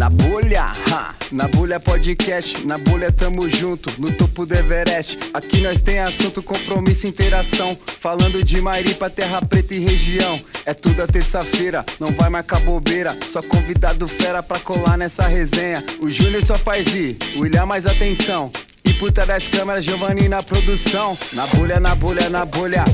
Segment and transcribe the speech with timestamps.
[0.00, 5.18] Na bolha, ha, na bolha podcast, na bolha tamo junto, no topo do Everest.
[5.34, 7.76] Aqui nós tem assunto, compromisso, interação.
[8.00, 10.40] Falando de Maripa, terra preta e região.
[10.64, 13.14] É tudo a terça-feira, não vai marcar bobeira.
[13.30, 15.84] Só convidado fera pra colar nessa resenha.
[16.00, 18.50] O Júnior só faz ir, o William mais atenção.
[18.82, 21.14] E puta das câmeras, Giovanni na produção.
[21.34, 22.84] Na bolha, na bolha, na bolha.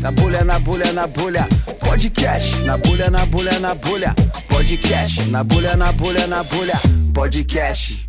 [0.00, 1.48] Na bolha, na bolha, na bolha.
[1.80, 2.62] Podcast.
[2.64, 4.14] Na bolha, na bolha, na bolha.
[4.48, 5.30] Podcast.
[5.30, 6.74] Na bolha, na bolha, na bolha.
[7.14, 8.08] Podcast.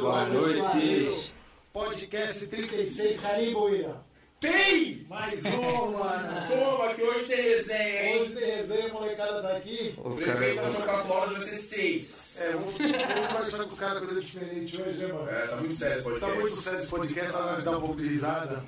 [0.00, 1.32] Boa noite.
[1.72, 3.96] Podcast 36, Carimbo, William.
[4.40, 5.06] Tem!
[5.08, 6.28] Mais um, mano.
[6.48, 8.22] Toma, que hoje tem resenha, hein?
[8.22, 9.94] Hoje tem resenha, molecada tá aqui.
[9.96, 12.36] O prefeito 4 horas, vai ser 6.
[12.40, 15.28] É, vamos, vamos conversar com os caras coisa diferente hoje, né, mano?
[15.30, 16.38] É, tá muito sério esse Tá podcast.
[16.40, 18.64] muito sério esse podcast, pra nós dar um pouco de risada.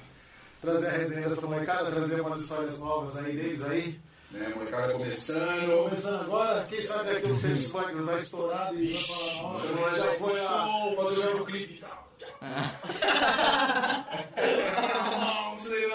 [0.61, 4.01] Trazer a resenha dessa molecada, trazer umas histórias novas aí deles aí.
[4.31, 5.85] Né, molecada começando.
[5.85, 9.99] Começando agora, quem sabe daqui uns tempos vai vai estourado e vai falar, nossa, Agora
[9.99, 10.49] já foi a...
[10.49, 12.09] show, fazer o videoclipe e tal.
[15.57, 15.87] Você é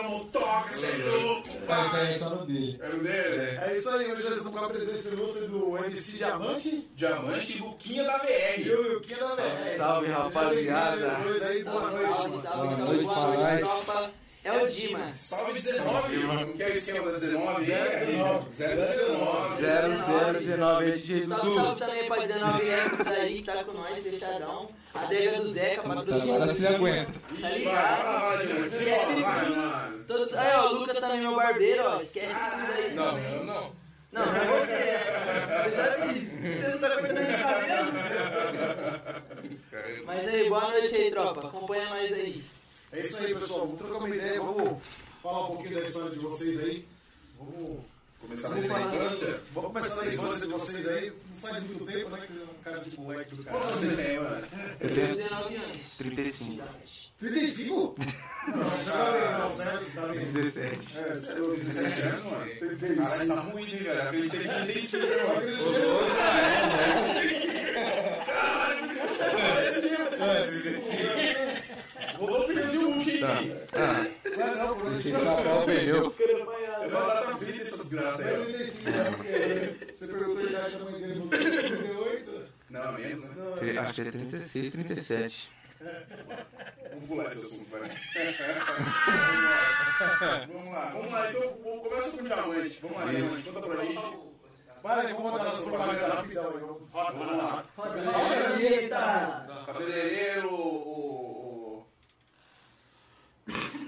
[1.05, 1.49] louco.
[1.67, 2.79] Essa aí é só no dele.
[2.81, 3.57] É o dele?
[3.61, 7.61] É isso aí, hoje nós estamos com a presença ilustre do MC Diamante Diamante e
[7.61, 8.79] Luquinha da e VR.
[8.79, 9.77] o Luquinha da VR.
[9.77, 11.09] Salve, rapaziada.
[11.09, 11.91] Boa noite, Salve, mano.
[11.91, 14.13] salve, Boa salve, noite, boa noite.
[14.43, 15.17] É o Dimas.
[15.19, 16.53] Salve 19, mano.
[16.53, 17.65] Que é o esquema da 19?
[17.65, 18.45] 019.
[18.57, 19.63] 019.
[20.39, 24.69] 0019 é DJ Salve, salve também pra 19 Ecos aí que tá com nós, fechadão.
[24.93, 26.53] A adega do Zeca, Agora patrocínio.
[26.55, 27.11] se aguenta.
[27.13, 28.67] Tá vai, vai lá, vai, Diamante.
[28.75, 29.55] Esquece Vai, tudo.
[29.57, 30.03] mano.
[30.07, 30.33] Todos...
[30.37, 32.01] Aí, ó, o Lucas também, meu barbeiro, ó.
[32.01, 32.93] Esquece tudo aí.
[32.93, 33.71] Não, eu não.
[34.11, 34.99] Não, não é você.
[35.63, 36.35] Você sabe disso.
[36.35, 37.91] Você não tá cortando esse cabelo?
[40.05, 41.47] Mas aí, boa noite aí, tropa.
[41.47, 42.43] Acompanha nós aí.
[42.93, 43.65] É isso aí, pessoal.
[43.67, 44.77] Vamos trocar uma ideia, vamos
[45.21, 46.85] falar um pouquinho da história de vocês aí.
[47.37, 47.79] Vamos,
[48.19, 49.41] Começar vamos, desde a falar- infância.
[49.53, 51.13] vamos começar da infância de vocês aí.
[51.29, 52.17] Não faz muito tempo, né?
[52.21, 53.75] Que vocês eram um cara de moleque do Quantos cara.
[53.75, 54.45] anos você tem, mano?
[54.79, 55.77] Eu Tenho tenho 19 anos.
[55.97, 56.63] 35.
[57.19, 57.95] 35?
[58.47, 60.19] Não, tá bem, não, certo, tá bem.
[60.19, 60.97] 17.
[60.99, 62.45] É, você é louco, 17 anos, mano?
[62.97, 64.01] Caralho, tá ruim, hein, velho?
[64.01, 65.63] Acreditei que tem 35, mano.
[65.63, 67.47] Rodou o pneuzinho um, gente.
[70.19, 70.35] Não, não,
[72.17, 72.47] por
[74.93, 76.15] Deixa ele passar o pneu.
[76.83, 78.33] Ela tá frita essa desgraça aí.
[78.33, 78.43] ó.
[78.45, 79.03] 35, né?
[79.17, 82.43] Porque Você perguntou a idade da mãe dele, falou 38.
[82.69, 83.77] Não, menos, né?
[83.79, 85.49] Acho que é 36, 37.
[86.91, 87.81] Vamos pular esse assunto, vai.
[90.47, 91.29] Vamos lá, vamos lá.
[91.29, 92.79] Então, vou- começa com o diamante.
[92.81, 93.43] Vamos lá, diamante.
[93.49, 94.13] Conta pra gente.
[94.81, 96.59] Vai, vamos mandar as propagandas rapidão aí.
[96.59, 97.65] Vamos Vamos lá.
[99.65, 101.32] Cabeleireiro, o...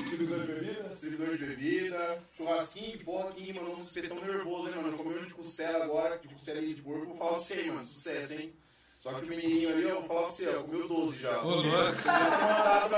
[0.04, 0.90] Segurando bebida?
[0.90, 4.98] o servidor de bebida, churrasquinho, porra, aqui, mano, um espetão nervoso, hein, mano.
[4.98, 8.54] Comeu de costela agora, de costelinha de porco, vou falar pra você, mano, sucesso, hein.
[9.00, 11.42] Só que o menininho ali, eu vou falar pra você, ó, comeu 12 já.
[11.44, 11.68] Ô, louco.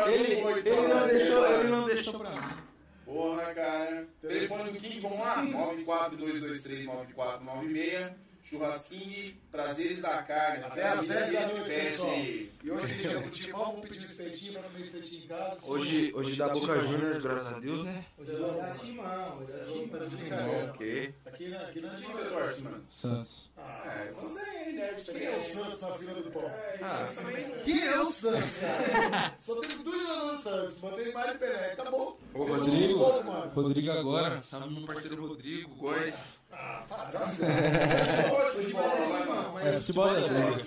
[0.10, 2.58] Ele, Ele não deixou, ele não deixou pra mim.
[3.06, 4.08] Porra, cara.
[4.22, 5.44] Telefone do King, vamos lá?
[5.46, 8.27] 942239496.
[8.50, 10.64] Churrasquinho, prazeres da carne.
[10.64, 12.16] Até às 10 da noite, pessoal.
[12.18, 15.58] E hoje tem jogo de timão, vamos pedir um espetinho pra comer espetinho em casa.
[15.64, 18.06] Hoje, hoje dá Boca Juniors, graças a Deus, né?
[18.18, 20.66] Hoje é Jogar timão, Hoje é tá de timão.
[20.70, 21.14] Ok.
[21.26, 21.90] Aqui, na- aqui na
[22.30, 22.86] torce, mano?
[22.90, 23.52] Santos.
[23.58, 26.52] É, você é nerd Quem é o Santos na fila do pão?
[26.82, 27.06] Ah,
[27.66, 28.50] Quem é o Santos?
[29.40, 32.20] Só tem dois jogadores do Santos, botei mais de Pelé, acabou.
[32.34, 33.24] Ô, Pô, Rodrigo.
[33.24, 33.52] mano.
[33.54, 34.42] Rodrigo agora.
[34.44, 36.40] Salve meu parceiro Rodrigo, Góis.
[36.52, 37.44] Ah, para, nossa.
[37.46, 38.37] Pode
[38.78, 39.54] futebol, vai, mano.
[39.54, 40.14] Mas É, futebol é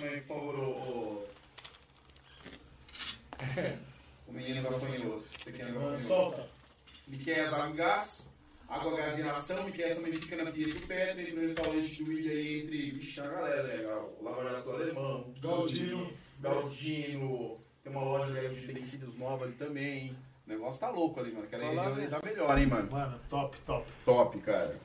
[0.07, 1.25] aí, por favor, o...
[4.31, 5.23] O menino gafanhoto.
[5.43, 5.99] Pequeno gafanhoto.
[5.99, 6.47] Solta.
[7.07, 8.29] Miquel Água e Gás.
[8.69, 9.65] Água, Gás e Nação.
[9.65, 11.11] Miquel também fica na Pia do Pé.
[11.11, 12.91] Ele no restaurante do Ilha aí entre...
[12.91, 13.85] Vixe, a galera, né?
[14.19, 15.33] O Lava Jato Alemão.
[15.41, 16.13] Galdino.
[16.39, 17.57] Galdino.
[17.83, 20.15] Tem uma loja né, de utensílios nova ali também.
[20.47, 21.45] O negócio tá louco ali, mano.
[21.45, 22.03] Aquela região né?
[22.03, 22.89] ali tá melhor, hein, mano.
[22.89, 23.85] Mano, top, top.
[24.05, 24.79] Top, cara.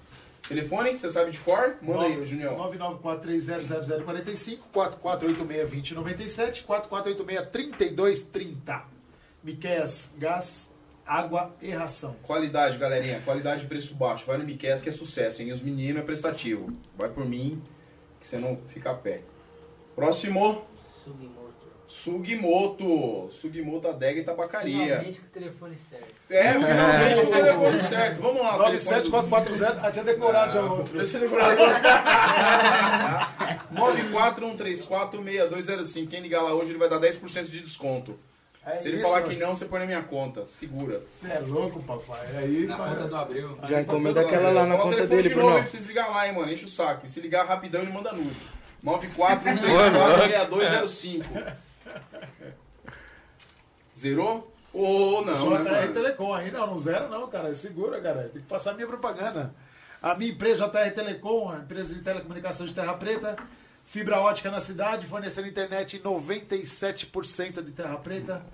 [0.49, 1.77] Telefone, você sabe de cor?
[1.83, 2.57] Manda aí, Junião.
[2.57, 8.83] 994300045, 4486-2097, 4486-3230.
[9.43, 10.73] Miqueias, gás,
[11.05, 12.17] água e ração.
[12.23, 13.21] Qualidade, galerinha.
[13.23, 14.25] Qualidade e preço baixo.
[14.27, 15.53] Vai no Miquel que é sucesso, hein?
[15.53, 16.73] Os meninos é prestativo.
[16.97, 17.63] Vai por mim,
[18.21, 19.23] que você não fica a pé.
[19.95, 21.46] Próximo, Sugimoto.
[21.89, 23.29] Sugimoto.
[23.33, 24.85] Sugimoto Adega e Tabacaria.
[24.87, 26.15] Finalmente com o telefone certo.
[26.31, 28.21] É, finalmente o telefone certo.
[28.23, 28.57] Vamos lá.
[28.57, 30.99] o telefone do- 97440, ah, tinha decorado já outro.
[30.99, 31.57] Deixa ele decorar.
[33.75, 36.09] 941346205.
[36.09, 38.19] Quem ligar lá hoje, ele vai dar 10% de desconto.
[38.65, 39.33] É Se ele isso, falar mano.
[39.33, 40.45] que não, você põe na minha conta.
[40.47, 41.01] Segura.
[41.07, 42.27] Você é louco, papai.
[42.37, 42.89] Aí, Na pai.
[42.97, 43.57] conta do Abreu.
[43.63, 45.63] Já encomenda aquela lá na Fala o conta telefone dele, de novo aí Bruno.
[45.63, 46.51] pra vocês ligar lá, hein, mano.
[46.53, 47.07] Enche o saco.
[47.07, 48.43] E se ligar rapidão, ele manda nudes.
[48.85, 51.25] 94-134-6205.
[53.97, 54.53] Zerou?
[54.73, 55.95] Ou não, né, JR mano?
[55.95, 57.55] Telecom, aí não, não zero não, cara.
[57.55, 58.25] Segura, cara.
[58.25, 59.55] Tem que passar a minha propaganda.
[60.03, 63.37] A minha empresa JR Telecom, a empresa de telecomunicação de Terra Preta,
[63.85, 68.45] fibra ótica na cidade, fornecendo internet em 97% de Terra Preta,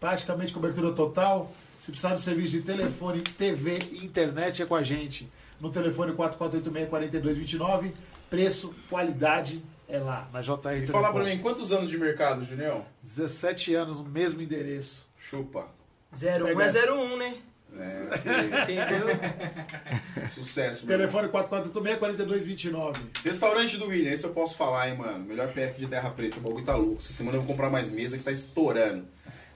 [0.00, 1.52] praticamente cobertura total.
[1.78, 5.30] Se precisar de serviço de telefone, TV e internet, é com a gente.
[5.60, 7.92] No telefone 4486-4229,
[8.28, 10.92] preço, qualidade, é lá, na JR E Telecom.
[10.92, 12.84] fala pra mim, quantos anos de mercado, Junião?
[13.02, 15.08] 17 anos, no mesmo endereço.
[15.18, 15.66] Chupa.
[16.12, 16.92] 01 Pega é essa.
[16.92, 17.34] 01, né?
[17.76, 19.08] É, Entendeu?
[20.34, 20.96] sucesso, meu.
[20.96, 22.96] Telefone 4486-4229.
[23.24, 25.22] Restaurante do William, esse eu posso falar, hein, mano.
[25.24, 26.96] Melhor PF de Terra Preta, o bagulho tá louco.
[26.98, 29.04] Essa semana eu vou comprar mais mesa que tá estourando.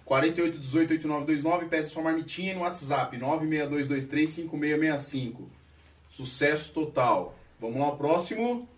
[0.07, 5.37] 4818-8929, peça sua marmitinha no WhatsApp, 962235665.
[6.11, 7.35] Sucesso total.
[7.61, 8.69] Vamos lá, o próximo.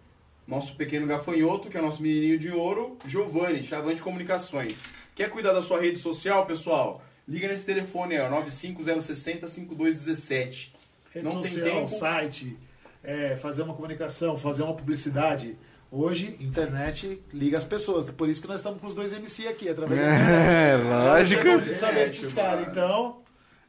[0.47, 4.83] Nosso pequeno gafanhoto, que é o nosso menininho de ouro, Giovanni, Chavante Comunicações.
[5.15, 7.03] Quer cuidar da sua rede social, pessoal?
[7.27, 10.69] Liga nesse telefone ó, 950605217.
[11.11, 11.89] Rede Não tem social, tempo.
[11.89, 12.59] site,
[13.03, 15.57] é, fazer uma comunicação, fazer uma publicidade.
[15.91, 18.05] Hoje, internet liga as pessoas.
[18.11, 20.45] Por isso que nós estamos com os dois MC aqui, através da internet.
[20.45, 21.61] É, lógico.
[21.61, 22.67] De saber desses caras.
[22.69, 23.21] Então,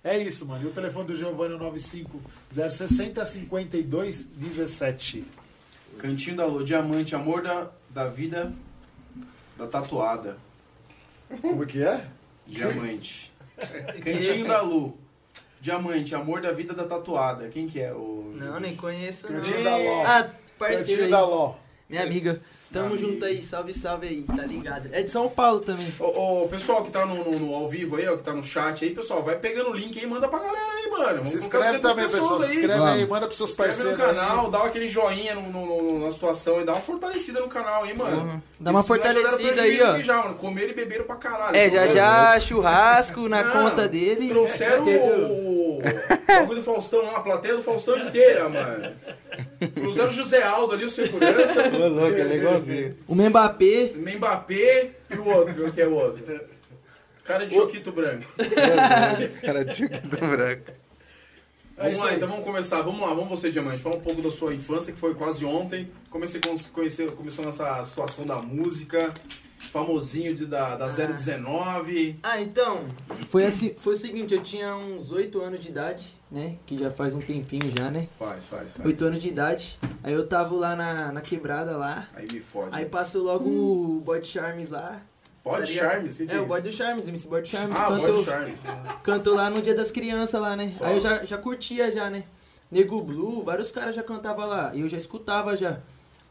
[0.03, 0.65] é isso, mano.
[0.65, 5.23] E o telefone do Giovanni é o 95060 5217.
[5.97, 8.51] Cantinho da Lua, diamante, amor da, da vida
[9.57, 10.37] da tatuada.
[11.41, 12.05] Como que é?
[12.45, 13.31] Diamante.
[14.03, 14.97] Cantinho da Lu.
[15.59, 17.49] Diamante, amor da vida da tatuada.
[17.49, 17.91] Quem que é?
[17.93, 18.33] O...
[18.35, 19.41] Não, nem conheço, não.
[19.41, 20.03] Cantinho da Ló.
[20.05, 21.11] Ah, parceiro Cantinho aí.
[21.11, 21.55] da Ló.
[21.89, 22.41] Minha amiga.
[22.75, 23.07] Tamo Amiga.
[23.07, 24.89] junto aí, salve, salve aí, tá ligado?
[24.91, 25.87] É de São Paulo também.
[25.99, 28.43] Ô, ô, pessoal que tá no, no- no ao vivo aí, ó, que tá no
[28.43, 31.15] chat aí, pessoal, vai pegando o link aí e manda pra galera aí, mano.
[31.17, 32.43] Vamos Se inscreve também, pessoal.
[32.43, 32.57] Se aí.
[32.57, 33.97] inscreve aí, manda pros seus Se inscreve parceiros.
[33.99, 34.15] no aí.
[34.15, 37.83] canal, dá aquele joinha no, no- no- na situação e dá uma fortalecida no canal
[37.83, 38.17] aí, mano.
[38.17, 38.41] Uhum.
[38.59, 39.97] Dá uma Isso fortalecida aí, ó.
[39.99, 40.35] Já, mano.
[40.35, 41.55] Comeram e beberam pra caralho.
[41.55, 44.27] É, já já churrasco na Não, conta dele.
[44.29, 45.81] Trouxeram o, o
[46.27, 48.91] bagulho do Faustão lá, a plateia do Faustão inteira, mano.
[49.73, 51.63] Trouxeram o José Aldo ali, o segurança.
[51.67, 52.23] Ô, louco, é
[53.07, 53.93] O Mbappé.
[53.95, 56.41] Mbappé e o outro, que é o outro?
[57.23, 58.25] Cara de choquito branco.
[59.41, 60.71] Cara, que tá branco.
[61.77, 62.15] É Vamos lá, aí.
[62.15, 62.81] então vamos começar.
[62.83, 63.81] Vamos lá, vamos você, Diamante.
[63.83, 65.91] Fala um pouco da sua infância, que foi quase ontem.
[66.09, 69.13] Como você con- conheceu, começou nessa situação da música,
[69.75, 72.17] famosinho de, da, da 019.
[72.23, 72.85] Ah, então,
[73.27, 76.55] foi assim, foi o seguinte, eu tinha uns 8 anos de idade, né?
[76.65, 78.07] Que já faz um tempinho já, né?
[78.17, 78.85] Faz, faz, faz.
[78.85, 79.77] 8 anos de idade.
[80.01, 82.07] Aí eu tava lá na, na quebrada lá.
[82.15, 82.69] Aí me fode.
[82.71, 85.01] Aí passou logo o Bode Charmes lá.
[85.43, 85.81] Pode tá?
[85.81, 86.21] Charmes?
[86.21, 86.45] É, o isso?
[86.45, 87.77] Bode do Charmes, MC Bode Charmes.
[87.77, 88.59] Ah, cantou, Bode Charmes.
[89.03, 90.71] cantou lá no Dia das Crianças lá, né?
[90.71, 90.85] Só.
[90.85, 92.23] Aí eu já, já curtia já, né?
[92.71, 94.71] Nego Blue, vários caras já cantavam lá.
[94.73, 95.81] E eu já escutava já.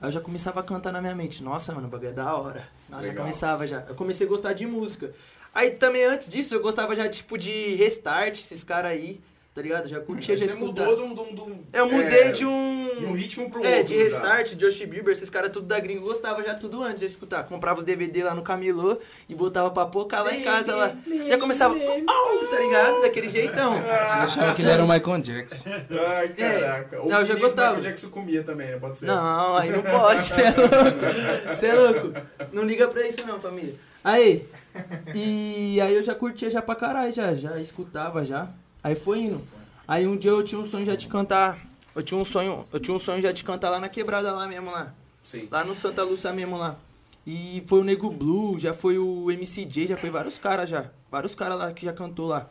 [0.05, 1.43] Aí eu já começava a cantar na minha mente.
[1.43, 2.69] Nossa, mano, o bagulho é da hora.
[2.91, 3.85] Nossa, já começava já.
[3.89, 5.15] Eu comecei a gostar de música.
[5.55, 9.19] Aí também antes disso eu gostava já, tipo, de restart, esses caras aí.
[9.55, 9.87] Tá ligado?
[9.87, 10.91] Já curtia, já você escutava.
[10.91, 11.15] mudou de um...
[11.15, 12.99] De um, de um- Eu mudei é, de um.
[12.99, 13.85] de um ritmo pro É, outro.
[13.85, 14.03] de já.
[14.03, 17.45] restart, Josh Bieber, esses caras tudo da gringa, eu gostava já tudo antes de escutar.
[17.45, 18.99] Comprava os DVD lá no Camelô
[19.29, 20.97] e botava pra pocar lá em casa lá.
[21.29, 23.01] Já começava, au, tá ligado?
[23.03, 23.77] Daquele jeitão.
[23.77, 25.71] Eu achava que ele era o Michael Jackson.
[26.05, 27.03] Ai, caraca.
[27.03, 27.77] O Não, eu já gostava.
[27.77, 28.77] Michael Jackson comia também, né?
[28.81, 29.07] Pode ser.
[29.07, 31.57] Não, aí não pode, você é louco.
[31.57, 32.13] Você é louco.
[32.53, 33.75] Não liga pra isso não, família.
[34.03, 34.45] Aí,
[35.15, 38.49] e aí eu já curtia já pra caralho, já, já escutava já.
[38.85, 39.41] Aí foi indo.
[39.89, 41.59] Aí um dia eu tinha um sonho já de cantar.
[41.95, 44.47] Eu tinha um sonho, eu tinha um sonho já de cantar lá na quebrada lá
[44.47, 44.93] mesmo lá.
[45.23, 45.49] Sim.
[45.51, 46.77] Lá no Santa Lúcia mesmo lá.
[47.27, 50.91] E foi o Nego Blue, já foi o MCJ, já foi vários caras já.
[51.11, 52.51] Vários caras lá que já cantou lá.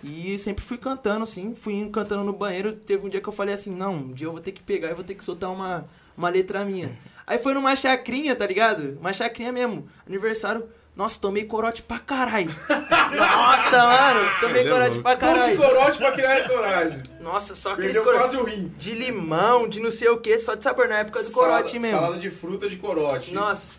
[0.00, 2.72] E sempre fui cantando, assim, fui indo cantando no banheiro.
[2.72, 4.90] Teve um dia que eu falei assim, não, um dia eu vou ter que pegar
[4.90, 5.84] e vou ter que soltar uma,
[6.16, 6.96] uma letra minha.
[7.26, 8.96] Aí foi numa chacrinha, tá ligado?
[9.00, 9.88] Uma chacrinha mesmo.
[10.06, 10.68] Aniversário.
[10.96, 12.54] Nossa, tomei corote pra caralho.
[13.16, 15.56] Nossa, mano, tomei Ele corote pra caralho.
[15.56, 17.02] corote pra criar coragem.
[17.20, 18.72] Nossa, só aqueles Perdeu corote quase o rim.
[18.76, 21.98] de limão, de não sei o que, só de sabor na época do corote mesmo.
[21.98, 23.34] Salada de fruta de corote.
[23.34, 23.72] Nossa.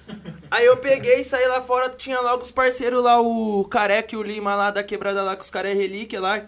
[0.51, 4.23] Aí eu peguei, saí lá fora, tinha logo os parceiros lá, o Careca e o
[4.23, 6.41] Lima lá da quebrada lá, que os caras é relíquia lá.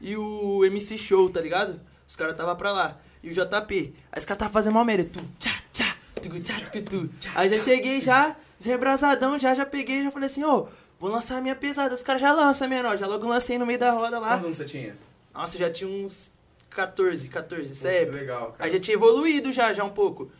[0.00, 1.80] E o MC Show, tá ligado?
[2.08, 2.96] Os caras tava pra lá.
[3.22, 3.94] E o JP.
[4.12, 5.08] Aí os caras tava fazendo mal merda.
[5.12, 7.10] Tu, tchá, tchá, tugu, tchá, tugu, tu.
[7.34, 8.34] Aí já cheguei já,
[8.66, 10.66] rebrasadão, já, já peguei, já falei assim, ô,
[10.98, 11.94] vou lançar a minha pesada.
[11.94, 12.96] Os caras já lançam, menor.
[12.96, 14.30] Já logo lancei no meio da roda lá.
[14.30, 14.96] Quantos anos você tinha?
[15.32, 16.32] Nossa, já tinha uns
[16.70, 18.64] 14, 14, isso Poxa, é que legal, cara.
[18.64, 20.30] Aí já tinha evoluído já, já um pouco.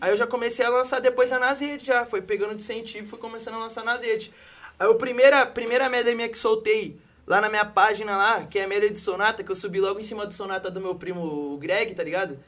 [0.00, 2.04] Aí eu já comecei a lançar depois já nas redes já.
[2.04, 4.30] Foi pegando de incentivo e fui começando a lançar nas redes.
[4.78, 8.64] Aí a primeira, primeira medley minha que soltei lá na minha página lá, que é
[8.64, 11.56] a medley de Sonata, que eu subi logo em cima do Sonata do meu primo
[11.58, 12.38] Greg, tá ligado?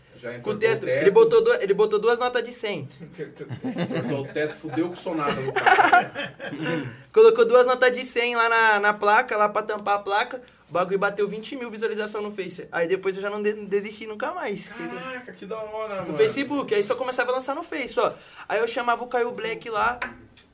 [0.42, 0.86] Com o teto.
[0.88, 2.88] Ele botou, ele botou duas notas de 100.
[3.00, 6.34] Entortou o teto, fudeu com sonada do cara.
[7.12, 10.40] Colocou duas notas de 100 lá na, na placa, lá pra tampar a placa.
[10.68, 12.66] O bagulho bateu 20 mil visualizações no Face.
[12.72, 14.72] Aí depois eu já não de- desisti nunca mais.
[14.72, 14.98] entendeu?
[14.98, 16.12] Caraca, que da hora, mano.
[16.12, 18.12] No Facebook, aí só começava a lançar no Face, ó.
[18.48, 19.98] Aí eu chamava o Caio Black lá,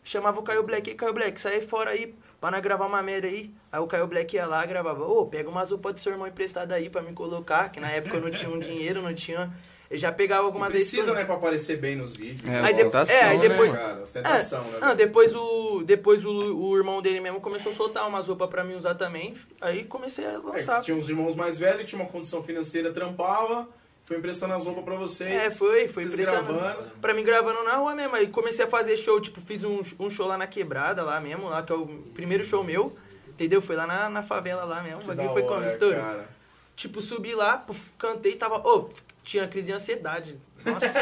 [0.02, 3.26] chamava o Caio Black, e Caio Black, sai fora aí pra nós gravar uma merda
[3.26, 3.50] aí.
[3.72, 6.74] Aí o Caio Black ia lá, gravava, ô, pega umas roupas do seu irmão emprestada
[6.74, 9.52] aí pra me colocar, que na época eu não tinha um dinheiro, não tinha.
[9.90, 10.90] Eu já pegava algumas vezes.
[10.90, 12.46] Precisa, né, pra aparecer bem nos vídeos.
[12.46, 13.78] É, Aí, de- ostentação, é, aí né, depois.
[13.78, 14.02] cara?
[14.02, 15.82] Ostentação, É, né, não, depois o.
[15.82, 19.32] Depois o, o irmão dele mesmo começou a soltar umas roupas pra mim usar também.
[19.62, 20.80] Aí comecei a É, lançar.
[20.80, 23.66] que tinha uns irmãos mais velhos, tinha uma condição financeira, trampava,
[24.08, 25.30] foi emprestando as roupas pra vocês.
[25.30, 26.46] É, foi, foi impressionante.
[26.50, 26.90] gravando.
[26.98, 28.16] Pra mim gravando na rua mesmo.
[28.16, 31.46] Aí comecei a fazer show, tipo, fiz um, um show lá na quebrada, lá mesmo,
[31.50, 32.96] lá que é o primeiro show meu.
[33.28, 33.60] Entendeu?
[33.60, 35.02] Foi lá na, na favela lá mesmo.
[35.02, 35.62] O bagulho foi como?
[35.64, 35.94] Estouro.
[35.96, 36.28] cara.
[36.74, 38.56] Tipo, subi lá, puf, cantei, tava.
[38.66, 38.88] Ô,
[39.22, 40.38] tinha crise de ansiedade.
[40.64, 40.98] Nossa,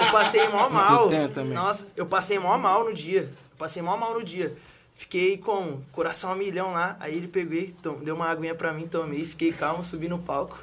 [0.00, 1.08] eu passei mó mal.
[1.54, 3.22] Nossa, eu passei mó mal no dia.
[3.22, 4.54] Eu passei mó mal no dia.
[4.92, 6.96] Fiquei com coração a milhão lá.
[7.00, 10.58] Aí ele peguei, tom- deu uma aguinha pra mim, tomei, fiquei calmo, subi no palco.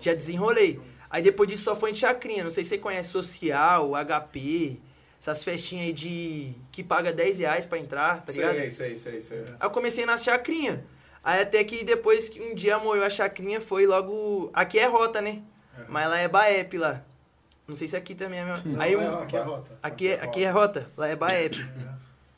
[0.00, 0.80] Já desenrolei.
[1.14, 2.42] Aí depois disso só foi em chacrinha.
[2.42, 4.80] Não sei se você conhece Social, HP,
[5.20, 6.54] essas festinhas aí de.
[6.72, 8.56] que paga 10 reais pra entrar, tá ligado?
[8.56, 9.44] Sei, sei, sei, sei.
[9.60, 10.80] Aí eu comecei nas chacrinhas.
[11.22, 14.50] Aí até que depois que um dia morreu a chacrinha, foi logo.
[14.52, 15.40] Aqui é rota, né?
[15.88, 17.04] Mas lá é Baep lá.
[17.68, 18.82] Não sei se aqui também é mesmo.
[18.82, 19.78] Aí Não, é, aqui é rota.
[19.80, 21.54] aqui, é, aqui é rota, lá é Baep.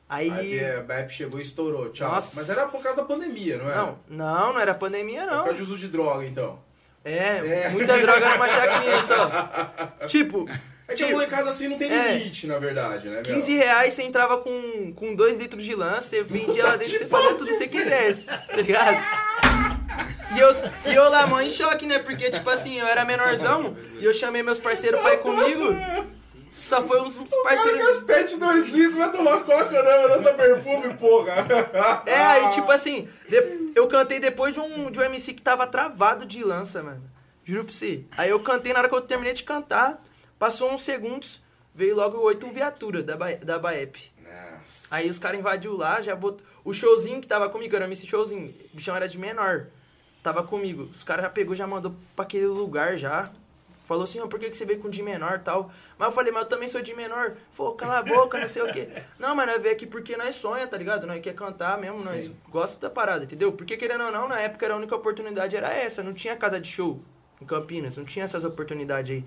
[0.06, 0.30] Aí.
[0.30, 2.11] Aí a BEP chegou e estourou, tchau.
[2.11, 2.38] Nossa.
[2.38, 3.76] Mas era por causa da pandemia, não era?
[3.80, 5.45] Não, não, não era pandemia, Por não.
[5.45, 6.65] causa de uso de droga, então.
[7.08, 7.68] É, É.
[7.68, 9.30] muita droga numa chacrinha só.
[10.08, 10.44] Tipo,
[10.88, 12.12] É que tipo, molecada assim não tem É.
[12.14, 13.22] limite, na verdade, né, meu?
[13.22, 17.06] 15 reais você entrava com, com 2 litros de lã, você vendia lá dentro, você
[17.06, 19.06] fazia tudo que você quisesse, tá ligado?
[20.36, 20.54] E eu,
[20.92, 21.98] e eu lá, mó em choque, né?
[22.00, 25.76] Porque, tipo assim, eu era menorzão e eu chamei meus parceiros pra ir comigo.
[26.56, 27.98] Só foi uns, uns cara parceiros.
[27.98, 31.46] que pet 2 litros vai tomar coca, não, lança perfume, porra.
[32.06, 35.66] É, aí, tipo assim, de- eu cantei depois de um, de um MC que tava
[35.66, 37.02] travado de lança, mano.
[37.44, 38.04] Juro pra você.
[38.16, 40.02] Aí eu cantei, na hora que eu terminei de cantar,
[40.38, 41.40] passou uns segundos,
[41.75, 43.96] veio logo oito viatura da, Ba- da Baep.
[44.22, 44.88] Nossa.
[44.90, 46.44] Aí os caras invadiu lá, já botou.
[46.64, 48.52] O showzinho que tava comigo, era o MC Showzinho.
[48.72, 49.66] O bichão era de menor.
[50.22, 50.88] Tava comigo.
[50.90, 53.28] Os caras já pegou, já mandou pra aquele lugar já.
[53.86, 55.70] Falou assim, ó, por que, que você veio com de menor e tal?
[55.96, 57.36] Mas eu falei, mas eu também sou de menor.
[57.52, 58.88] Falou, cala a boca, não sei o quê.
[59.16, 61.06] Não, mas nós veio aqui porque nós sonha, tá ligado?
[61.06, 63.52] Nós quer cantar mesmo, nós gosta da parada, entendeu?
[63.52, 66.02] Porque querendo ou não, na época era a única oportunidade era essa.
[66.02, 67.00] Não tinha casa de show
[67.40, 69.24] em Campinas, não tinha essas oportunidades aí.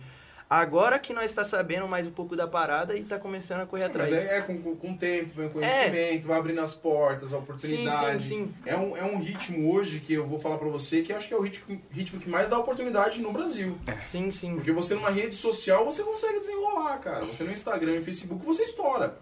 [0.50, 3.84] Agora que nós está sabendo mais um pouco da parada e tá começando a correr
[3.84, 4.10] atrás.
[4.10, 8.24] Mas é, é com, com- tempo, vem o conhecimento, vai abrindo as portas, a oportunidade.
[8.24, 8.54] Sim, sim, sim.
[8.66, 11.28] É um, é um ritmo hoje que eu vou falar pra você que eu acho
[11.28, 13.78] que é o ritmo, ritmo que mais dá oportunidade no Brasil.
[14.02, 14.56] Sim, sim.
[14.56, 17.26] Porque você numa rede social você consegue desenrolar, cara.
[17.26, 19.20] Você no Instagram e Facebook você estoura.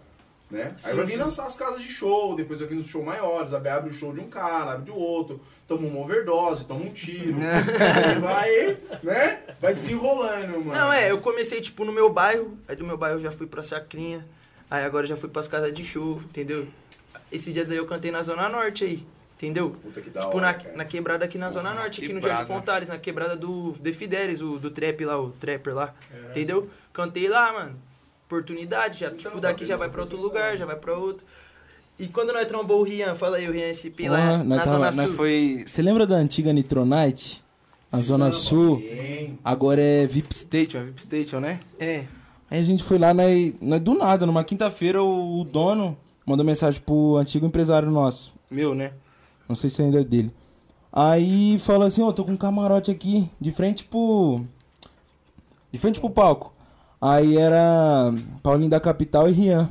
[0.50, 0.72] Né?
[0.78, 1.42] Sim, Aí vai vindo sim.
[1.42, 4.20] as, as casas de show, depois vai vindo os shows maiores, abre o show de
[4.20, 7.34] um cara, abre do outro, toma uma overdose, toma um tiro.
[7.36, 9.42] Aí vai, né?
[9.60, 10.72] Vai desenrolando, mano.
[10.72, 13.46] Não, é, eu comecei, tipo, no meu bairro, aí do meu bairro eu já fui
[13.46, 14.22] pra Chacrinha,
[14.70, 16.66] aí agora eu já fui pras casas de show, entendeu?
[17.30, 19.06] Esses dias aí eu cantei na Zona Norte aí,
[19.36, 19.76] entendeu?
[19.82, 20.76] Puta que da tipo, hora, na, cara.
[20.76, 22.20] na quebrada aqui na Zona Norte, aqui no.
[22.22, 26.30] Jardim Fontares, na quebrada do The Fidelis, o do trap lá, o trapper lá, É.
[26.30, 26.70] entendeu?
[26.94, 27.78] Cantei lá, mano.
[28.26, 31.26] Oportunidade, já, Então, tipo, daqui já vai pra outro lugar, já vai pra outro.
[31.98, 34.70] E quando nós trombou o Rian, fala aí, o Rian SP lá Porra, na tava-
[34.70, 35.10] Zona Sul.
[35.12, 35.64] foi...
[35.66, 37.42] Você lembra da antiga Nitronite?
[37.90, 38.76] Na Zona Sul.
[38.78, 39.38] Bem.
[39.44, 41.60] Agora é VIP Station, é VIP Station, né?
[41.78, 42.04] É,
[42.50, 46.44] Aí a gente foi lá, nós, nós do nada, numa quinta-feira, o, o dono mandou
[46.46, 48.32] mensagem pro antigo empresário nosso.
[48.50, 48.92] Meu, né?
[49.48, 50.30] Não sei se ainda é dele.
[50.92, 54.40] Aí falou assim, ó, tô com um camarote aqui, de frente pro.
[55.72, 56.52] De frente pro palco.
[57.00, 58.12] Aí era
[58.42, 59.70] Paulinho da Capital e Rian.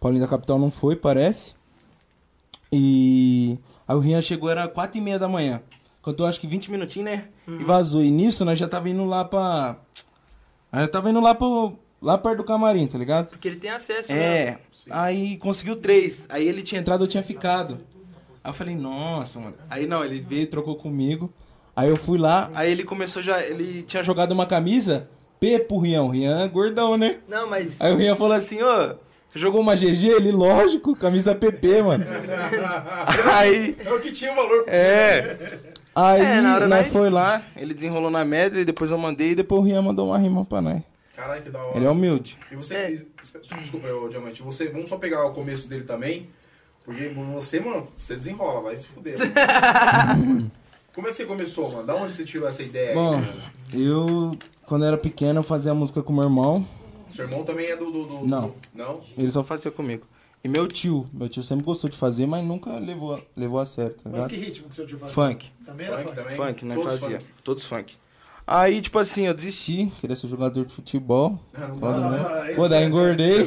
[0.00, 1.54] Paulinho da Capital não foi, parece.
[2.72, 5.60] E aí o Rian chegou, era quatro e meia da manhã.
[6.02, 7.28] Cantou acho que 20 minutinhos, né?
[7.46, 8.02] E vazou.
[8.02, 9.76] E nisso nós já tava indo lá pra.
[10.72, 11.74] Nós já tava indo lá pro.
[12.00, 13.28] Lá perto do camarim, tá ligado?
[13.28, 14.18] porque ele tem acesso, né?
[14.18, 14.58] É.
[14.88, 16.24] Aí conseguiu três.
[16.30, 17.78] Aí ele tinha entrado, eu tinha ficado.
[18.42, 19.54] Aí eu falei, nossa, mano.
[19.68, 21.30] Aí não, ele veio, trocou comigo.
[21.76, 23.42] Aí eu fui lá, aí ele começou já.
[23.42, 26.04] Ele tinha jogado uma camisa P pro Rian.
[26.04, 27.18] O Rian é gordão, né?
[27.28, 27.78] Não, mas...
[27.82, 28.66] Aí o Rian falou assim, ô.
[28.66, 28.96] Você
[29.38, 30.08] jogou uma GG?
[30.08, 32.04] Ele, lógico, camisa PP, mano.
[33.34, 33.76] aí.
[33.84, 34.64] É o que tinha valor.
[34.66, 35.36] É.
[35.94, 39.32] Aí É, na hora nós foi lá, ele desenrolou na média, e depois eu mandei,
[39.32, 40.82] e depois o Rian mandou uma rima pra nós.
[41.14, 41.76] Caralho, que da hora.
[41.76, 42.38] Ele é humilde.
[42.50, 42.74] E você.
[42.74, 43.02] É.
[43.60, 44.42] Desculpa, ô, Diamante.
[44.42, 46.28] Você, vamos só pegar o começo dele também.
[46.84, 49.16] Porque você, mano, você desenrola, vai se fuder.
[50.94, 51.86] Como é que você começou, mano?
[51.86, 52.90] Da onde você tirou essa ideia?
[52.90, 53.26] aí, Bom, mano?
[53.72, 56.64] eu quando eu era pequeno, eu fazia música com meu irmão.
[57.10, 57.90] Seu irmão também é do.
[57.90, 58.48] do, do- Não.
[58.48, 59.00] do- Não?
[59.16, 60.06] Ele só fazia comigo.
[60.42, 63.94] E meu tio, meu tio sempre gostou de fazer, mas nunca levou, levou a sério,
[64.02, 65.14] tá Mas que ritmo que seu tio fazia?
[65.14, 65.50] Funk.
[65.66, 66.34] Também era Funk funk?
[66.36, 66.74] Funk, né?
[66.76, 67.18] Todos Fazia.
[67.20, 67.30] funk.
[67.44, 67.96] Todos funk.
[68.52, 71.38] Aí, tipo assim, eu desisti, queria ser jogador de futebol.
[71.54, 72.26] Ah, não né?
[72.28, 73.38] Ah, isso Pô, daí é- engordei.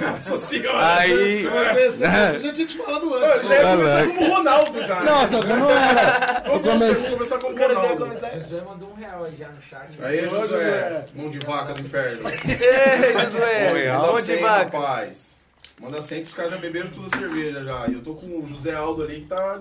[0.00, 0.96] Nossa senhora!
[0.96, 1.42] Aí.
[1.42, 3.46] Você já tinha te falado antes.
[3.46, 3.76] já ia né?
[3.76, 4.08] começar Caraca.
[4.14, 5.00] como o Ronaldo já.
[5.02, 6.42] Não, só que eu não era.
[6.46, 7.10] Eu Vamos começar, comecei.
[7.10, 7.96] começar como Ronaldo.
[8.04, 8.30] começar.
[8.30, 9.88] Josué mandou um real aí já no chat.
[10.02, 12.28] Aí, Josué, mão de vaca do inferno.
[12.28, 14.78] Ei, Josué, mão de 100, vaca.
[14.78, 15.36] rapaz.
[15.78, 17.86] Manda 100 que os caras já beberam tudo a cerveja já.
[17.88, 19.60] E eu tô com o José Aldo ali que tá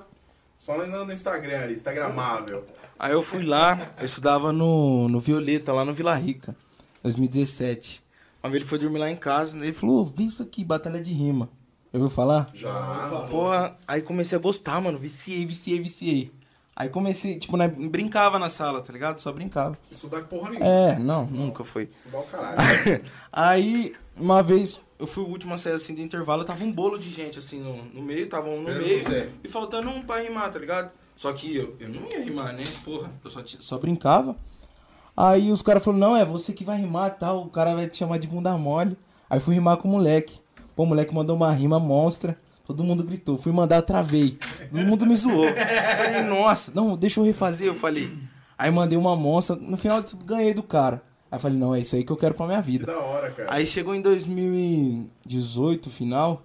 [0.58, 2.66] só no Instagram ali, Instagramável.
[2.98, 6.56] Aí eu fui lá, eu estudava no, no Violeta, lá no Vila Rica,
[7.04, 8.04] 2017.
[8.44, 11.02] Uma vez ele foi dormir lá em casa, ele falou, "Ô, vem isso aqui, batalha
[11.02, 11.50] de rima.
[11.92, 12.50] Eu ouviu falar?
[12.54, 13.28] Já.
[13.30, 16.32] Porra, aí comecei a gostar, mano, viciei, viciei, viciei.
[16.76, 19.20] Aí comecei, tipo, né, brincava na sala, tá ligado?
[19.20, 19.78] Só brincava.
[19.90, 20.68] Estudar porra nenhuma.
[20.70, 21.84] É, não, nunca foi.
[21.84, 22.58] Estudar o caralho.
[23.32, 26.98] Aí, uma vez, eu fui o último a sair assim do intervalo, tava um bolo
[27.00, 29.30] de gente assim no, no meio, tava um no Esperando meio você.
[29.42, 30.92] e faltando um pra rimar, tá ligado?
[31.16, 32.64] Só que eu, eu não ia rimar, né?
[32.84, 34.36] Porra, eu só, só brincava.
[35.16, 37.98] Aí os caras falaram, não, é você que vai rimar tal, o cara vai te
[37.98, 38.98] chamar de bunda mole.
[39.30, 40.40] Aí fui rimar com o moleque.
[40.76, 42.38] Pô, o moleque mandou uma rima monstra.
[42.66, 43.38] Todo mundo gritou.
[43.38, 44.38] Fui mandar, travei.
[44.72, 45.46] Todo mundo me zoou.
[45.46, 48.12] Falei, nossa, não, deixa eu refazer, eu falei.
[48.58, 49.56] Aí mandei uma monstra.
[49.56, 51.02] No final de tudo, ganhei do cara.
[51.32, 52.86] Aí falei, não, é isso aí que eu quero pra minha Que vida.
[52.88, 53.54] da hora, cara.
[53.54, 56.42] Aí chegou em 2018, final,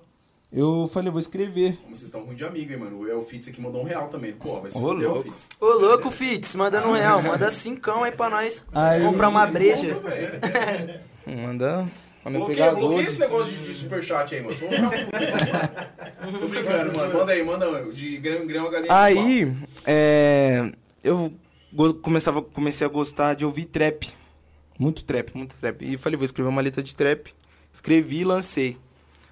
[0.52, 1.76] eu falei, eu vou escrever.
[1.82, 3.08] Como vocês estão ruim de amigo, hein, mano?
[3.08, 4.32] É o Fitz aqui mandou um real também.
[4.32, 5.30] Pô, vai se Ô, fuder o louco.
[5.30, 5.48] Fitz.
[5.60, 7.22] Ô, louco, Fitz, mandando um real.
[7.22, 10.00] Manda cincão aí pra nós Aí- comprar uma breja.
[11.26, 11.88] Manda,
[12.24, 13.06] manda Bloqueia, pegar bloqueia gold.
[13.08, 14.56] esse negócio de, de superchat aí, mano.
[16.40, 17.14] Tô brincando, mano.
[17.14, 18.94] Manda aí, manda de grão em grão a galinha.
[19.02, 20.72] Aí, é,
[21.04, 21.32] eu
[22.02, 24.08] começava, comecei a gostar de ouvir trap.
[24.78, 25.82] Muito trap, muito trap.
[25.84, 27.32] E falei, vou escrever uma letra de trap.
[27.72, 28.76] Escrevi e lancei.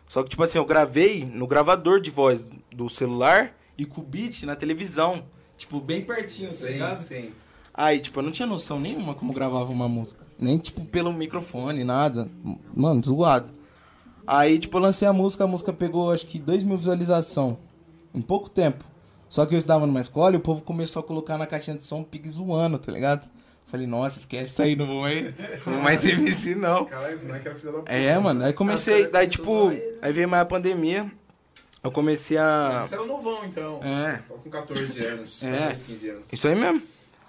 [0.08, 4.04] Só que, tipo assim, eu gravei no gravador de voz do celular e com o
[4.04, 5.22] beat na televisão.
[5.56, 7.02] Tipo, bem pertinho, tá Sim, ligado?
[7.02, 7.30] sim.
[7.74, 10.26] Aí, tipo, eu não tinha noção nenhuma como gravava uma música.
[10.38, 12.28] Nem, tipo, pelo microfone, nada.
[12.74, 13.50] Mano, zoado.
[14.26, 17.56] Aí, tipo, eu lancei a música, a música pegou, acho que, 2 mil visualizações.
[18.14, 18.84] Em pouco tempo.
[19.28, 21.82] Só que eu estava numa escola e o povo começou a colocar na caixinha de
[21.82, 23.28] som pig zoando, tá ligado?
[23.68, 25.24] Falei, nossa, esquece isso aí, não vou mais,
[25.66, 26.86] não vou mais MC, não.
[26.86, 27.92] Caralho, esse moleque era filho da puta.
[27.92, 31.12] É, mano, aí comecei, daí, tipo, aí veio mais a pandemia,
[31.84, 32.86] eu comecei a...
[32.88, 33.78] Você era novão, então.
[33.84, 34.22] É.
[34.26, 35.42] Só com 14 anos.
[35.42, 35.58] É.
[35.58, 36.22] 14, 15 anos.
[36.32, 36.82] Isso aí mesmo.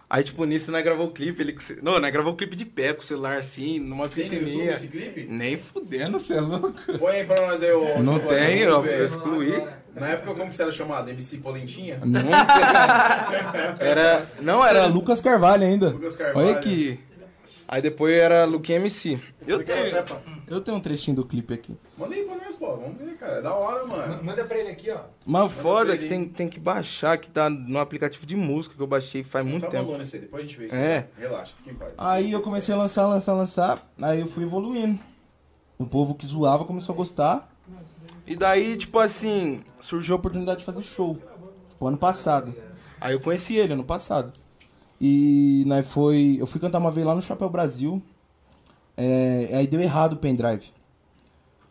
[0.10, 1.56] Aí, tipo, nisso, nós gravou o clipe, ele...
[1.84, 4.72] Não, nós gravou o clipe de pé, com o celular assim, numa Tem piscininha.
[4.72, 5.28] esse clipe?
[5.30, 6.74] Nem fudendo, você é louco.
[6.98, 8.00] Põe aí pra nós aí, ô.
[8.02, 9.64] Não tem, ó, eu excluí.
[9.96, 11.10] Na época, como que você era chamado?
[11.12, 12.00] MC Polentinha?
[12.04, 13.78] Nunca.
[13.80, 14.28] Era.
[14.42, 15.90] Não, era Lucas Carvalho ainda.
[15.90, 16.48] Lucas Carvalho.
[16.48, 17.00] Olha aqui.
[17.68, 19.20] Aí depois era Luquinha MC.
[19.46, 19.96] Eu tenho,
[20.48, 21.78] eu tenho um trechinho do clipe aqui.
[21.98, 22.76] Manda aí pra nós, pô.
[22.78, 23.40] Vamos ver, cara.
[23.40, 24.24] É da hora, mano.
[24.24, 25.02] Manda pra ele aqui, ó.
[25.26, 28.82] Mas o foda que tem, tem que baixar, que tá no aplicativo de música que
[28.82, 29.86] eu baixei faz muito tá tempo.
[29.86, 30.22] rolando isso aí.
[30.22, 30.76] Depois a gente vê isso.
[30.76, 30.98] É.
[30.98, 31.24] aí.
[31.24, 31.94] Relaxa, fica em paz.
[31.98, 33.92] Aí eu comecei a lançar, lançar, lançar.
[34.02, 35.00] Aí eu fui evoluindo.
[35.78, 37.50] O povo que zoava começou a gostar.
[38.26, 41.18] E daí, tipo assim, surgiu a oportunidade de fazer show.
[41.70, 42.54] Tipo, ano passado.
[43.00, 44.34] Aí eu conheci ele ano passado.
[45.00, 46.38] E nós foi.
[46.40, 48.02] Eu fui cantar uma vez lá no Chapéu Brasil.
[48.98, 50.74] É, aí deu errado o pendrive.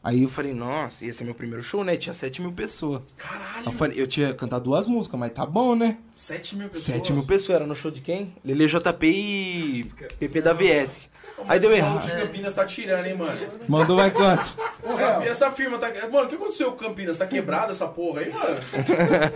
[0.08, 1.94] Aí eu falei, nossa, ia ser meu primeiro show, né?
[1.94, 3.02] Tinha 7 mil pessoas.
[3.18, 3.66] Caralho.
[3.66, 5.98] Eu, falei, eu tinha cantado duas músicas, mas tá bom, né?
[6.14, 6.86] 7 mil pessoas.
[6.96, 8.34] 7 mil pessoas, era no show de quem?
[8.42, 9.84] Lele JP e
[10.18, 11.10] PP da VS.
[11.46, 12.02] Aí deu O errado.
[12.06, 13.38] de Campinas tá tirando, hein, mano?
[13.68, 14.56] Mandou mais quanto?
[14.82, 15.88] Essa, essa firma tá.
[16.10, 17.18] Mano, o que aconteceu com Campinas?
[17.18, 18.56] Tá quebrada essa porra aí, mano?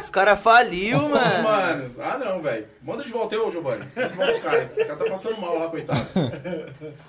[0.00, 1.42] Os caras faliu, mano.
[1.42, 2.66] Mano, ah não, velho.
[2.82, 3.84] Manda de volta ô Giovanni.
[3.94, 4.72] Manda de volta os caras.
[4.72, 6.08] O cara tá passando mal lá, coitado.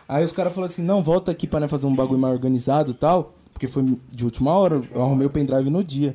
[0.08, 2.92] Aí os caras falaram assim, não, volta aqui pra nós fazer um bagulho mais organizado
[2.92, 3.34] e tal.
[3.64, 6.14] Porque foi de última hora, eu arrumei o pendrive no dia.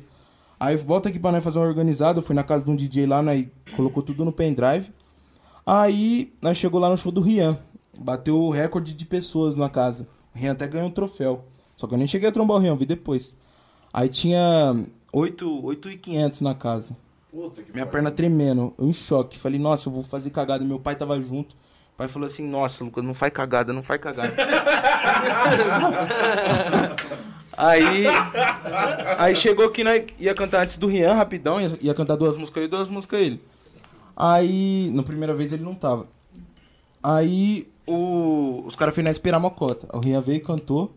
[0.59, 3.07] Aí volta aqui pra nós fazer um organizado, eu fui na casa de um DJ
[3.07, 3.43] lá, nós
[3.75, 4.91] colocou tudo no pendrive.
[5.65, 7.57] Aí nós chegou lá no show do Rian.
[7.97, 10.05] Bateu o recorde de pessoas na casa.
[10.35, 11.43] O Rian até ganhou um troféu.
[11.75, 13.35] Só que eu nem cheguei a trombar o Rian, vi depois.
[13.91, 14.75] Aí tinha
[15.11, 16.95] 8, 8,500 na casa.
[17.31, 17.91] Puta que Minha pariu.
[17.91, 19.39] perna tremendo, eu em choque.
[19.39, 20.63] Falei, nossa, eu vou fazer cagada.
[20.63, 21.55] Meu pai tava junto.
[21.95, 24.33] O pai falou assim, nossa, Lucas, não faz cagada, não faz cagada.
[27.59, 28.05] aí.
[29.17, 32.61] Aí chegou que nós ia cantar antes do Rian, rapidão, ia, ia cantar duas músicas
[32.61, 33.41] eu e duas músicas ele.
[34.15, 36.07] Aí, na primeira vez ele não tava.
[37.01, 39.87] Aí o, os caras foram na esperar mocota.
[39.95, 40.91] O Rian veio e cantou.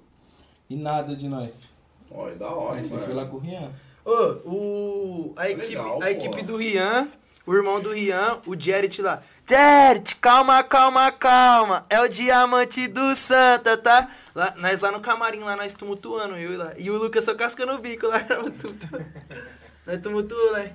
[0.68, 1.68] E nada de nós.
[2.10, 3.70] É da hora, você foi lá com o Rian.
[4.04, 4.10] Ô,
[4.44, 7.08] o, a, equipe, Legal, a equipe do Rian
[7.46, 9.20] o irmão do Rian, o Jared lá.
[9.48, 11.86] Jared, calma, calma, calma.
[11.90, 14.08] É o diamante do Santa, tá?
[14.34, 16.72] Lá, nós lá no camarim, lá nós tumultuando, eu e lá.
[16.78, 18.20] E o Lucas só cascando o bico lá.
[18.58, 19.06] tumultuando.
[19.86, 20.72] nós tumultuando, né?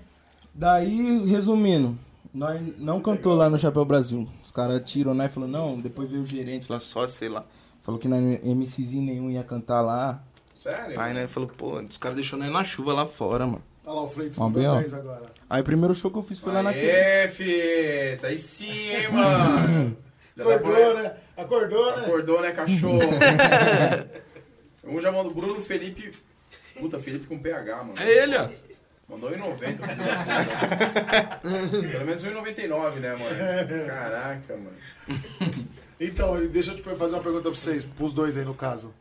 [0.53, 1.97] Daí, resumindo,
[2.33, 4.27] nós não cantou lá no Chapéu Brasil.
[4.43, 5.29] Os caras tiram, né?
[5.29, 7.45] Falou, não, depois veio o gerente lá, só sei lá.
[7.81, 10.21] Falou que na MCzinho nenhum ia cantar lá.
[10.55, 10.99] Sério?
[10.99, 13.63] Aí, né, falou, pô, os caras deixou nós na chuva lá fora, mano.
[13.87, 14.79] Olha lá o Fleitas Vamos mandou ó.
[14.81, 15.23] 10 agora.
[15.49, 16.91] Aí o primeiro show que eu fiz foi lá naquele.
[16.91, 18.23] Aê, Fitz!
[18.25, 19.97] Aí sim, hein, mano?
[20.35, 21.13] Já Acordou, pra- né?
[21.37, 22.03] Acordou, né?
[22.03, 22.99] Acordou, né, cachorro?
[24.83, 26.11] um já mandou Bruno Felipe.
[26.77, 27.93] Puta, Felipe com PH, mano.
[27.99, 28.49] É ele, ó.
[29.09, 31.87] Mandou 1,90, filho da puta.
[31.91, 33.35] Pelo menos 1,99, né, mano?
[33.87, 34.73] Caraca, mano.
[35.99, 38.93] Então, deixa eu te fazer uma pergunta pra vocês, pros dois aí no caso.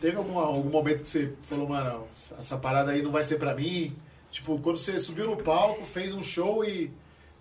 [0.00, 2.06] Teve algum, algum momento que você falou, mano,
[2.38, 3.94] essa parada aí não vai ser pra mim?
[4.30, 6.90] Tipo, quando você subiu no palco, fez um show e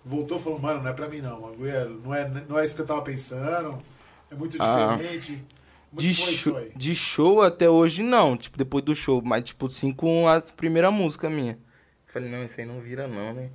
[0.04, 1.52] voltou e falou, mano, não é pra mim não.
[1.66, 3.82] é- Não é, não é isso que eu tava pensando.
[4.30, 4.96] É muito Ah.
[4.98, 5.44] diferente.
[5.90, 9.92] Como De, show, de show até hoje não, tipo, depois do show, mas tipo, sim
[9.92, 11.58] com a primeira música minha.
[12.06, 13.50] Falei, não, isso aí não vira não, né?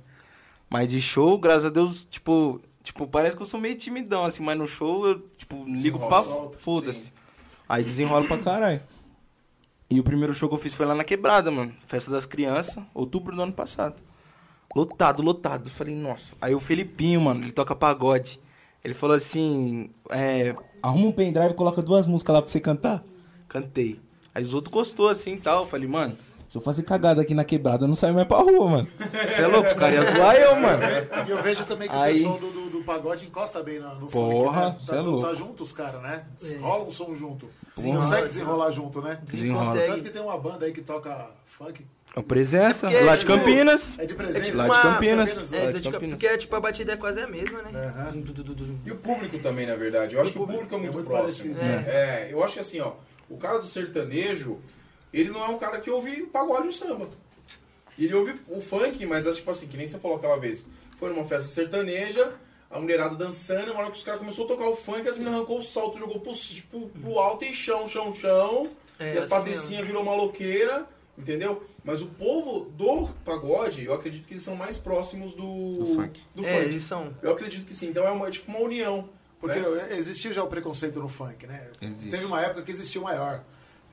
[0.69, 4.43] Mas de show, graças a Deus, tipo, tipo, parece que eu sou meio timidão, assim,
[4.43, 6.23] mas no show eu, tipo, ligo pra
[6.59, 7.13] foda-se.
[7.69, 8.81] Aí desenrola pra caralho.
[9.89, 11.73] E o primeiro show que eu fiz foi lá na quebrada, mano.
[11.85, 13.95] Festa das crianças, outubro do ano passado.
[14.75, 15.69] Lotado, lotado.
[15.69, 16.35] Falei, nossa.
[16.41, 18.39] Aí o Felipinho, mano, ele toca pagode.
[18.83, 23.03] Ele falou assim, é, arruma um pendrive e coloca duas músicas lá pra você cantar.
[23.47, 23.99] Cantei.
[24.33, 25.61] Aí os outros gostou assim e tal.
[25.63, 26.17] Eu Falei, mano,
[26.49, 28.87] se eu fazer cagada aqui na quebrada, eu não saio mais pra rua, mano.
[29.25, 29.67] Você é louco?
[29.67, 30.83] Os caras iam zoar eu, mano.
[31.27, 33.95] E eu vejo também que Aí- o pessoal do, do, do pagode encosta bem no,
[33.95, 34.97] no Porra, funk, né?
[34.97, 36.25] é Tá, consegue tá junto os caras, né?
[36.43, 36.57] É.
[36.57, 37.47] Rola um som junto.
[37.75, 37.97] Porra.
[37.99, 39.19] Consegue desenrolar junto, né?
[39.23, 39.65] Desenrola.
[39.65, 39.87] consegue.
[39.91, 41.85] Tanto que tem uma banda aí que toca funk.
[42.15, 43.99] A presença, É porque- lá de Campinas.
[43.99, 44.51] É de presente.
[44.53, 45.29] Lá de Campinas.
[45.29, 46.15] Campinas, É, Lá de é de- Campinas.
[46.19, 47.71] porque tipo, a batida é quase a mesma, né?
[48.13, 48.79] Dum.
[48.85, 50.15] E o público também, na verdade.
[50.15, 51.53] Eu acho que o público é muito, muito próximo.
[51.55, 51.89] parecido.
[51.89, 52.29] É.
[52.31, 52.93] eu acho que assim, ó,
[53.29, 54.59] o cara do sertanejo,
[55.11, 57.09] ele não é um cara que ouve o pagode e o samba.
[57.99, 60.65] Ele ouve o funk, mas é tipo assim, que nem você falou aquela vez.
[60.97, 62.31] Foi numa festa sertaneja,
[62.75, 65.35] a mulherada dançando, na hora que os caras começaram a tocar o funk, as meninas
[65.35, 66.33] arrancou o salto, jogou pro,
[66.69, 68.69] pro, pro alto e chão, chão, chão.
[68.99, 70.85] É, e as assim patricinhas virou maloqueira,
[71.17, 71.63] entendeu?
[71.83, 76.19] Mas o povo do pagode, eu acredito que eles são mais próximos do, Do funk.
[76.33, 76.65] do É, funk.
[76.65, 77.15] eles são.
[77.21, 77.89] Eu acredito que sim.
[77.89, 79.07] Então é uma, tipo uma união.
[79.39, 79.89] Porque né?
[79.97, 81.67] existia já o preconceito no funk, né?
[81.81, 82.09] Existe.
[82.09, 83.43] Teve uma época que existia o maior.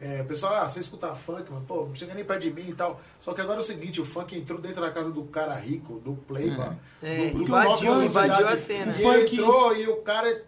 [0.04, 2.68] É, o pessoal, ah, você escuta funk, mas pô, não chega nem perto de mim
[2.70, 3.00] e tal.
[3.20, 6.00] Só que agora é o seguinte, o funk entrou dentro da casa do cara rico,
[6.00, 6.70] do playboy.
[7.00, 8.92] É, do, do invadiu- invadiu a cena.
[8.92, 10.28] E O funk- entrou e o cara,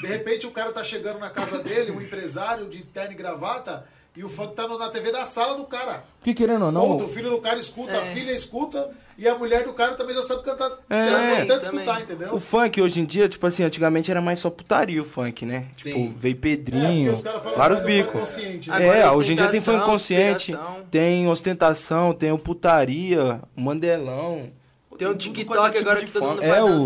[0.00, 3.86] de repente o cara tá chegando na casa dele, um empresário de terno e gravata,
[4.16, 6.04] e o funk tá no- na TV da sala do cara.
[6.18, 8.14] Porque querendo ou não, Ponto, o filho do cara escuta, a É.
[8.14, 10.70] filha escuta, e a mulher do cara também já sabe cantar.
[10.90, 12.34] É, sabe tanto escutar, entendeu?
[12.34, 15.66] O funk hoje em dia, tipo assim, antigamente era mais só putaria o funk, né?
[15.76, 15.92] Sim.
[16.08, 18.20] Tipo, veio É, Pedrinho, os caras falam vários que é funk bicos.
[18.20, 18.86] consciente, né?
[18.86, 20.84] É, é hoje em dia tem funk ostentação, consciente, superação.
[20.90, 24.48] tem ostentação, tem o putaria, o mandelão.
[24.96, 26.76] Tem o tudo TikTok é tipo agora de que todo mundo É, o,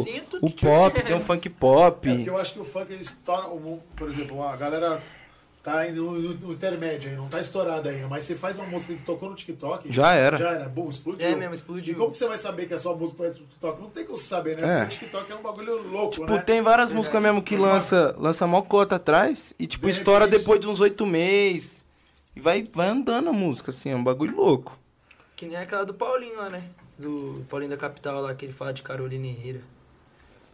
[0.41, 2.09] o pop, tem o funk pop.
[2.09, 5.03] É porque eu acho que o funk ele estoura, o- por exemplo, a galera
[5.73, 8.95] tá no, no- no intermédio aí, não tá estourado ainda, mas você faz uma música
[8.95, 9.93] que tocou no TikTok.
[9.93, 10.37] Já era.
[10.39, 11.27] Já era, bom, explodiu.
[11.27, 11.95] É mesmo, explodiu.
[11.95, 13.81] E como que você vai saber que é só música que faz no TikTok?
[13.83, 14.63] Não tem como você saber, né?
[14.63, 14.81] É.
[14.85, 16.39] Porque o TikTok é um bagulho louco, Tipo, né?
[16.43, 20.41] tem várias músicas mesmo que lança, lança mó cota atrás e, tipo, De estoura repente.
[20.41, 21.85] depois de uns oito meses.
[22.37, 24.79] E vai, vai andando a música, assim, é um bagulho louco.
[25.35, 26.63] Que nem aquela do Paulinho lá, né?
[26.99, 29.61] Do Paulinho da Capital lá, que ele fala de Carolina Herrera.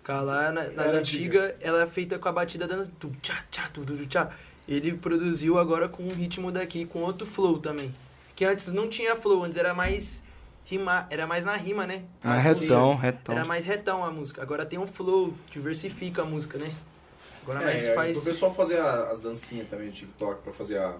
[0.02, 3.70] Aquela lá, na- nas antigas, ela é feita com a batida dando tu, tchá, tchá,
[3.72, 4.30] tu, tu, tu, tchá.
[4.68, 7.92] Ele produziu agora com um ritmo daqui, com outro flow também.
[8.34, 10.22] Que antes não tinha flow, antes era mais
[10.64, 12.04] rima, era mais na rima, né?
[12.22, 12.94] Ah, Mais retão, possível.
[12.96, 13.34] retão.
[13.36, 14.42] Era mais retão a música.
[14.42, 16.72] Agora tem um flow, diversifica a música, né?
[17.42, 18.16] Agora É, mais é, faz.
[18.18, 20.96] O pessoal fazer a- as dancinhas também do TikTok pra fazer a.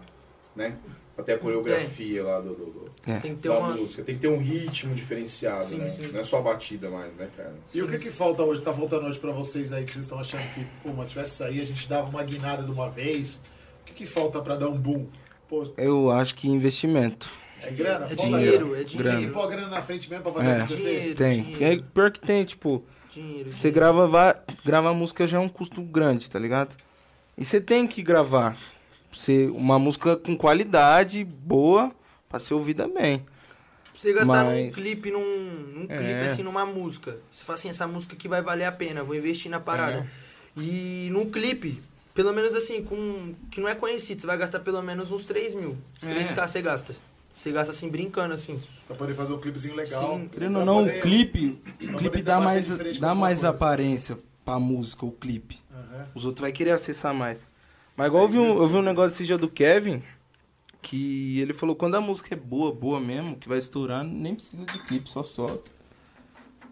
[0.55, 0.77] né?
[1.17, 3.19] Até a coreografia lá do, do- do- É.
[3.21, 3.75] Tem que ter da uma.
[3.75, 4.03] música.
[4.03, 5.87] Tem que ter um ritmo diferenciado, Sim, né?
[5.87, 6.09] sim.
[6.13, 7.55] Não é só a batida mais, né, cara?
[7.73, 10.19] E o que que falta hoje, tá faltando hoje pra vocês aí, que vocês estão
[10.19, 13.41] achando que, pô, mas tivesse sair, a gente dava uma guinada de uma vez.
[13.95, 15.07] Que que falta pra dar um boom?
[15.49, 17.29] Pô, Eu acho que investimento.
[17.63, 18.07] é grana?
[18.07, 18.81] É Falta dinheiro, grana.
[18.81, 19.19] é dinheiro.
[19.19, 20.57] Tem que pôr a grana na frente mesmo pra fazer É.
[20.57, 20.83] acontecer?
[20.83, 21.43] Dinheiro, Tem.
[21.43, 23.75] dinheiro, É, pior que tem, tipo, dinheiro, você dinheiro.
[23.75, 26.75] grava, va- grava música já é um custo grande, tá ligado?
[27.39, 28.57] E você tem que gravar.
[29.13, 31.93] Você, uma música com qualidade, boa,
[32.29, 33.19] pra ser ouvida bem.
[33.21, 33.27] Pra
[33.95, 35.97] você gastar num Mas- clipe, num, num É.
[35.97, 37.17] clipe, assim, numa música.
[37.31, 40.05] Você fala assim, essa música que vai valer a pena, vou investir na parada.
[40.57, 41.81] E num clipe,
[42.15, 45.55] pelo menos assim, com que não é conhecido, você vai gastar pelo menos uns 3
[45.55, 45.77] mil.
[46.03, 46.95] Uns 3k você gasta.
[47.35, 48.61] Você gasta assim brincando, assim.
[48.87, 50.19] Pra poder fazer um clipezinho legal.
[50.19, 50.29] Sim.
[50.29, 53.49] Querendo ou não, poder- o clipe, o clipe dá mais, dá mais coisa.
[53.49, 55.59] aparência pra música, o clipe.
[55.73, 56.09] Aham.
[56.15, 57.49] Os outros vai querer acessar mais.
[57.97, 60.01] Mas igual eu vi um, eu vi um negócio esse dia do Kevin,
[60.81, 64.65] que ele falou quando a música é boa, boa mesmo, que vai estourar, nem precisa
[64.65, 65.71] de clipe, só solta.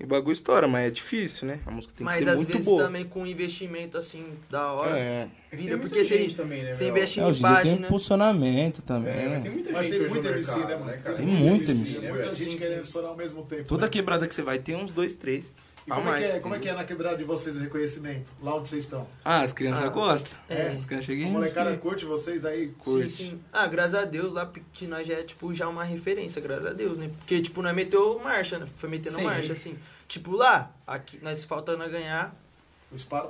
[0.01, 1.61] E o bagulho estoura, mas é difícil, né?
[1.67, 2.85] A música tem que Mas ser às muito vezes boa.
[2.85, 4.99] também com investimento assim, da hora.
[4.99, 5.29] É.
[5.53, 7.87] Vida, Tem porque muita você, gente também, né, você investe É, em dia tem página.
[7.87, 9.13] impulsionamento também.
[9.13, 11.17] É, mas tem muita Mas gente tem muita MC, mercado, né, né, cara?
[11.17, 12.01] Tem muita MC, né?
[12.01, 12.83] né, Muita gente Sim, querendo sim.
[12.83, 13.65] estourar ao mesmo tempo.
[13.65, 13.91] Toda né?
[13.91, 15.57] quebrada que você vai tem uns dois, três.
[15.87, 16.31] E como, é mais.
[16.31, 18.31] que é, como é que é na quebrada de vocês o reconhecimento?
[18.41, 19.07] Lá onde vocês estão?
[19.25, 20.31] Ah, as crianças Ah, gostam.
[20.49, 20.69] é.
[20.79, 22.69] As crianças chegam A e molecada curte vocês daí?
[22.79, 23.09] curte.
[23.11, 23.41] Sim, sim.
[23.53, 26.73] Ah, graças a Deus lá que nós já é, tipo, já uma referência, graças a
[26.73, 27.11] Deus, né?
[27.19, 28.67] Porque, tipo, nós meteu marcha, né?
[28.77, 29.25] Foi metendo Sim.
[29.25, 29.77] marcha, assim.
[30.07, 32.35] Tipo, lá, aqui, nós faltando a ganhar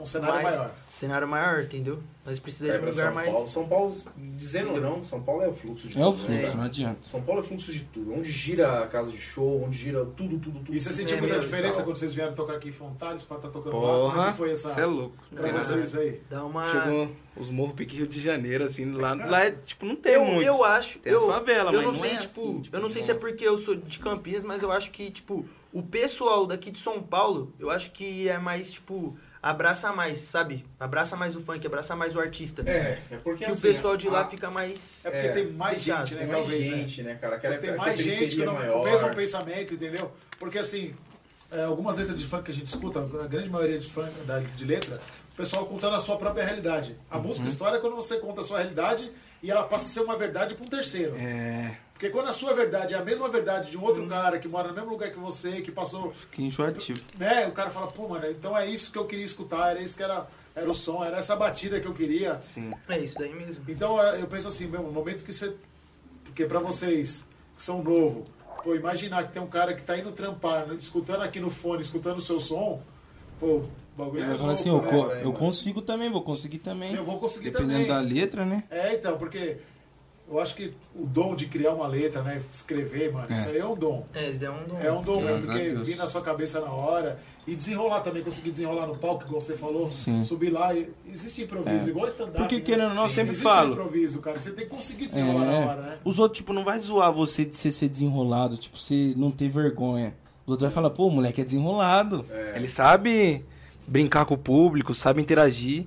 [0.01, 0.75] Um cenário mais, maior.
[0.88, 2.03] cenário maior, entendeu?
[2.25, 3.33] Nós precisamos É, de um lugar São mais...
[3.33, 3.48] Paulo.
[3.48, 3.96] São Paulo,
[4.37, 6.57] dizendo ou não, São Paulo é o fluxo de É o tudo, né, fluxo, cara?
[6.57, 6.98] não adianta.
[7.03, 8.14] São Paulo é fluxo de tudo.
[8.14, 10.75] Onde gira a casa de show, onde gira tudo, tudo, tudo.
[10.75, 13.48] E você sentiu É muita diferença quando vocês vieram tocar aqui em Fontales pra estar
[13.51, 13.83] tocando lá?
[13.83, 14.72] Como é Porra, que foi essa...
[14.75, 15.16] você é louco.
[15.35, 15.53] Pra É.
[15.53, 16.20] vocês aí?
[16.31, 16.70] Dá uma...
[16.70, 20.25] Chegou os morros pique Rio de Janeiro, assim, lá, lá é, tipo, não tem eu,
[20.25, 20.42] muito.
[20.46, 20.98] eu acho.
[20.98, 22.90] Tem eu, as favelas, eu mas não não sei, é tipo, assim, tipo, eu não
[22.90, 26.46] sei se é porque eu sou de Campinas, mas eu acho que, tipo, o pessoal
[26.46, 30.64] daqui de São Paulo, eu acho que é mais, tipo, abraça mais, sabe?
[30.78, 32.62] Abraça mais o funk, abraça mais o artista.
[32.64, 35.00] É, é porque que assim, o pessoal de lá a- fica mais.
[35.05, 36.20] É porque É, tem mais fechado, gente, né?
[36.20, 36.76] Tem mais talvez, né?
[36.76, 37.37] gente, né, cara?
[37.37, 38.81] Aquela, tem mais gente que não, maior.
[38.81, 40.12] o mesmo pensamento, entendeu?
[40.38, 40.94] Porque assim,
[41.50, 44.38] é, algumas letras de funk que a gente escuta, a grande maioria de funk da-
[44.38, 45.00] de letra,
[45.33, 46.96] o pessoal contando a sua própria realidade.
[47.11, 47.24] A Uhum.
[47.24, 49.11] música história é quando você conta a sua realidade
[49.42, 51.14] e ela passa a ser uma verdade para um terceiro.
[51.16, 54.49] É, Porque quando a sua verdade é a mesma verdade de um outro cara que
[54.49, 57.01] mora no mesmo lugar que você, que passou, que enjoativo.
[57.17, 57.47] né?
[57.47, 60.03] O cara fala, pô, mano, então é isso que eu queria escutar, era isso que
[60.03, 62.41] era, era o som, era essa batida que eu queria.
[62.43, 62.73] Sim.
[62.88, 63.62] É isso daí mesmo.
[63.69, 65.55] Então é, eu penso assim, meu, no momento que você.
[66.25, 68.25] Porque pra vocês que são novo,
[68.65, 71.83] pô, imaginar que tem um cara que tá indo trampar, né, escutando aqui no fone,
[71.83, 72.83] escutando o seu som,
[73.38, 75.21] pô, o bagulho Ele é assim, louco, eu, né, co- velho?
[75.25, 76.97] eu consigo também, vou conseguir também.
[76.97, 77.87] Eu vou conseguir Dependendo também.
[77.87, 78.65] da letra, né?
[78.71, 79.59] É, então, porque
[80.31, 82.41] eu acho que o dom de criar uma letra, né?
[82.53, 83.35] Escrever, mano, É.
[83.35, 84.05] isso aí é um dom.
[84.15, 84.79] É, isso daí é um dom.
[84.81, 88.51] É um dom mesmo, porque vir na sua cabeça na hora e desenrolar também, conseguir
[88.51, 90.25] desenrolar no palco, igual você falou, Sim.
[90.25, 90.73] subir lá.
[90.75, 91.91] e- Existe improviso, É.
[91.91, 92.39] igual stand-up.
[92.39, 92.61] Porque, né?
[92.63, 93.73] querendo ou não, eu Sim, sempre existe falo.
[93.73, 94.39] improviso, cara.
[94.39, 95.95] Você tem que conseguir desenrolar na hora, né?
[95.95, 95.99] É.
[96.09, 99.49] Os outros, tipo, não vai zoar você de você ser desenrolado, tipo, você não ter
[99.49, 100.15] vergonha.
[100.47, 102.25] Os outros vai falar, pô, o moleque é desenrolado.
[102.55, 103.45] Ele sabe
[103.87, 105.85] brincar com o público, sabe interagir.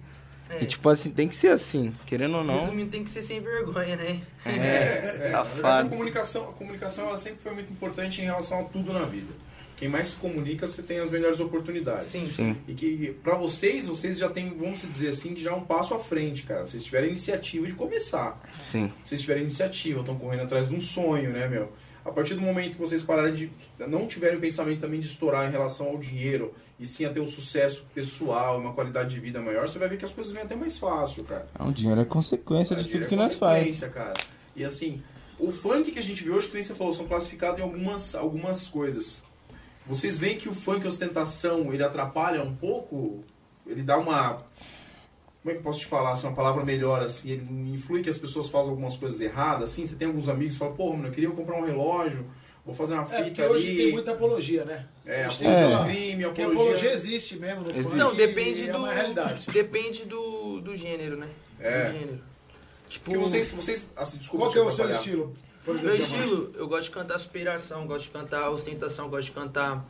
[0.59, 0.63] É.
[0.63, 2.59] E, tipo, assim, tem que ser assim, querendo ou não.
[2.59, 4.21] Resumindo, tem que ser sem vergonha, né?
[4.45, 8.63] É, Na verdade, a comunicação, a comunicação ela sempre foi muito importante em relação a
[8.63, 9.33] tudo na vida.
[9.77, 12.07] Quem mais se comunica, você tem as melhores oportunidades.
[12.07, 12.57] Sim, Sim.
[12.67, 16.43] E que pra vocês, vocês já têm, vamos dizer assim, já um passo à frente,
[16.43, 16.65] cara.
[16.65, 18.41] Vocês tiveram iniciativa de começar.
[18.57, 18.91] Sim.
[19.03, 21.73] Vocês tiveram iniciativa, estão correndo atrás de um sonho, né, meu?
[22.05, 23.51] A partir do momento que vocês pararem de.
[23.79, 27.19] não tiverem o pensamento também de estourar em relação ao dinheiro, e sim a ter
[27.21, 30.43] um sucesso pessoal, uma qualidade de vida maior, você vai ver que as coisas vêm
[30.43, 31.47] até mais fácil, cara.
[31.55, 33.59] Ah, O dinheiro é consequência de Dinheiro tudo que é nós faz.
[33.59, 34.13] consequência, cara.
[34.55, 35.01] E assim,
[35.39, 38.13] o funk que a gente vê hoje, que nem você falou, são classificados em algumas,
[38.15, 39.23] algumas coisas.
[39.87, 43.23] Vocês veem que o funk ostentação, ele atrapalha um pouco?
[43.67, 44.33] Ele dá uma...
[45.41, 48.09] Como é que eu posso te falar, assim, uma palavra melhor, assim, ele influi que
[48.09, 51.07] as pessoas fazem algumas coisas erradas, assim, você tem alguns amigos que falam, pô, mano,
[51.09, 52.25] eu queria comprar um relógio,
[52.65, 53.77] vou fazer uma É, porque fita hoje ali...
[53.77, 54.85] tem muita apologia, né?
[55.05, 56.63] É, apologia ao crime, Porque apologia...
[56.65, 57.95] apologia existe mesmo no Existe.
[57.95, 59.51] Não, depende É do.
[59.51, 61.29] Depende do, do gênero, né?
[61.59, 61.83] É.
[61.83, 62.19] Do gênero.
[62.89, 65.35] Tipo, Porque vocês, vocês assim, desculpa Qual que é o seu estilo?
[65.63, 69.31] Por Meu exemplo, estilo, eu gosto de cantar superação, gosto de cantar ostentação, gosto de
[69.31, 69.83] cantar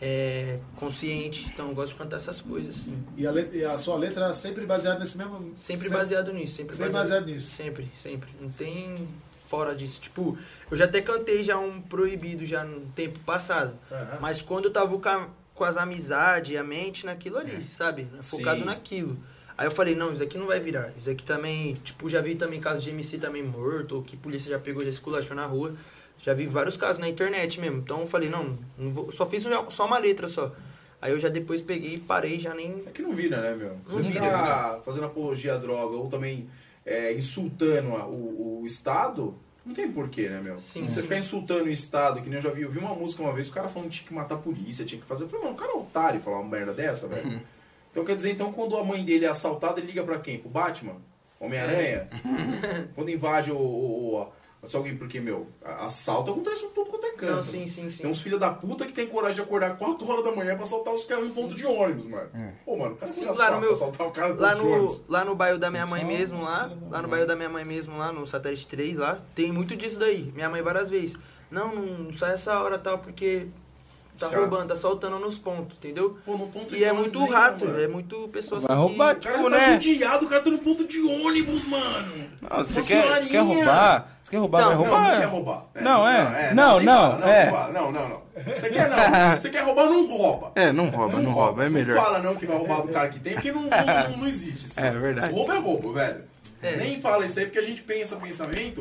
[0.00, 1.46] é, consciente.
[1.52, 2.96] Então, eu gosto de cantar essas coisas, assim.
[3.16, 5.52] E a, let- e a sua letra é sempre baseada nesse mesmo...
[5.56, 7.50] Sempre baseado nisso, sempre, Sempre baseado nisso.
[7.50, 8.30] Sempre, sempre.
[8.40, 9.08] Não tem
[9.46, 10.00] fora disso.
[10.00, 10.36] Tipo,
[10.70, 13.76] eu já até cantei já um proibido já no tempo passado.
[13.90, 14.18] Aham.
[14.20, 18.06] Mas quando eu tava com, a- com as amizades e a mente naquilo ali, sabe?
[18.22, 18.66] Focado Sim.
[18.66, 19.16] naquilo.
[19.58, 20.92] Aí eu falei, não, isso aqui não vai virar.
[20.98, 24.50] Isso aqui também, tipo, já vi também casos de MC também morto, ou que polícia
[24.50, 25.74] já pegou, já esculachou na rua.
[26.18, 27.78] Já vi vários casos na internet mesmo.
[27.78, 30.52] Então eu falei, não, não vou- só fiz um- só uma letra só.
[31.00, 32.82] Aí eu já depois peguei e parei, já nem.
[32.86, 33.76] É que não vira, né, meu?
[33.86, 36.48] Você Não ficar fazendo apologia à droga ou também
[36.86, 40.58] é, insultando o, o Estado, não tem porquê, né, meu?
[40.60, 41.02] Sim, Você sim.
[41.02, 43.48] ficar insultando o Estado, que nem eu já vi, eu vi uma música uma vez,
[43.48, 45.24] o cara falando que tinha que matar a polícia, tinha que fazer.
[45.24, 47.42] Eu falei, mano, o cara é otário falar uma merda dessa, velho.
[47.90, 50.38] Então quer dizer, então quando a mãe dele é assaltada, ele liga pra quem?
[50.38, 50.96] Pro Batman?
[51.40, 52.08] Homem-Aranha?
[52.94, 54.20] quando invade o, o-
[54.62, 57.36] o- Se alguém, porque, meu, assalto acontece tudo é cantam.
[57.36, 58.02] Não, sim, sim, sim.
[58.02, 60.62] Tem uns filhos da puta que tem coragem de acordar 4 horas da manhã pra
[60.64, 62.28] assaltar os caras no ponto de ônibus, mano.
[62.64, 65.58] Pô, mano, cara Sim, lá no meu- assaltar o cara Lá no, lá no bairro
[65.58, 68.66] da minha mãe mesmo, lá, lá no bairro da minha mãe mesmo, lá no Satélite
[68.68, 70.30] 3, lá, tem muito disso daí.
[70.34, 71.16] Minha mãe várias vezes.
[71.50, 73.48] Não, não sai essa hora tal, porque
[74.18, 76.16] tá roubando, tá soltando nos pontos, entendeu?
[76.24, 77.80] Pô, no ponto E de é muito rato, mano.
[77.80, 79.80] é muito pessoa assim Vai que- roubar, O cara tipo, tá né?
[79.80, 82.28] judiado, o cara tá no ponto de ônibus, mano.
[82.42, 84.08] Não, você quer, você quer roubar?
[84.22, 85.10] Você quer roubar, Não, vai Não, roubar?
[85.12, 85.66] não quer roubar.
[85.80, 86.46] Não, é.
[86.48, 87.50] tem Não, não, não, é.
[87.50, 88.22] não Não, não, não.
[88.54, 89.40] Você quer não.
[89.40, 90.52] Você quer roubar, não rouba.
[90.54, 91.96] É, não rouba, não rouba, é melhor.
[91.96, 94.66] Não fala não que vai roubar do cara que tem, porque não, não, não existe.
[94.66, 94.80] isso.
[94.80, 95.32] É verdade.
[95.32, 96.22] Roubo é roubo, velho.
[96.62, 96.76] É.
[96.76, 98.80] Nem fala isso aí, porque a gente pensa pensamento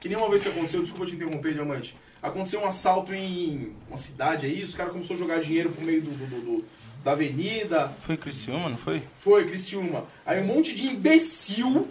[0.00, 1.96] que nem uma vez que aconteceu, desculpa te interromper, Diamante.
[2.22, 6.02] Aconteceu um assalto em uma cidade aí, os caras começaram a jogar dinheiro pro meio
[6.02, 6.64] do, do- do-
[7.04, 7.92] da avenida.
[8.00, 9.00] Foi Criciúma, não foi?
[9.18, 10.04] Foi, Cristiúma.
[10.24, 11.86] Aí um monte de imbecil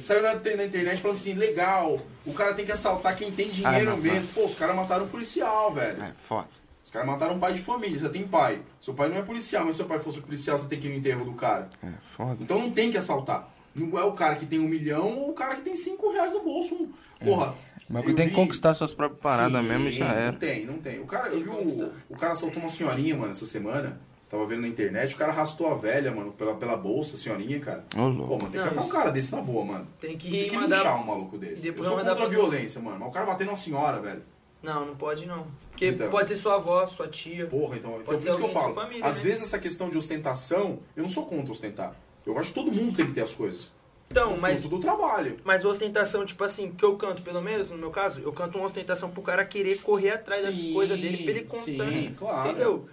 [0.00, 3.90] saiu na, na internet falando assim, legal, o cara tem que assaltar quem tem dinheiro
[3.90, 4.28] Ah, não, mesmo.
[4.34, 6.02] Pô, os caras mataram um policial, velho.
[6.02, 6.48] É, foda.
[6.84, 8.60] Os caras mataram um pai de família, você tem pai.
[8.80, 10.90] Seu pai não é policial, mas se seu pai fosse policial, você tem que ir
[10.90, 11.68] no enterro do cara.
[11.84, 12.36] É, foda.
[12.40, 13.48] Então não tem que assaltar.
[13.74, 16.32] Não é o cara que tem um milhão ou o cara que tem cinco reais
[16.32, 16.74] no bolso.
[16.74, 16.90] Um-
[17.24, 17.54] Porra.
[17.88, 20.32] Mas eu tem que vi- conquistar suas próprias paradas Sim, mesmo e já era.
[20.32, 21.00] Não tem, não tem.
[21.00, 24.00] O cara, eu vi que o, o cara assaltou uma senhorinha, mano, essa semana.
[24.28, 27.58] Tava vendo na internet, o cara arrastou a velha, mano, pela, pela bolsa, a senhorinha,
[27.58, 27.84] cara.
[27.96, 28.28] Ô, louco.
[28.28, 29.88] Pô, mano, tem que Não, catar um cara desse na boa, mano.
[30.00, 30.76] Tem que Tem que mandar.
[30.76, 31.54] linchar um maluco desse.
[31.54, 32.96] e Eu depois sou mandar contra a pra- violência, mano.
[33.00, 34.22] Mas o cara batendo uma senhora, velho.
[34.62, 35.48] Não, não pode não.
[35.72, 36.10] Porque Então.
[36.10, 37.46] pode ser sua avó, sua tia.
[37.48, 38.72] Porra, então, então por Pode ser isso que eu falo.
[38.72, 39.22] família, Às né?
[39.24, 41.96] vezes essa questão de ostentação, eu não sou contra ostentar.
[42.32, 43.70] Eu acho que todo mundo tem que ter as coisas.
[44.10, 45.36] Então, No mas do trabalho.
[45.44, 48.66] Mas ostentação, tipo assim, que eu canto, pelo menos no meu caso, eu canto uma
[48.66, 51.64] ostentação pro cara querer correr atrás das Sim, coisas dele pra ele contar.
[51.64, 52.48] sim, claro.
[52.50, 52.88] Entendeu?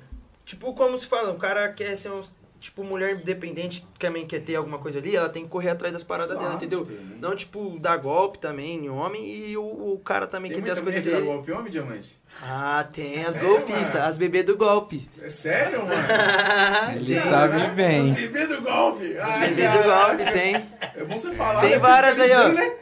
[0.46, 2.22] Tipo, como se fala, o cara quer ser um.
[2.60, 5.94] Tipo, mulher independente que também quer ter alguma coisa ali, ela tem que correr atrás
[5.94, 6.86] das paradas Claro, dela, entendeu?
[6.88, 7.18] sim.
[7.22, 10.72] Não, tipo, dar golpe também em homem e o, o cara também Tem quer ter
[10.72, 11.22] as coisas dele.
[11.26, 12.18] golpe homem, diamante?
[12.42, 14.06] Ah, tem as É, golpistas, mano.
[14.06, 15.10] as bebês do golpe.
[15.22, 16.02] É sério, mano?
[16.96, 18.14] Ele sabe bem.
[18.14, 19.18] Viver do golpe.
[19.18, 20.56] As Ai, bebês do golpe, tem.
[20.96, 21.62] É bom você falar.
[21.62, 21.80] Tem né?
[21.80, 22.48] várias aí, ó.
[22.50, 22.76] Né?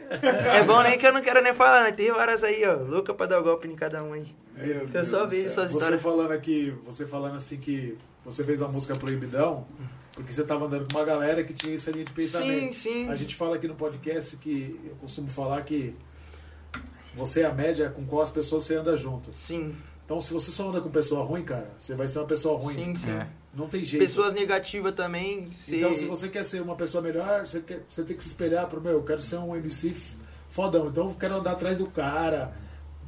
[0.56, 2.74] É bom nem que eu não quero nem falar, mas tem várias aí, ó.
[2.74, 4.26] Louca pra dar o golpe em cada um aí.
[4.56, 6.02] Meu Eu só vejo essas Você histórias.
[6.02, 9.66] falando aqui, você falando assim que você fez a música Proibidão,
[10.12, 12.72] porque você tava andando com uma galera que tinha essa linha de pensamento.
[12.74, 13.10] Sim, sim.
[13.10, 15.94] A gente fala aqui no podcast que eu costumo falar que
[17.16, 19.30] você é a média com qual as pessoas você anda junto.
[19.32, 19.74] Sim,
[20.04, 22.74] Então, se você só anda com pessoa ruim, cara, você vai ser uma pessoa ruim.
[22.74, 23.10] sim, sim.
[23.10, 23.26] É.
[23.52, 24.02] Não tem jeito.
[24.02, 25.50] Pessoas negativas também.
[25.50, 25.76] Se...
[25.76, 28.68] Então, se você quer ser uma pessoa melhor, você, quer, você tem que se espelhar
[28.68, 29.96] pro meu, eu quero ser um MC
[30.50, 30.88] fodão.
[30.88, 32.52] Então, eu quero andar atrás do cara,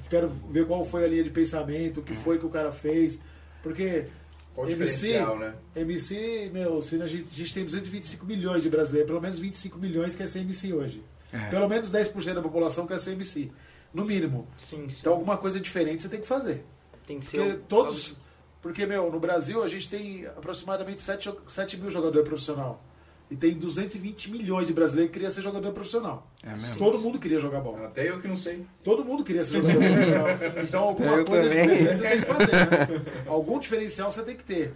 [0.09, 3.21] quero ver qual foi a linha de pensamento, o que foi que o cara fez.
[3.63, 4.07] Porque
[4.55, 5.55] Qual o MC, né?
[5.77, 9.79] MC, meu, se a gente, a gente tem 225 milhões de brasileiros, pelo menos 25
[9.79, 11.03] milhões quer ser MC hoje.
[11.51, 13.53] Pelo menos 10% da população quer ser MC.
[13.93, 14.47] No mínimo.
[14.57, 14.99] Sim, sim.
[15.01, 16.65] Então, alguma coisa diferente você tem que fazer.
[17.07, 17.39] tem que ser.
[17.39, 18.17] Porque o- todos.
[18.61, 22.83] Porque, meu, no Brasil a gente tem aproximadamente 7, 7 mil jogadores profissional.
[23.31, 26.27] E tem 220 milhões de brasileiros que queriam ser jogador profissional.
[26.43, 26.77] É mesmo?
[26.79, 27.87] Todo mundo queria jogar bola.
[27.87, 28.65] Até eu que não sei.
[28.83, 30.27] Todo mundo queria ser jogador profissional.
[30.65, 31.69] Então alguma Eu coisa também.
[31.69, 32.53] diferente você tem que fazer.
[32.97, 33.03] Né?
[33.27, 34.75] Algum diferencial você tem que ter.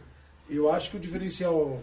[0.50, 1.80] Eu acho que o diferencial.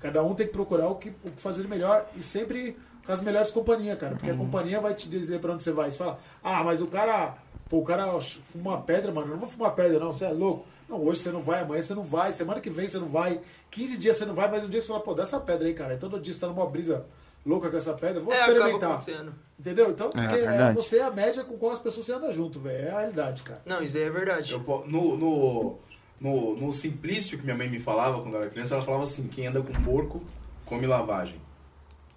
[0.00, 3.12] Cada um tem que procurar o que, o que fazer de melhor e sempre com
[3.12, 4.16] as melhores companhias, cara.
[4.16, 5.90] Porque a companhia vai te dizer pra onde você vai.
[5.90, 7.34] Você fala, ah, mas o cara.
[7.68, 9.28] Pô, o cara fuma uma pedra, mano.
[9.28, 10.12] Eu não vou fumar pedra, não.
[10.12, 10.66] Você é louco.
[10.88, 13.40] Não, hoje você não vai, amanhã você não vai, semana que vem você não vai,
[13.72, 15.74] 15 dias você não vai, mas um dia você fala, pô, dá essa pedra aí,
[15.74, 15.94] cara.
[15.94, 17.04] E todo dia você tá numa brisa
[17.44, 19.02] louca com essa pedra, vou É, experimentar.
[19.58, 19.90] Entendeu?
[19.90, 20.74] Então, porque é verdade.
[20.76, 22.86] você é a média com qual as pessoas você anda junto, velho.
[22.86, 23.60] É a realidade, cara.
[23.66, 24.52] Não, isso aí é verdade.
[24.52, 25.78] Eu no, no,
[26.20, 29.26] no, no simplício que minha mãe me falava quando eu era criança, ela falava assim,
[29.26, 30.22] quem anda com porco,
[30.66, 31.40] come lavagem.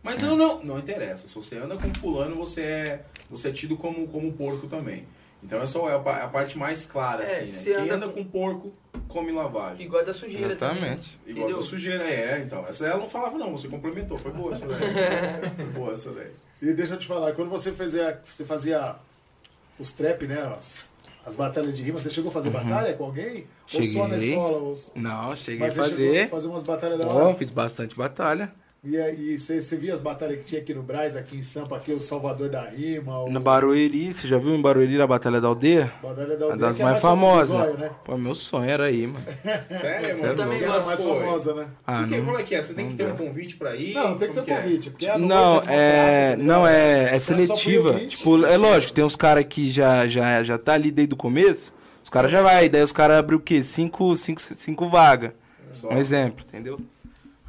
[0.02, 1.28] Mas eu não, não interessa.
[1.28, 5.06] Se você anda com fulano, você é, você é tido como, como porco também.
[5.44, 7.76] Então essa é a, pa- a parte mais clara, É, assim, se né?
[7.76, 8.74] Quem anda anda com- porco,
[9.08, 9.86] come lavagem.
[9.86, 10.82] Igual da sujeira Exatamente.
[10.82, 11.00] também.
[11.28, 11.58] Igual Entendeu?
[11.58, 12.66] da sujeira, é, então.
[12.68, 14.18] Essa ela não falava não, você complementou.
[14.18, 14.80] Foi boa essa daí.
[15.56, 16.32] Foi boa essa daí.
[16.62, 18.96] E deixa eu te falar, quando você fazia, você fazia
[19.78, 20.42] os trap, né?
[20.58, 20.90] As,
[21.26, 23.48] as batalhas de rima, você chegou a fazer batalha com alguém?
[23.74, 24.30] Ou só na Cheguei.
[24.32, 24.58] escola?
[24.58, 24.78] Ou...
[24.96, 26.30] Não, cheguei Mas a você chegou a fazer.
[26.30, 27.34] fazer umas batalhas da hora?
[27.36, 28.52] fiz bastante batalha.
[28.82, 31.76] E aí, você, você via as batalhas que tinha aqui no Braz, aqui em Sampa,
[31.76, 35.42] aqui o Salvador da Rima, o No Barueri, você já viu em Barueri a Batalha
[35.42, 35.92] da Aldeia?
[36.02, 37.76] Batalha da Uma Aldeia, das que é mais famosa do famosas.
[37.76, 37.96] Zóio, né?
[38.06, 39.26] Pô, meu sonho era ir, mano.
[39.68, 40.28] Sério, mano?
[40.28, 41.68] Eu também a mais famosa, né?
[41.86, 42.18] Ah, Por quê?
[42.20, 42.26] não.
[42.26, 42.62] Qual é que é?
[42.62, 43.94] Você tem que ter um convite pra ir?
[43.94, 44.62] Não, não tem que Como ter é?
[44.62, 44.90] convite.
[44.92, 46.36] Porque à Não, é.
[46.38, 46.68] Não, ligado?
[46.68, 48.00] é, é seletiva.
[48.00, 51.74] Tipo, é lógico, tem uns caras que já, já, já tá ali desde o começo,
[52.02, 53.62] os caras já vai, daí os caras abrem o quê?
[53.62, 55.32] Cinco, cinco, cinco vagas.
[55.74, 55.90] Só.
[55.94, 56.80] Um exemplo, entendeu?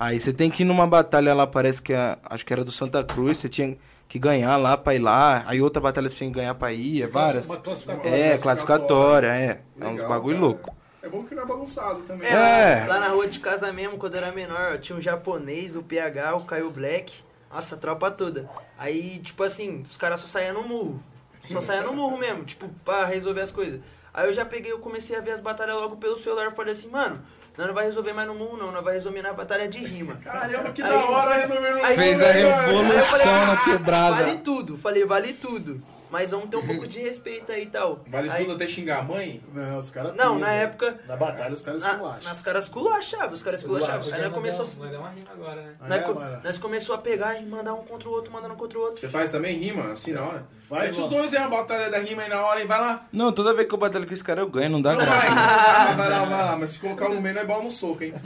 [0.01, 2.72] Aí você tem que ir numa batalha lá, parece que é, acho que era do
[2.72, 3.76] Santa Cruz, você tinha
[4.09, 5.44] que ganhar lá pra ir lá.
[5.46, 7.46] Aí outra batalha você tinha que ganhar pra ir, é várias.
[7.46, 8.16] Classificatória.
[8.16, 9.61] É, classificatória, é.
[9.78, 10.46] É uns bagulho cara.
[10.46, 10.76] louco.
[11.03, 12.26] É bom que não é bagunçado também.
[12.30, 12.86] É.
[12.88, 16.34] Lá na rua de casa mesmo, quando eu era menor, tinha um japonês, o PH,
[16.34, 17.22] o Caio Black.
[17.53, 18.48] Nossa, a tropa toda.
[18.78, 21.03] Aí, tipo assim, os caras só saíam no murro.
[21.42, 23.80] Só saíam no murro mesmo, tipo, pra resolver as coisas.
[24.14, 26.44] Aí eu já peguei, eu comecei a ver as batalhas logo pelo celular.
[26.46, 27.22] Eu falei assim, mano,
[27.61, 28.72] nós não vai resolver mais no murro, não.
[28.72, 30.16] Nós vai resolver na batalha de rima.
[30.16, 33.70] Caramba, que Aí- da hora resolvendo aí- Fez a Aí eu falei revolução na assim,
[33.70, 34.14] quebrada.
[34.16, 34.78] Vale tudo.
[34.78, 35.82] Falei, vale tudo.
[36.11, 38.02] Mas vamos ter um pouco de respeito aí e tal.
[38.08, 39.40] Vale Aí- tudo até xingar a mãe?
[39.54, 40.11] Não, os caras.
[40.16, 40.38] Não, pisam.
[40.40, 42.24] na época- Na batalha, os caras esculacham.
[42.28, 44.12] nas caras culachavam, os caras esculachavam.
[44.14, 45.74] Aí nós começou, Vai dar uma rima agora, né?
[45.80, 48.56] nós, É, co- nós começou a pegar e mandar um contra o outro, mandando um
[48.56, 48.98] contra o outro.
[49.00, 50.46] Você faz também rima, assim na hora?
[50.70, 53.04] Faz, Mete os dois aí, uma batalha da rima aí na hora e vai lá.
[53.12, 55.06] Não, toda vez que eu batalho com esse cara eu ganho, não dá Não vai,
[55.06, 55.26] graça.
[55.32, 56.56] Ah, vai lá, vai lá.
[56.56, 58.14] Mas se colocar no meio, não é bola no soco, hein?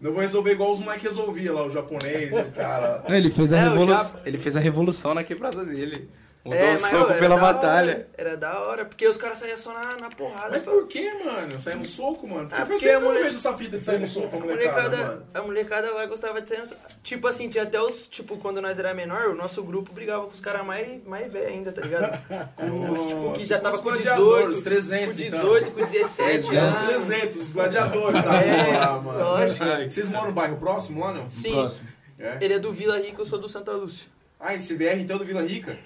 [0.00, 3.02] Não vou resolver igual os moleques resolviam lá, o japonês, o cara.
[3.08, 4.20] Não, Ele fez a É, revolução.
[4.26, 6.08] Ele fez a revolução na quebrada dele.
[6.46, 7.92] Mudou É, o mas, soco era pela da batalha.
[7.92, 10.50] hora, era da hora, porque os caras saíam só na, na porrada.
[10.52, 10.70] Mas só.
[10.70, 11.60] por que, mano?
[11.60, 12.48] Sair no soco, mano?
[12.52, 14.28] Ah, porque tempo a que eu não mulher- vejo essa fita de sair no soco
[14.28, 15.26] com a A molecada, molecada, mano.
[15.34, 16.60] a molecada lá gostava de sair.
[16.60, 16.66] no-
[17.02, 18.06] Tipo assim, tinha até os.
[18.06, 21.48] Tipo, quando nós era menor, o nosso grupo brigava com os caras mais, mais velhos
[21.48, 22.16] ainda, tá ligado?
[22.56, 24.64] Com os, tipo, que já tava Os com gladiadores, 18.
[24.64, 25.40] 300, com então.
[25.40, 26.86] 18, com 17 Os anos.
[26.86, 29.18] 300, os gladiadores da É, lá, mano.
[29.18, 29.64] lógico.
[29.90, 31.28] Vocês moram no bairro próximo lá, não?
[31.28, 31.52] Sim.
[31.52, 31.88] Próximo.
[32.18, 32.38] É?
[32.40, 34.06] Ele é do Vila Rica, eu sou do Santa Lúcia.
[34.40, 35.76] Ah, esse VR então é do Vila Rica?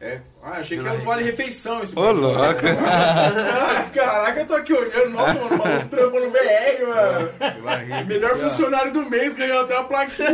[0.00, 0.20] É.
[0.42, 2.22] Ah, achei que era do Vale Refeição esse Ô, bagulho.
[2.28, 2.40] louco.
[2.86, 5.10] Ah, Caraca, eu tô aqui olhando.
[5.10, 8.06] Nossa, mano, o maluco trampou no VR, mano.
[8.06, 10.30] Melhor funcionário do mês, ganhou até uma plaquinha.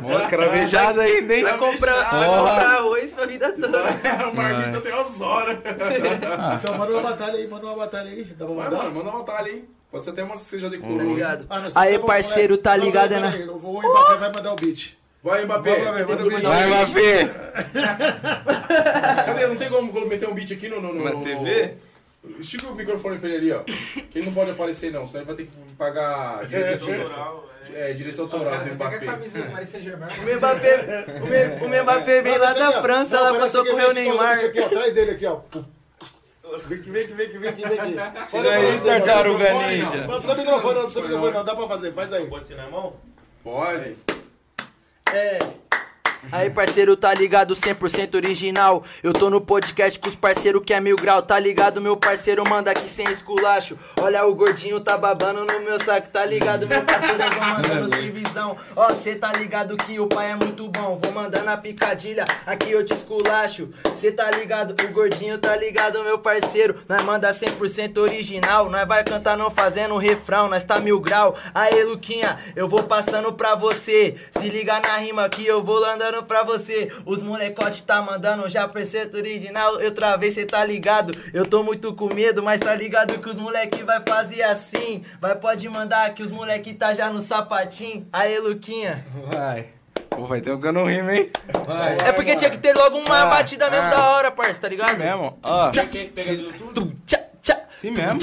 [0.00, 1.42] Mó cravejado ainda, hein?
[1.44, 3.82] Vai comprar, vai comprar arroz pra vida toda.
[4.32, 5.58] o Marmita tem umas horas.
[6.62, 8.24] Então manda uma batalha aí, manda uma batalha aí.
[8.24, 8.82] Dá pra Vai, mandar?
[8.90, 9.64] manda uma batalha aí.
[9.92, 11.00] Pode ser até uma que você já decorou.
[11.02, 11.46] Obrigado.
[11.50, 13.30] Ah, Aí, temos- parceiro, tá ligado, né?
[13.30, 14.96] peraí, O Mbappé vai mandar o beat.
[15.22, 15.84] Vai, Mbappé.
[15.84, 16.42] Vai, beat.
[16.42, 17.28] Vai, Mbappé.
[19.26, 19.46] Cadê?
[19.46, 20.80] Não tem como meter um beat aqui no...
[20.80, 21.74] no, no Na TV?
[22.40, 23.62] Estica o microfone pra ele ali, ó.
[23.64, 25.06] Que ele não pode aparecer, não.
[25.06, 27.90] Senão ele vai ter que pagar direitos Autoral, é.
[27.90, 29.06] É, direitos autorais do Pega a Mbappé.
[29.06, 30.08] camisa do Saint-Germain.
[30.18, 32.82] O Mbappé, o o Mbappé veio lá da.
[32.82, 34.38] França, Não, lá passou que com o meu Neymar.
[34.38, 35.40] Aqui, ó, atrás dele aqui, ó.
[36.66, 38.30] Vem aqui, vem aqui, vem aqui, vem aqui, vem aqui.
[38.30, 39.96] Pode aí, tartaruga ninja.
[39.96, 41.44] Não, não precisa microfone, não precisa microfone, não.
[41.44, 42.26] Dá pra fazer, faz aí.
[42.26, 42.94] Pode ser na mão?
[43.42, 43.96] Pode.
[45.12, 45.61] É.
[46.30, 48.84] Aí, parceiro, tá ligado 100% original.
[49.02, 51.80] Eu tô no podcast com os parceiros que é mil grau, tá ligado?
[51.80, 53.76] Meu parceiro manda aqui sem esculacho.
[54.00, 56.66] Olha, o gordinho tá babando no meu saco, tá ligado?
[56.68, 58.56] Meu parceiro, eu vou mandando sem visão.
[58.76, 60.98] Ó, cê tá ligado que o pai é muito bom.
[61.02, 63.68] Vou mandando a picadilha, aqui eu te esculacho.
[63.94, 64.76] Cê tá ligado?
[64.84, 66.76] O gordinho tá ligado, meu parceiro.
[66.88, 68.70] Nós manda 100% original.
[68.70, 71.34] Nós vai cantar não fazendo refrão, nós tá mil grau.
[71.52, 74.16] Aê, Luquinha, eu vou passando pra você.
[74.30, 76.90] Se liga na rima que eu vou andando pra você.
[77.06, 79.80] Os molecote tá mandando já percento original.
[79.80, 81.12] Eu travei, cê tá ligado?
[81.32, 85.02] Eu tô muito com medo, mas tá ligado que os moleque vai fazer assim.
[85.20, 88.06] Vai, pode mandar que os moleque tá já no sapatinho.
[88.12, 89.04] Aê, Luquinha.
[89.32, 89.68] Vai.
[90.10, 91.30] Pô, vai ter um que eu não rimo, hein?
[91.64, 91.96] Vai.
[92.04, 93.90] É porque tinha que ter logo uma Ah, batida mesmo ah.
[93.90, 94.90] da hora, parça, tá ligado?
[94.90, 95.38] Assim mesmo.
[95.42, 95.72] Ó.
[97.80, 98.18] Sim mesmo.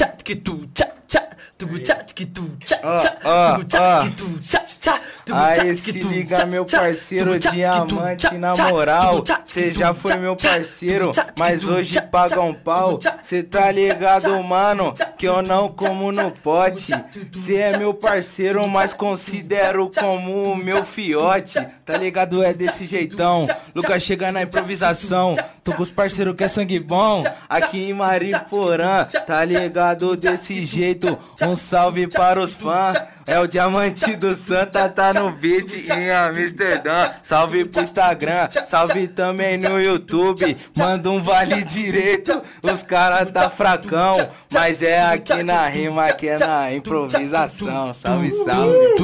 [5.32, 9.24] Aí se liga, meu parceiro diamante na moral.
[9.46, 12.98] Cê já foi meu parceiro, mas hoje paga um pau.
[13.22, 16.94] Cê tá ligado, mano, que eu não como no pote.
[17.36, 21.60] Cê é meu parceiro, mas considero como o meu fiote.
[21.86, 22.42] Tá ligado?
[22.44, 23.44] É desse jeitão.
[23.76, 25.34] Lucas chega na improvisação.
[25.64, 27.24] Tô com os parceiros que é sangue bom.
[27.48, 31.18] Aqui em Mariporã, tá ligado desse jeito.
[31.50, 32.94] Um salve para os fãs.
[33.26, 37.12] É o diamante do Santa, tá no beat em Amsterdã.
[37.24, 40.56] Salve pro Instagram, salve também no YouTube.
[40.78, 44.14] Manda um vale direito, os caras tá fracão.
[44.54, 47.94] Mas é aqui na rima, que é na improvisação.
[47.96, 48.96] Salve, salve.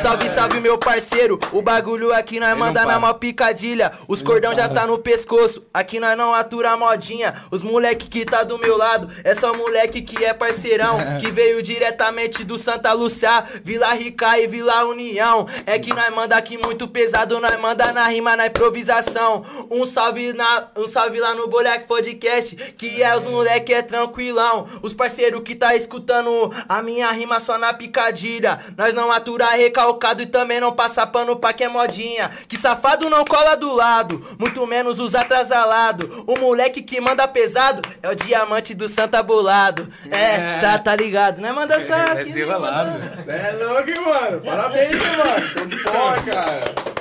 [0.00, 1.38] Salve, salve, meu parceiro.
[1.52, 3.92] O bagulho aqui nós Ele manda na mó picadilha.
[4.08, 5.64] Os cordão já tá no pescoço.
[5.72, 7.34] Aqui nós não atura modinha.
[7.50, 10.98] Os moleque que tá do meu lado é só moleque que é parceirão.
[11.22, 15.46] Que veio diretamente do Santa Lúcia, Vila Rica e Vila União.
[15.66, 19.44] É que nós manda aqui muito pesado, nós manda na rima, na improvisação.
[19.70, 24.66] Um salve, na, um salve lá no Bolhac Podcast, que é os moleque é tranquilão.
[24.82, 28.58] Os parceiros que tá escutando a minha rima só na picadilha.
[28.76, 32.30] Nós não atura recalque recalcado e também não passa pano pra quem é modinha.
[32.48, 36.24] Que safado não cola do lado, muito menos os atrasalado.
[36.26, 39.88] O moleque que manda pesado é o diamante do Santa Bolado.
[40.10, 41.52] É, tá, tá ligado, né?
[41.52, 42.24] Manda só É aqui.
[42.24, 42.92] desenrolado.
[43.22, 44.40] Você é louco, mano?
[44.40, 45.46] Parabéns, mano?
[45.48, 46.92] Show de bola, cara.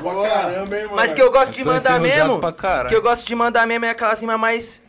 [0.00, 0.96] Boa caramba, hein, mano?
[0.96, 2.88] Mas que eu gosto de tô mandar enferrujado mesmo.
[2.88, 4.80] Que eu gosto de mandar mesmo é aquela cima mais.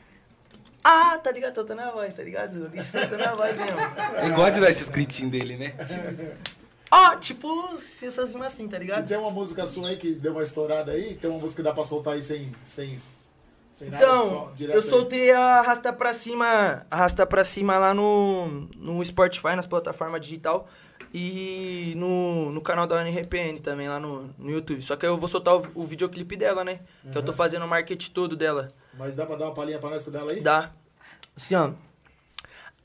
[0.84, 1.54] Ah, tá ligado?
[1.54, 2.66] Tô, tô na voz, tá ligado?
[2.66, 3.78] O bicho tô na voz mesmo.
[4.22, 5.74] Ele gosta de dar esses gritinhos dele, né?
[6.96, 9.08] Ó, tipo, essas rimas assim, tá E ligado?
[9.08, 11.16] tem uma música sua aí que deu uma estourada aí?
[11.16, 12.98] Tem uma música que dá pra soltar aí sem, sem,
[13.72, 14.04] sem nada?
[14.06, 14.82] Então, eu aí?
[14.82, 20.68] soltei a Arrasta Pra Cima, Arrasta Pra Cima lá no, no Spotify, nas plataformas digital.
[21.16, 24.82] E no, no canal da UNRPN também, lá no, no YouTube.
[24.82, 26.80] Só que eu vou soltar o, o videoclipe dela, né?
[27.12, 28.72] Que eu tô fazendo o marketing todo dela.
[28.96, 30.42] Mas dá pra dar uma palhinha pra nós com dela aí?
[30.42, 30.72] Dá.
[31.38, 31.72] Assim, ó.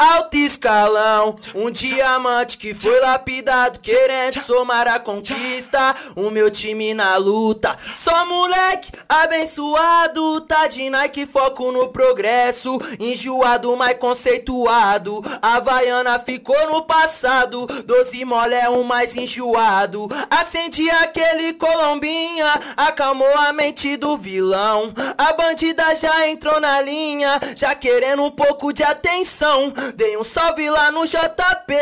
[0.01, 5.93] Alto escalão, um diamante que foi lapidado, querendo somar a conquista.
[6.15, 10.41] O meu time na luta, só moleque abençoado.
[10.43, 12.79] Tá de Nike, foco no progresso.
[13.01, 15.21] Enjoado, mas conceituado.
[15.43, 17.67] A Havaiana ficou no passado.
[17.85, 20.07] Doze mole é o mais enjoado.
[20.31, 24.95] Acendi aquele colombinha, acalmou a mente do vilão.
[25.17, 29.73] A bandida já entrou na linha, já querendo um pouco de atenção.
[29.95, 31.75] Dei um salve lá no JP,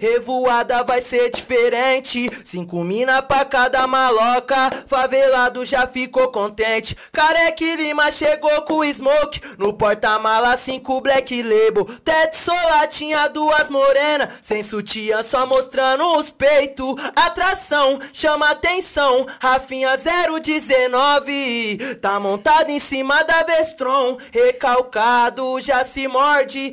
[0.00, 2.28] revoada vai ser diferente.
[2.44, 6.96] Cinco mina pra cada maloca, favelado já ficou contente.
[7.12, 11.84] Careque Lima chegou com smoke, no porta-mala cinco black label.
[12.04, 16.94] Teto solar tinha duas morenas, sem sutiã só mostrando os peitos.
[17.14, 24.18] Atração, chama atenção, Rafinha 019, tá montado em cima da Vestron.
[24.32, 26.72] Recalcado, já se morde,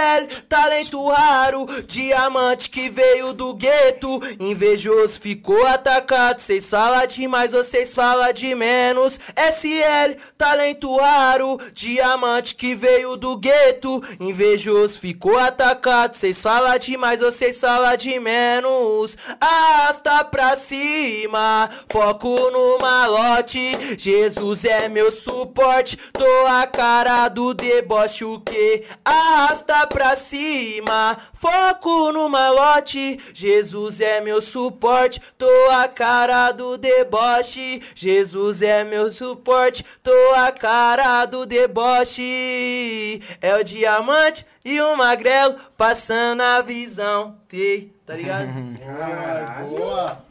[0.00, 4.18] SL, talento raro, diamante que veio do gueto.
[4.40, 9.20] Invejoso ficou atacado, cês fala demais, vocês fala de menos.
[9.36, 14.00] SL, talento raro, diamante que veio do gueto.
[14.18, 19.18] Invejoso ficou atacado, cês fala demais, vocês fala de menos.
[19.38, 23.96] Arrasta pra cima, foco no malote.
[23.98, 28.84] Jesus é meu suporte, tô a cara do deboche, o que?
[29.04, 33.18] Arrasta pra cima, foco no malote.
[33.34, 37.82] Jesus é meu suporte, tô a cara do deboche.
[37.94, 43.20] Jesus é meu suporte, tô a cara do deboche.
[43.40, 47.38] É o diamante e o magrelo passando a visão.
[47.48, 48.48] T, tá ligado?
[48.48, 50.24] Ai, boa!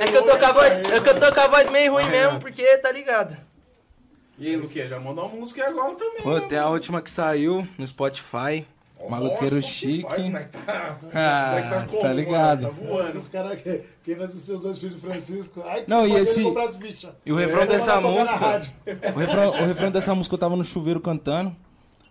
[0.00, 1.92] É que eu tô com a voz, é que eu tô com a voz meio
[1.92, 3.36] ruim mesmo, porque tá ligado.
[4.38, 6.22] E aí, Luquinha, já mandou uma música agora também.
[6.22, 6.74] Pô, né, tem a mano?
[6.74, 8.66] última que saiu no Spotify.
[9.08, 10.02] Maluqueiro nossa, chique.
[10.02, 12.14] Faz, mas tá, Ah, mas tá, tá como, mano?
[12.14, 12.62] ligado.
[12.62, 13.08] Tá voando.
[13.08, 15.60] Esses caras que, que nasceu seus dois filhos Francisco.
[15.66, 17.10] Ai, Não, e esse- comprar as fichas.
[17.26, 18.60] E o refrão É, dessa música.
[19.12, 21.54] O refrão, o refrão dessa música eu tava no chuveiro cantando.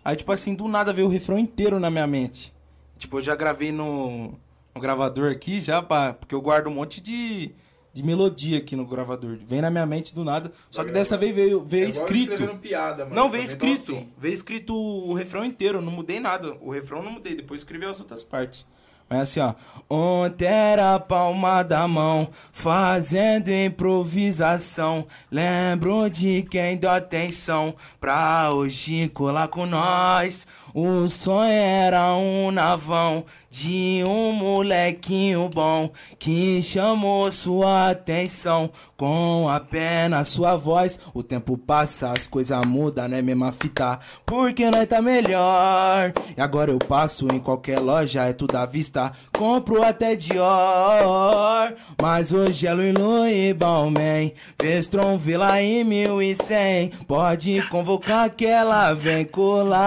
[0.04, 2.52] Aí, tipo assim, do nada veio o refrão inteiro na minha mente.
[2.98, 4.34] Tipo, eu já gravei no,
[4.74, 7.52] no gravador aqui, já, pá, porque eu guardo um monte de,
[7.92, 9.38] de melodia aqui no gravador.
[9.46, 10.50] Vem na minha mente do nada.
[10.70, 12.56] Só que dessa vez veio, veio É escrito.
[12.58, 13.14] piada, mano.
[13.16, 13.92] Não, veio tô escrito.
[13.92, 14.08] assim.
[14.18, 16.56] Veio escrito o refrão inteiro, não mudei nada.
[16.60, 18.64] O refrão não mudei, depois escrevi as outras partes.
[19.10, 19.54] Mas assim, ó.
[19.90, 25.06] Ontem era a palma da mão, fazendo improvisação.
[25.30, 30.46] Lembro de quem deu atenção pra hoje colar com nós.
[30.74, 40.28] O sonho era um navão de um molequinho bom que chamou sua atenção com apenas
[40.28, 40.98] sua voz.
[41.12, 43.20] O tempo passa, as coisas mudam, né?
[43.20, 46.14] Mesma fita, porque nós tá melhor.
[46.34, 49.12] E agora eu passo em qualquer loja, é tudo à vista.
[49.36, 54.32] Compro até Dior, mas hoje é Louis Louis Balmain.
[54.58, 56.88] Vestron Vila em 1100.
[57.06, 59.82] Pode convocar que ela vem colar.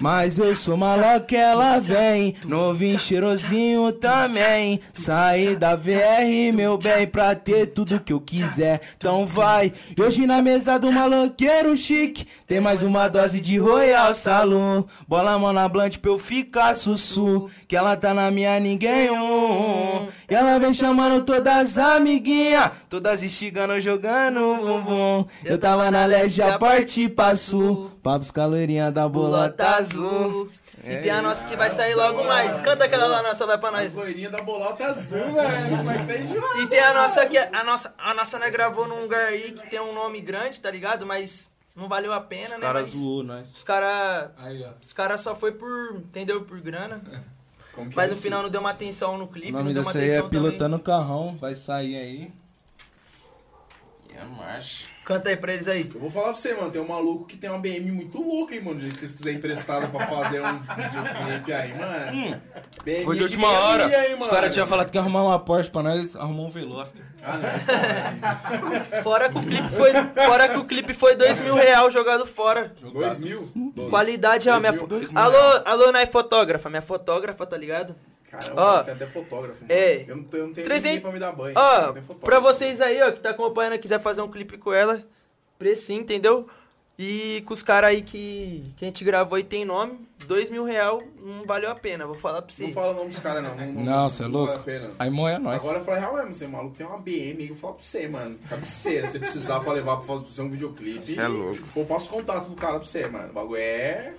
[0.00, 2.34] Mas eu sou maloca, ela vem.
[2.46, 4.80] Novinho, cheirosinho também.
[4.94, 8.80] Saí da VR, meu bem, pra ter tudo que eu quiser.
[8.96, 9.70] Então vai.
[9.94, 12.26] E hoje na mesa do maloqueiro chique.
[12.46, 14.84] Tem mais uma dose de Royal Salon.
[15.06, 17.50] Bola a mão na blunt pra eu ficar sussu.
[17.68, 20.08] Que ela tá na minha, ninguém um.
[20.30, 22.70] E ela vem chamando todas as amiguinhas.
[22.88, 25.26] Todas instigando, jogando bumbum.
[25.44, 27.92] Eu tava na leste, a parte passou.
[28.02, 30.50] Papos calorinha da bolota azul.
[30.82, 32.58] E tem a nossa que vai sair logo mais.
[32.60, 33.94] Canta aquela lá nossa lá pra nós.
[33.94, 35.84] loirinhas da bolota azul, velho.
[35.84, 36.60] Mas tá enjoado.
[36.62, 39.68] E tem a nossa que a nossa, a nossa né, gravou num lugar aí que
[39.68, 41.04] tem um nome grande, tá ligado?
[41.04, 42.60] Mas não valeu a pena, né?
[42.60, 43.52] cara Mas zoou nós.
[43.54, 44.70] Os cara, Aí, ó.
[44.80, 46.42] os cara só foi por, entendeu?
[46.42, 47.02] Por grana.
[47.72, 49.96] Como que Mas é no final não deu uma atenção no clipe, O nome dessa
[49.98, 50.42] aí é atenção também.
[50.42, 52.30] Pilotando o Carrão, vai sair aí.
[54.10, 54.86] E é marcha.
[55.10, 55.90] Canta aí pra eles aí.
[55.92, 58.54] Eu vou falar pra você, mano, tem um maluco que tem uma BM muito louca,
[58.54, 58.76] hein, mano.
[58.76, 62.40] Do jeito que vocês quiserem emprestada pra fazer um videoclipe aí, mano.
[62.84, 63.86] BM Foi de última hora.
[63.86, 67.04] aí, Os caras tinham falado que ia arrumar uma Porsche pra nós, arrumou um Veloster.
[69.02, 69.90] Fora que o clipe foi,
[70.26, 72.72] fora que o clipe foi dois mil real jogado fora.
[72.80, 73.50] Dois mil?
[73.90, 77.96] Qualidade, ó, Dois minha dois mil Alô, alô, Nai fotógrafa, minha fotógrafa, tá ligado?
[78.30, 79.72] Caramba, Ó, tem até fotógrafo, mano.
[79.72, 80.04] é.
[80.06, 81.54] Eu não tenho, eu não tenho 300 ninguém pra me dar banho.
[81.58, 85.02] Ó, pra vocês aí, ó, que tá acompanhando, quiser fazer um clipe com ela,
[85.58, 86.48] precinho, entendeu?
[87.02, 90.64] E com os caras aí que, que a gente gravou e tem nome, dois mil
[90.64, 92.64] real não valeu a pena, vou falar pra você.
[92.66, 93.56] Não fala o nome dos caras, não.
[93.56, 94.52] Não, Não, você é vale louco?
[94.52, 94.90] a pena.
[94.98, 95.56] Aí moia nós.
[95.56, 97.72] Agora eu falei, real mesmo, você é maluco, tem uma BM aí, eu vou falar
[97.72, 98.38] pra você, mano.
[98.50, 101.02] Cabeceira, se precisar pra levar pra fazer um videoclipe.
[101.02, 101.58] Cê é louco.
[101.74, 103.30] Eu passo o contato do cara pra você, mano.
[103.30, 104.12] O bagulho é.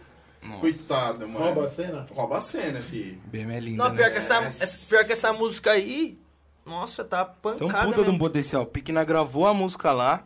[0.60, 1.46] Coitado, mano.
[1.46, 2.08] Rouba a cena?
[2.12, 3.22] Rouba a cena, filho.
[3.26, 4.12] Bem é linda, Não, pior, né?
[4.12, 6.18] que essa, essa- pior que essa música aí,
[6.66, 8.20] nossa, tá pancada um puta de um mesmo.
[8.20, 8.66] potencial.
[8.66, 10.26] Pequena gravou a música lá.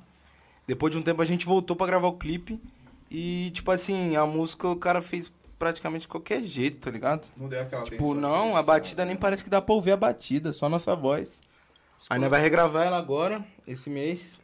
[0.68, 2.59] Depois de um tempo a gente voltou pra gravar o clipe.
[3.11, 7.28] E, tipo assim, a música o cara fez praticamente de qualquer jeito, tá ligado?
[7.38, 9.09] Não deu aquela Tipo, não, a batida né?
[9.11, 11.39] nem parece que dá pra ouvir a batida, só nossa voz.
[12.09, 14.39] Aí nós vai regravar ela agora, esse mês.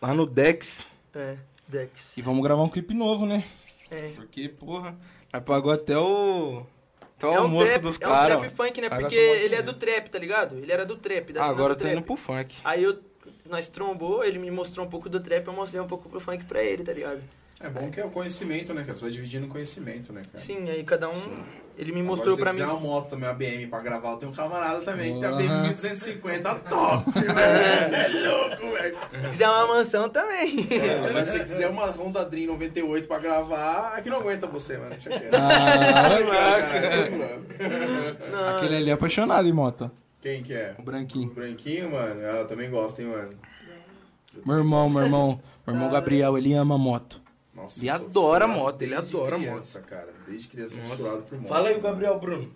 [0.00, 0.86] Lá no Dex.
[1.14, 1.36] É,
[1.66, 2.16] Dex.
[2.16, 3.44] E vamos gravar um clipe novo, né?
[3.90, 4.10] É.
[4.16, 4.96] Porque, porra,
[5.32, 6.64] nós pagou até o.
[7.16, 8.38] Até o É um almoço trap, dos é um caras.
[8.38, 8.88] trap funk, né?
[8.88, 10.56] Porque ele é do trap, tá ligado?
[10.56, 11.94] Ele era do trap, da Ah, agora eu tô trap.
[11.96, 12.56] indo pro funk.
[12.62, 12.98] Aí eu,
[13.48, 16.44] nós trombou, ele me mostrou um pouco do trap, eu mostrei um pouco pro funk
[16.44, 17.20] pra ele, tá ligado?
[17.60, 18.94] É bom que é o conhecimento, né, cara?
[18.94, 20.38] Você vai dividindo conhecimento, né, cara?
[20.38, 21.44] Sim, aí cada um,
[21.78, 22.64] ele me Agora, mostrou se pra você mim.
[22.66, 25.28] quiser uma moto também, uma BM pra gravar, eu tenho um camarada também que tem
[25.28, 25.32] a.
[25.32, 27.30] BM 1250 top, velho.
[27.94, 28.98] É louco, velho.
[29.22, 30.66] Se quiser uma mansão também.
[30.70, 34.76] É, mas se você quiser uma Honda Dream 98 pra gravar, aqui não aguenta você,
[34.76, 34.96] mano.
[38.32, 38.56] Ah.
[38.58, 39.90] Aquele ali é apaixonado em moto.
[40.20, 40.74] Quem que é?
[40.78, 41.30] O O branquinho.
[41.30, 42.20] branquinho, mano?
[42.22, 43.30] Ah, eu também gosto, hein, mano.
[44.44, 45.40] Meu irmão, meu irmão.
[45.66, 47.20] Meu irmão Gabriel, ele ama moto.
[47.60, 50.12] Nossa, Ele adora moto, ele adora criança, cara.
[50.26, 51.48] Desde criança, fissurado por moto.
[51.48, 52.52] Fala aí o Gabriel Bruno.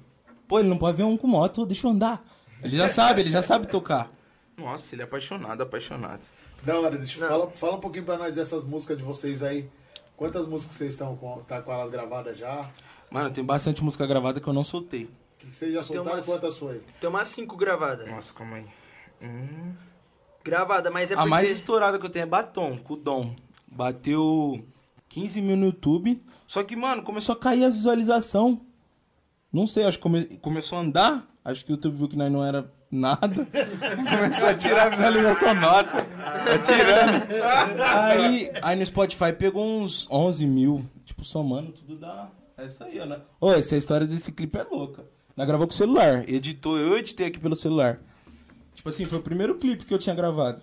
[0.46, 2.22] Pô, ele não pode ver um com moto, deixa eu andar.
[2.62, 4.09] Ele já sabe, ele já sabe tocar.
[4.57, 6.20] Nossa, ele é apaixonado, apaixonado.
[6.62, 7.28] Da hora, deixa, Não.
[7.28, 9.68] fala, fala um pouquinho pra nós dessas músicas de vocês aí.
[10.16, 12.70] Quantas músicas vocês estão com, tá com elas gravadas já?
[13.11, 15.05] Mano, tem bastante música gravada que eu não soltei.
[15.05, 16.16] O que que vocês já soltaram?
[16.18, 16.80] umas- Quantas foi?
[17.00, 18.09] Tem umas cinco gravadas.
[18.09, 18.66] Nossa, calma aí.
[20.44, 21.30] Gravada, mas é A porque...
[21.30, 23.34] mais estourada que eu tenho é Batom, com o Dom.
[23.66, 24.64] Bateu
[25.13, 26.23] 15 mil no YouTube.
[26.47, 28.59] Só que, mano, começou a cair as visualizações.
[29.53, 31.27] Não sei, acho que come- começou a andar.
[31.45, 33.29] Acho que o YouTube viu que nós não era nada.
[34.09, 35.97] começou a tirar a visualização nossa.
[36.03, 37.83] Tá tirando.
[37.83, 40.85] Aí, aí no Spotify pegou uns 11 mil.
[41.05, 42.31] Tipo, somando tudo dá.
[42.57, 43.21] É isso aí, né?
[43.41, 45.05] Ô, essa história desse clipe é louca.
[45.37, 46.29] Nós gravou com o celular.
[46.29, 47.99] Editou, eu editei aqui pelo celular.
[48.75, 50.63] Tipo assim, foi o primeiro clipe que eu tinha gravado.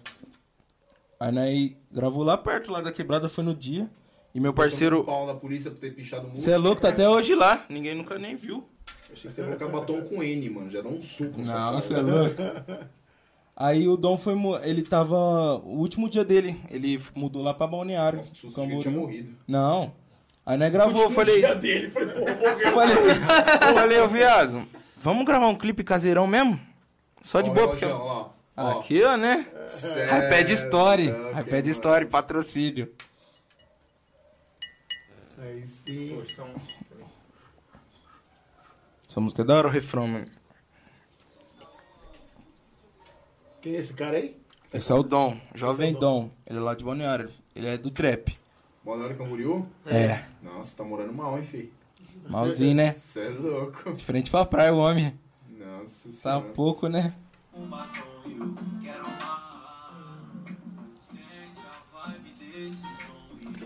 [1.19, 3.89] Aí nós gravou lá perto, lá da quebrada, foi no dia.
[4.33, 5.03] E meu Um parceiro.
[5.03, 6.39] pau da polícia por ter pichado muito.
[6.41, 7.65] Você é louco, tá até hoje lá.
[7.69, 8.63] Ninguém nunca nem viu.
[9.11, 10.69] Achei que você ia colocar batom com N, mano.
[10.69, 11.41] Já dá um suco.
[11.41, 12.35] na Não, você é louco.
[13.57, 14.33] Aí o Dom foi.
[14.63, 15.17] Ele tava.
[15.65, 16.61] O último dia dele.
[16.69, 18.17] Ele mudou lá pra Balneário.
[18.17, 19.33] Nossa, que susto, eu tinha morrido.
[19.47, 19.91] Não.
[20.45, 21.39] Aí nós gravou, eu falei.
[21.39, 22.71] Dia dele, falei, pô, morreu.
[22.71, 22.95] Falei,
[23.73, 24.65] falei, ô viado,
[24.97, 26.59] vamos gravar um clipe caseirão mesmo?
[27.21, 27.85] Só de Ó, boa, o porque.
[27.85, 28.79] ó, ó.
[28.79, 29.45] Aqui, ó, né?
[29.67, 31.13] Cê iPad Story.
[31.39, 31.67] iPad.
[31.67, 32.89] Story, patrocínio.
[35.39, 36.15] Aí sim.
[36.15, 36.53] Poxa, são-
[39.09, 40.27] Essa música é da hora o refrão, mano.
[43.61, 44.37] Quem é esse cara aí?
[44.73, 46.29] Esse é o Dom, Jovem Dom.
[46.45, 47.31] Ele é lá de Balneário.
[47.55, 48.37] Ele é do trap.
[48.85, 49.67] Hora, Camboriú?
[49.85, 50.25] É.
[50.41, 51.71] Nossa, tá morando mal, hein, fi?
[52.27, 52.93] Malzinho, né?
[52.93, 53.93] Você é louco.
[53.93, 55.17] Diferente pra praia, o homem.
[55.49, 56.53] Nossa Tá senhora.
[56.53, 57.13] pouco, né?
[58.23, 58.89] Que gordo tem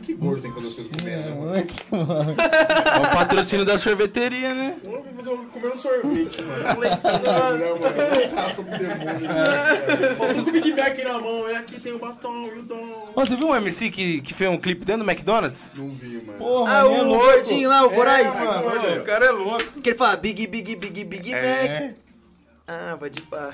[0.04, 1.52] que fazer as coisas comer, né, mano?
[1.52, 2.36] Muito, mano.
[2.42, 4.76] É o patrocínio da sorveteria, né?
[4.84, 6.80] Eu vou fazer um- comer um sorvete, mano.
[6.80, 8.36] Leitinho, né, mano?
[8.36, 9.28] Raça do demônio.
[9.28, 10.16] né?
[10.18, 12.64] Pô, tô com o Big Mac na mão, e aqui tem o batom e o
[12.64, 13.12] dom.
[13.16, 15.72] Você viu um MC que, que fez um clipe dentro do McDonald's?
[15.76, 16.38] Não vi, mano.
[16.38, 18.36] Porra, Ah, o gordinho lá, o Voraz.
[18.36, 18.66] É, mano.
[18.66, 19.82] Mano, o cara é louco.
[19.82, 21.80] Que ele fala Big, Big, Big, Big É.
[21.90, 21.96] Mac.
[22.68, 23.54] Ah, vai de pá.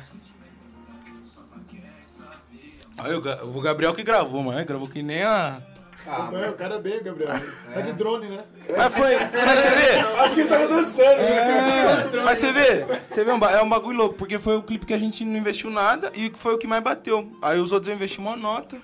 [2.97, 4.65] Aí o Gabriel que gravou, mano.
[4.65, 5.61] Gravou que nem a.
[6.07, 7.33] Ah, É, o cara é bem, Gabriel.
[7.73, 8.43] Tá de drone, né?
[8.75, 9.15] Mas foi.
[9.17, 9.99] Mas você vê?
[10.19, 12.09] acho que ele tava dançando, né?
[12.13, 12.85] É, mas você vê?
[13.09, 15.37] Você vê, um é um bagulho louco, porque foi o clipe que a gente não
[15.37, 17.31] investiu nada e foi o que mais bateu.
[17.41, 18.77] Aí os outros eu investi uma nota.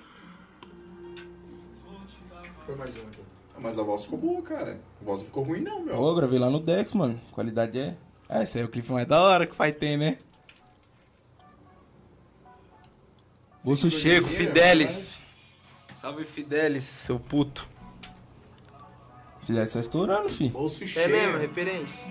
[2.64, 3.20] Foi mais um aqui.
[3.58, 4.78] Mas a voz ficou boa, cara.
[5.00, 5.98] A voz não ficou ruim, não, meu.
[5.98, 7.20] Ô, gravei lá no Dex, mano.
[7.32, 7.96] Qualidade é.
[8.28, 10.18] É, esse aí é o clipe mais da hora que vai ter, né?
[13.64, 15.18] Bolso Checo, Fidelis.
[15.94, 17.68] Salve Fidelis, seu puto.
[19.42, 20.48] Fidelis tá estourando, fi.
[20.48, 21.08] Bolso É cheio.
[21.10, 22.10] mesmo, referência.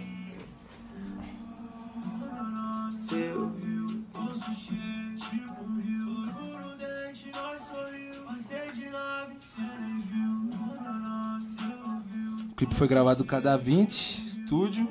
[3.07, 3.51] Seu
[12.49, 14.87] O clipe foi gravado cada 20, estúdio.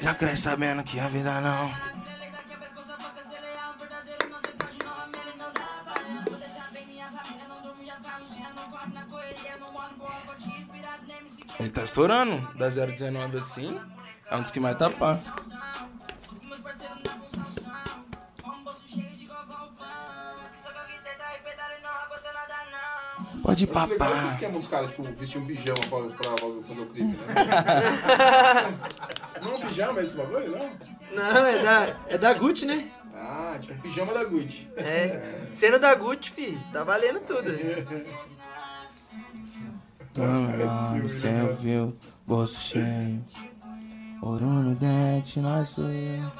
[0.00, 1.91] Já cresce sabendo que a vida não.
[11.62, 13.80] Ele tá estourando, da 019 assim.
[14.28, 15.20] É um dos que mais tá pá.
[23.42, 26.32] Pode acho legal esse esquema dos caras, tipo, vestir um pijama pra, pra
[26.66, 27.34] fazer o clipe, né?
[29.42, 30.72] não é um pijama esse bagulho, não?
[31.12, 32.90] Não, é da, é da Gucci, né?
[33.14, 34.68] Ah, tipo, pijama da Gucci.
[34.78, 35.46] É.
[35.52, 37.50] Sendo da Gucci, fi, tá valendo tudo.
[40.14, 41.96] Tamo céu viu,
[42.26, 43.24] bolso cheio.
[44.20, 46.30] Ouro no dente, nós sou eu.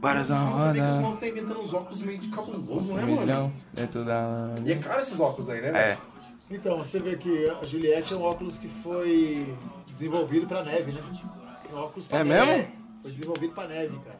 [0.00, 3.20] Várias os roda, malucos tá inventando uns óculos meio de cabuloso, né, mano?
[3.20, 5.68] milhão dentro da E é caro esses óculos aí, né?
[5.68, 5.72] É.
[5.72, 6.17] velho?
[6.50, 9.54] Então, você vê que a Juliette é um óculos que foi
[9.92, 11.02] desenvolvido pra neve, né?
[11.70, 12.52] É um óculos pra É neve.
[12.52, 12.72] mesmo?
[13.02, 14.18] Foi desenvolvido pra neve, cara.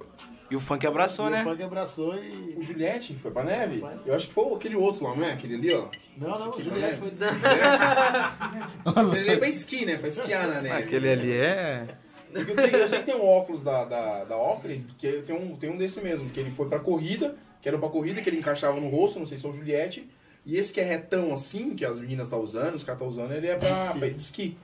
[0.51, 1.41] E o funk abraçou, e né?
[1.43, 2.55] o funk abraçou e...
[2.57, 3.85] O Juliette foi pra neve?
[4.07, 5.33] Eu acho que foi aquele outro lá, não é?
[5.33, 5.87] Aquele ali, ó.
[6.17, 7.13] Não, não, o Juliette foi...
[9.19, 9.97] Ele é pra esqui, né?
[9.99, 10.83] Pra esquiar na neve.
[10.83, 11.87] Aquele ali é.
[12.33, 15.35] Porque Eu, tenho- eu sei que tem um óculos da, da, da Oakley, que tem
[15.37, 18.29] um, tem um desse mesmo, que ele foi pra corrida, que era pra corrida, que
[18.31, 20.09] ele encaixava no rosto, não sei se é o Juliette.
[20.49, 23.33] E esse que é retão assim, que as meninas estão usando, os caras estão usando,
[23.33, 24.57] ele é pra, pra ir de esqui.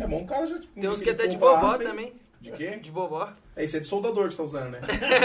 [0.00, 0.54] É bom, o cara já...
[0.60, 1.86] tipo, Tem uns que ele até de vovó aspen.
[1.88, 2.12] também.
[2.40, 2.78] De quê?
[2.80, 3.28] De vovó.
[3.56, 4.78] É, esse é de soldador que você tá usando, né?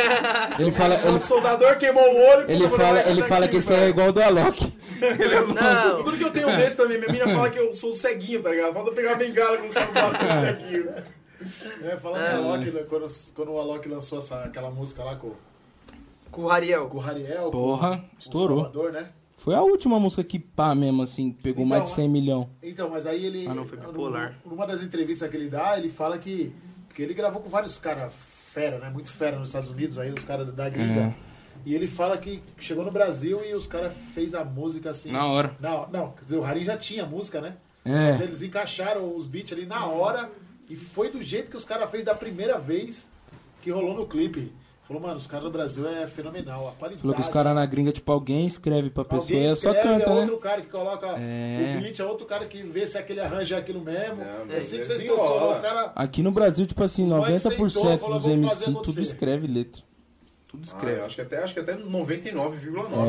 [0.57, 2.49] Ele fala, O ele, soldador queimou o olho...
[2.49, 3.89] ele fala, ele daqui, fala que esse é velho.
[3.91, 4.73] igual do Alok.
[5.53, 8.49] Não, Tudo que eu tenho desse também, minha menina fala que eu sou ceguinho, tá
[8.49, 8.73] ligado?
[8.73, 10.89] Falta pegar a bengala com o cara passando ceguinho.
[11.83, 12.31] É, falando É.
[12.33, 15.33] em Alok, né, quando, quando o Alok lançou essa, aquela música lá com,
[16.31, 16.87] com o Ariel.
[16.87, 18.57] com o Rariel, Porra, com, com estourou.
[18.57, 19.09] o Salvador, né?
[19.43, 22.47] Foi a última música que pá mesmo, assim, pegou Então, mais de 100 milhões.
[22.63, 23.45] Então, mas aí ele.
[23.45, 24.39] Ah, não, foi bipolar.
[24.45, 26.55] Numa das entrevistas que ele dá, ele fala que.
[26.87, 28.13] Porque ele gravou com vários caras
[28.53, 28.89] fera, né?
[28.89, 31.01] Muito fera nos Estados Unidos, aí, os caras da gringa.
[31.01, 31.13] É.
[31.65, 35.11] E ele fala que chegou no Brasil e os caras fez a música assim.
[35.11, 35.53] Na hora.
[35.59, 37.57] Não, não, quer dizer, o Harim já tinha música, né?
[37.83, 38.23] Mas É.
[38.23, 40.29] eles encaixaram os beats ali na hora
[40.69, 43.09] e foi do jeito que os caras fez da primeira vez
[43.61, 44.53] que rolou no clipe.
[44.85, 46.67] Falou, mano, os caras no Brasil é fenomenal.
[46.67, 47.01] A qualidade.
[47.01, 49.69] Falou que os caras na gringa, tipo, alguém escreve pra pessoa Alguém e é só
[49.71, 50.21] escreve, canta, é né?
[50.21, 51.75] outro cara que coloca É.
[51.77, 54.17] o beat, é outro cara que vê se aquele arranjo é aquilo mesmo.
[54.17, 55.21] Não, é assim que vocês desenrola.
[55.21, 55.91] pessoas, o cara...
[55.95, 58.71] Aqui no Brasil, tipo assim, Os moleques 90% sentou, falou, dos "Vamos fazer MC tudo
[58.79, 59.81] acontecer." escreve letra.
[60.49, 60.99] Tudo Ah, escreve.
[60.99, 62.53] eu acho que até, acho que até 99,9,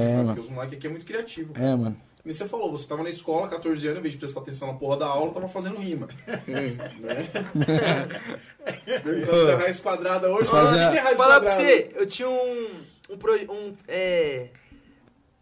[0.01, 0.27] É, cara, mano.
[0.29, 1.53] porque os moleques aqui é muito criativo.
[1.57, 1.97] É, mano.
[2.25, 4.75] E você falou, você tava na escola, 14 anos, em vez de prestar atenção na
[4.75, 6.09] porra da aula, tava fazendo rima.
[6.27, 7.29] né?
[9.03, 12.29] Perguntando se é raiz quadrada hoje, Fazer o é raiz Falar pra você, eu tinha
[12.29, 12.85] um.
[13.11, 13.19] Um.
[13.19, 14.49] pro- um é,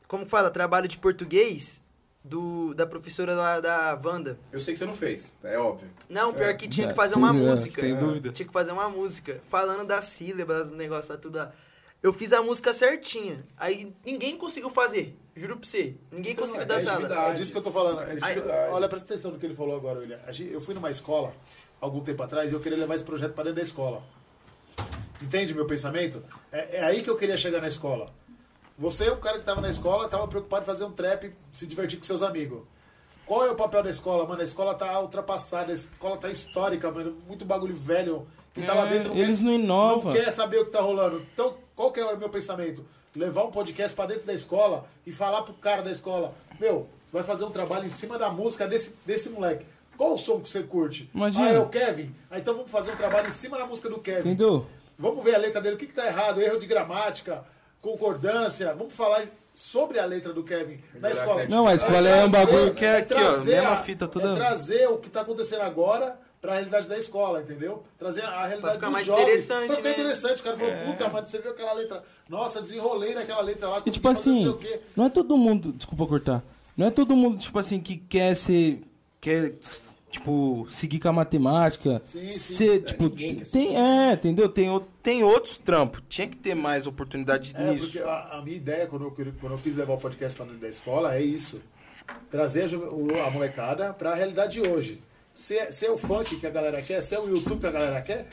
[0.08, 0.50] como que fala?
[0.50, 1.82] Trabalho de português
[2.24, 4.38] do, da professora lá da Wanda.
[4.50, 5.88] Eu sei que você não fez, é óbvio.
[6.08, 7.80] Não, pior que tinha que É, fazer uma é, música.
[7.80, 8.30] Tem dúvida.
[8.32, 9.40] Tinha que fazer uma música.
[9.48, 11.52] Falando das sílabas, do negócio lá, tudo lá.
[12.02, 13.44] Eu fiz a música certinha.
[13.56, 15.16] Aí ninguém conseguiu fazer.
[15.36, 15.96] Juro pra você.
[16.10, 16.96] Ninguém Então, conseguiu é da sala.
[16.96, 17.30] atividade.
[17.30, 18.00] É disso que eu tô falando.
[18.02, 20.18] É que eu- olha, presta atenção no que ele falou agora, William.
[20.50, 21.32] Eu fui numa escola,
[21.80, 24.02] algum tempo atrás, e eu queria levar esse projeto para dentro da escola.
[25.20, 26.22] Entende meu pensamento?
[26.50, 28.10] É, é aí que eu queria chegar na escola.
[28.76, 31.98] Você, o cara que tava na escola, tava preocupado em fazer um trap, se divertir
[31.98, 32.62] com seus amigos.
[33.24, 34.40] Qual é o papel da escola, mano?
[34.40, 37.16] A escola tá ultrapassada, a escola tá histórica, mano.
[37.28, 38.26] Muito bagulho velho.
[38.52, 40.12] Quem tá lá É, dentro eles quer, não inovam.
[40.12, 41.24] Não quer saber o que tá rolando.
[41.32, 42.84] Então, qual que é o meu pensamento?
[43.16, 47.24] Levar um podcast pra dentro da escola e falar pro cara da escola, meu, vai
[47.24, 49.66] fazer um trabalho em cima da música desse, desse moleque.
[49.96, 51.10] Qual o som que você curte?
[51.12, 51.48] Imagina.
[51.48, 52.14] Ah, é o Kevin?
[52.30, 54.20] Ah, então vamos fazer um trabalho em cima da música do Kevin.
[54.30, 54.64] Entendeu?
[54.96, 57.44] Vamos ver a letra dele, o que, que tá errado, erro de gramática,
[57.80, 58.72] concordância.
[58.74, 61.44] Vamos falar sobre a letra do Kevin na escola.
[61.46, 64.86] Não, a escola é um bagulho que é aqui, ó, mesma fita toda- É trazer
[64.88, 67.82] o que tá acontecendo agora pra realidade da escola, entendeu?
[67.98, 69.22] Trazer a realidade ficar dos mais jovens.
[69.22, 69.94] interessante, Pra ficar né?
[69.94, 70.40] interessante.
[70.40, 72.04] O cara falou, puta, mano, você viu aquela letra?
[72.28, 73.82] Nossa, desenrolei naquela letra lá.
[73.86, 74.80] E tipo fazer não assim, sei o quê.
[74.96, 75.72] não é todo mundo.
[75.72, 76.42] Desculpa cortar.
[76.76, 78.82] Não é todo mundo, tipo assim, que quer ser.
[79.20, 79.54] quer,
[80.10, 82.00] tipo, seguir com a matemática.
[82.02, 82.54] Sim, sim.
[82.56, 83.76] Ser, tipo, ninguém quer tem.
[83.76, 84.48] É, entendeu?
[84.48, 84.68] Tem,
[85.02, 86.02] tem outros trampos.
[86.08, 87.92] Tinha que ter mais oportunidade É, nisso.
[87.92, 90.60] porque a, a minha ideia, quando eu, quando eu quis levar o podcast para dentro
[90.60, 91.62] da escola, é isso.
[92.30, 95.00] Trazer a, a molecada para a realidade de hoje.
[95.34, 97.66] Se é, se é o funk que a galera quer, se é o YouTube que
[97.66, 98.26] a galera quer,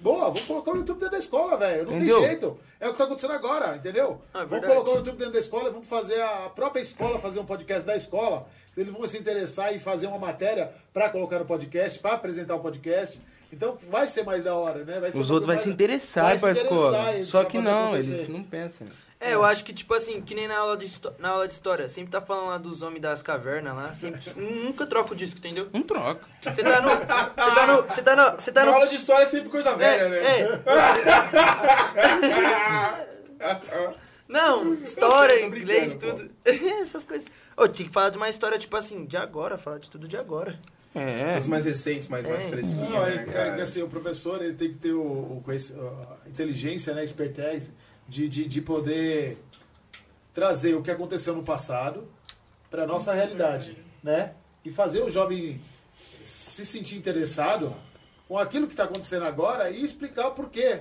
[0.00, 1.84] boa, vamos colocar o YouTube dentro da escola, velho.
[1.84, 2.20] Não Entendeu?
[2.20, 2.58] tem jeito.
[2.80, 4.20] É o que está acontecendo agora, entendeu?
[4.32, 7.18] Ah, é vamos colocar o YouTube dentro da escola e vamos fazer a própria escola
[7.18, 8.48] fazer um podcast da escola.
[8.76, 12.60] Eles vão se interessar em fazer uma matéria para colocar no podcast, para apresentar o
[12.60, 13.20] podcast.
[13.52, 14.98] Então vai ser mais da hora, né?
[14.98, 17.22] Vai ser Os outros vai coisa se interessar vai pra se escola.
[17.22, 18.14] Só que não, acontecer.
[18.14, 18.86] eles não pensam.
[19.20, 21.88] É, eu acho que, tipo assim, que nem na aula de, na aula de história,
[21.88, 25.68] sempre tá falando lá dos homens das cavernas lá, sempre, nunca troca o disco, entendeu?
[25.72, 26.26] Não troca.
[26.42, 26.88] Você tá no.
[26.88, 27.82] Você tá no.
[27.82, 28.40] Você tá no.
[28.40, 28.74] Você tá Na no.
[28.74, 30.18] aula de história é sempre coisa velha, é, né?
[33.38, 34.02] é.
[34.26, 36.30] Não, história, brincando, inglês, tudo.
[36.80, 37.28] Essas coisas.
[37.54, 40.16] Ô, tinha que falar de uma história, tipo assim, de agora, falar de tudo de
[40.16, 40.58] agora.
[40.94, 41.38] É.
[41.38, 42.48] Os mais recentes, mais, mais É.
[42.48, 45.44] fresquinhos, Não, é, né, é que assim, o professor ele tem que ter o, o
[46.24, 47.70] a inteligência, né, expertise
[48.06, 49.38] de, de, de poder
[50.34, 52.06] trazer o que aconteceu no passado
[52.70, 54.32] para nossa realidade, né?
[54.64, 55.60] E fazer o jovem
[56.22, 57.74] se sentir interessado
[58.28, 60.80] com aquilo que está acontecendo agora e explicar o porquê.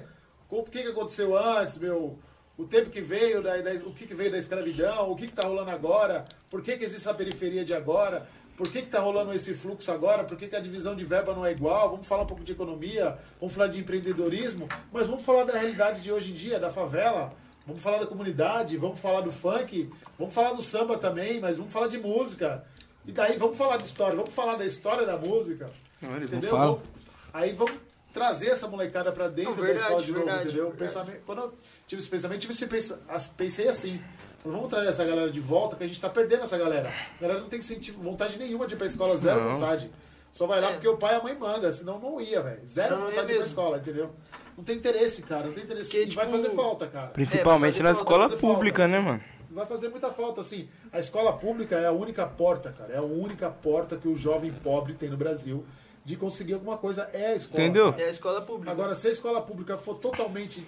[0.50, 2.18] O que, que aconteceu antes, meu,
[2.58, 5.44] o tempo que veio, da, da- o que, que veio da escravidão, o que está
[5.48, 8.28] rolando agora, por que, que existe essa periferia de agora,
[8.62, 11.44] por que está rolando esse fluxo agora, por que, que a divisão de verba não
[11.44, 15.46] é igual, vamos falar um pouco de economia, vamos falar de empreendedorismo, mas vamos falar
[15.46, 17.34] da realidade de hoje em dia, da favela,
[17.66, 19.90] vamos falar da comunidade, vamos falar do funk,
[20.20, 22.64] vamos falar do samba também, mas vamos falar de música.
[23.04, 25.68] E daí vamos falar de história, vamos falar da história da música.
[26.00, 26.56] Não, eles não entendeu?
[26.56, 26.74] falam.
[26.76, 26.90] Vamos-
[27.34, 27.80] Aí vamos
[28.14, 30.64] trazer essa molecada pra dentro Não, da verdade, escola de novo, verdade, entendeu?
[30.70, 30.84] verdade.
[30.94, 31.54] Pensamento, quando eu
[31.88, 33.02] tive esse pensamento, tive esse pensa,
[33.36, 34.00] pensei assim.
[34.44, 36.92] Vamos trazer essa galera de volta, que a gente tá perdendo essa galera.
[37.18, 39.60] A galera não tem incentivo, vontade nenhuma de ir pra escola, zero Não.
[39.60, 39.92] vontade.
[40.32, 40.74] Só vai lá É.
[40.74, 42.66] porque o pai e a mãe mandam, senão não ia, velho.
[42.66, 44.10] Zero Senão vontade de ir pra escola, entendeu?
[44.58, 45.48] Não tem interesse, cara.
[45.48, 45.90] Não tem interesse.
[45.92, 47.08] Porque, e vai tipo, fazer falta, cara.
[47.10, 48.92] Principalmente É, na vai escola vai pública, falta.
[48.98, 49.24] né, mano?
[49.52, 50.70] Vai fazer muita falta, assim.
[50.92, 52.94] A escola pública é a única porta, cara.
[52.94, 55.66] É a única porta que o jovem pobre tem no Brasil
[56.06, 57.10] de conseguir alguma coisa.
[57.14, 57.62] É a escola.
[57.62, 57.94] Entendeu?
[57.98, 58.72] É a escola pública.
[58.72, 60.66] Agora, se a escola pública for totalmente.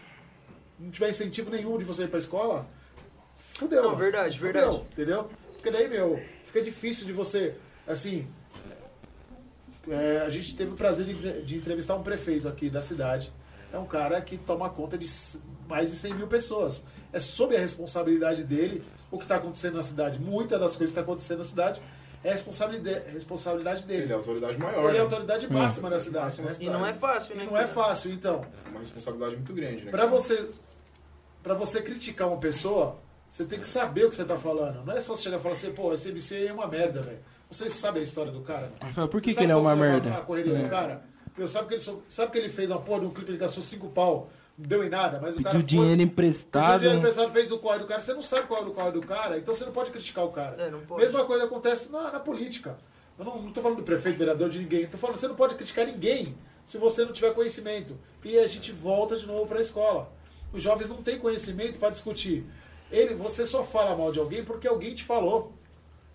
[0.78, 2.68] não tiver incentivo nenhum de você ir pra escola,
[3.58, 3.84] fudeu.
[3.84, 4.84] Não, verdade, Fudeu, verdade.
[4.92, 5.30] Entendeu?
[5.54, 7.56] Porque daí, meu, fica difícil de você.
[7.88, 8.28] Assim.
[9.90, 13.32] é, a gente teve o prazer de, de entrevistar um prefeito aqui da cidade.
[13.72, 15.08] É um cara que toma conta de
[15.68, 16.84] mais de 100 mil pessoas.
[17.12, 20.20] É sob a responsabilidade dele o que está acontecendo na cidade.
[20.20, 21.82] Muitas das coisas que estão acontecendo na cidade
[22.24, 24.04] é responsabilidade, responsabilidade dele.
[24.04, 25.00] Ele é a autoridade maior, Ele é né?
[25.00, 26.56] a autoridade máxima da cidade, né?
[26.60, 27.44] E não é fácil, né?
[27.44, 28.46] E não é fácil, então.
[28.70, 29.92] Uma responsabilidade muito grande, né?
[29.92, 30.50] Pra você,
[31.42, 32.98] pra você criticar uma pessoa,
[33.34, 34.86] você tem que saber o que você tá falando.
[34.86, 37.18] Não é só você chegar e falar assim, pô, esse MC é uma merda, velho.
[37.50, 38.72] Você sabe a história do cara?
[38.80, 40.10] Rafael, por que que ele é uma merda?
[40.14, 40.64] A correria É.
[40.64, 41.04] do cara?
[41.36, 43.40] Meu, sabe que ele, so- sabe que ele fez uma porra de um clipe, ele
[43.40, 46.80] gastou cinco pau, não deu em nada, mas o cara Pediu foi- dinheiro Pediu emprestado.
[46.80, 48.02] dinheiro emprestado, fez o corre do cara.
[48.02, 50.30] Você não sabe qual é o corre do cara, então você não pode criticar o
[50.32, 50.56] cara.
[50.62, 51.02] É, não pode.
[51.02, 52.78] Mesma coisa acontece na, na política.
[53.18, 54.86] Eu não, não tô falando do prefeito, vereador, de ninguém.
[54.86, 57.98] Tô falando, você não pode criticar ninguém se você não tiver conhecimento.
[58.24, 60.12] E a gente volta de novo para a escola.
[60.52, 62.46] Os jovens não têm conhecimento para discutir.
[62.96, 65.52] Ele, você só fala mal de alguém porque alguém te falou.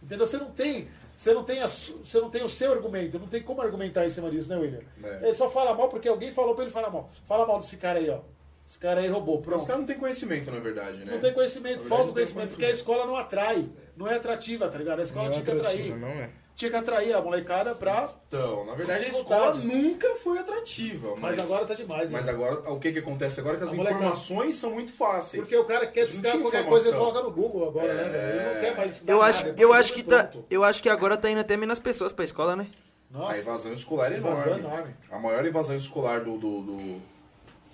[0.02, 0.26] Entendeu?
[0.26, 3.42] Você não tem, você não tem, a você não tem o seu argumento, não tem
[3.42, 4.80] como argumentar em cima disso, né, William?
[5.02, 5.24] É.
[5.24, 7.10] Ele só fala mal porque alguém falou para ele falar mal.
[7.26, 8.20] Fala mal desse cara aí, ó.
[8.66, 9.64] Esse cara aí roubou, Os pronto.
[9.66, 11.12] caras não têm conhecimento, na verdade, né?
[11.12, 13.66] Não tem conhecimento, verdade, falta não tem conhecimento, porque a escola não atrai,
[13.96, 15.00] não é atrativa, tá ligado?
[15.00, 15.96] A escola Não é tinha que atrair.
[15.98, 16.30] não é.
[16.58, 18.10] Tinha que atrair a molecada pra.
[18.26, 21.14] Então, na verdade, a escola nunca foi atrativa.
[21.16, 22.16] Mas, Mas, agora tá demais, né?
[22.18, 24.92] Mas agora, o que que acontece agora é que as A molecada- informações são muito
[24.92, 25.40] fáceis.
[25.40, 26.98] Porque o cara quer tinha qualquer coisa e informação.
[26.98, 28.40] coloca no Google agora, né, velho?
[28.40, 29.00] Ele não quer mais.
[29.02, 31.78] dar Eu acho, eu acho que tá, eu acho que agora tá indo até menos
[31.78, 32.66] pessoas pra escola, né?
[33.14, 34.52] A Nossa, evasão escolar é enorme.
[34.58, 34.94] Enorme.
[35.12, 37.02] A maior evasão escolar do, do- do-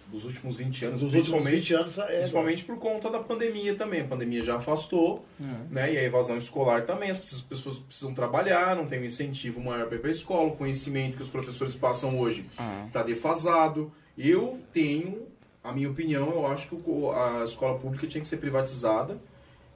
[0.09, 1.01] dos últimos 20 anos.
[1.11, 2.07] principalmente 20 anos é.
[2.19, 4.03] Principalmente por conta da pandemia também.
[4.03, 5.25] A pandemia já afastou,
[5.71, 5.93] né?
[5.93, 7.11] E a evasão escolar também.
[7.11, 10.49] As pessoas- precisam trabalhar, não tem um incentivo maior para ir para a escola.
[10.53, 12.85] O conhecimento que os professores passam hoje Ah.
[12.87, 13.91] está defasado.
[14.17, 15.27] Eu tenho,
[15.63, 16.77] a minha opinião, eu acho que
[17.15, 19.19] a escola pública tinha que ser privatizada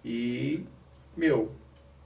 [0.05, 0.63] e,
[1.17, 1.51] meu,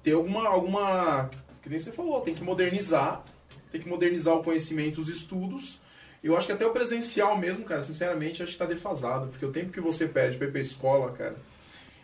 [0.03, 1.31] ter alguma, alguma.
[1.63, 3.23] Que nem você falou, tem que modernizar.
[3.71, 5.81] Tem que modernizar o conhecimento, os estudos.
[6.23, 9.29] Eu acho que até o presencial mesmo, cara, sinceramente, acho que tá defasado.
[9.29, 11.37] Porque o tempo que você perde pra ir pra escola, cara,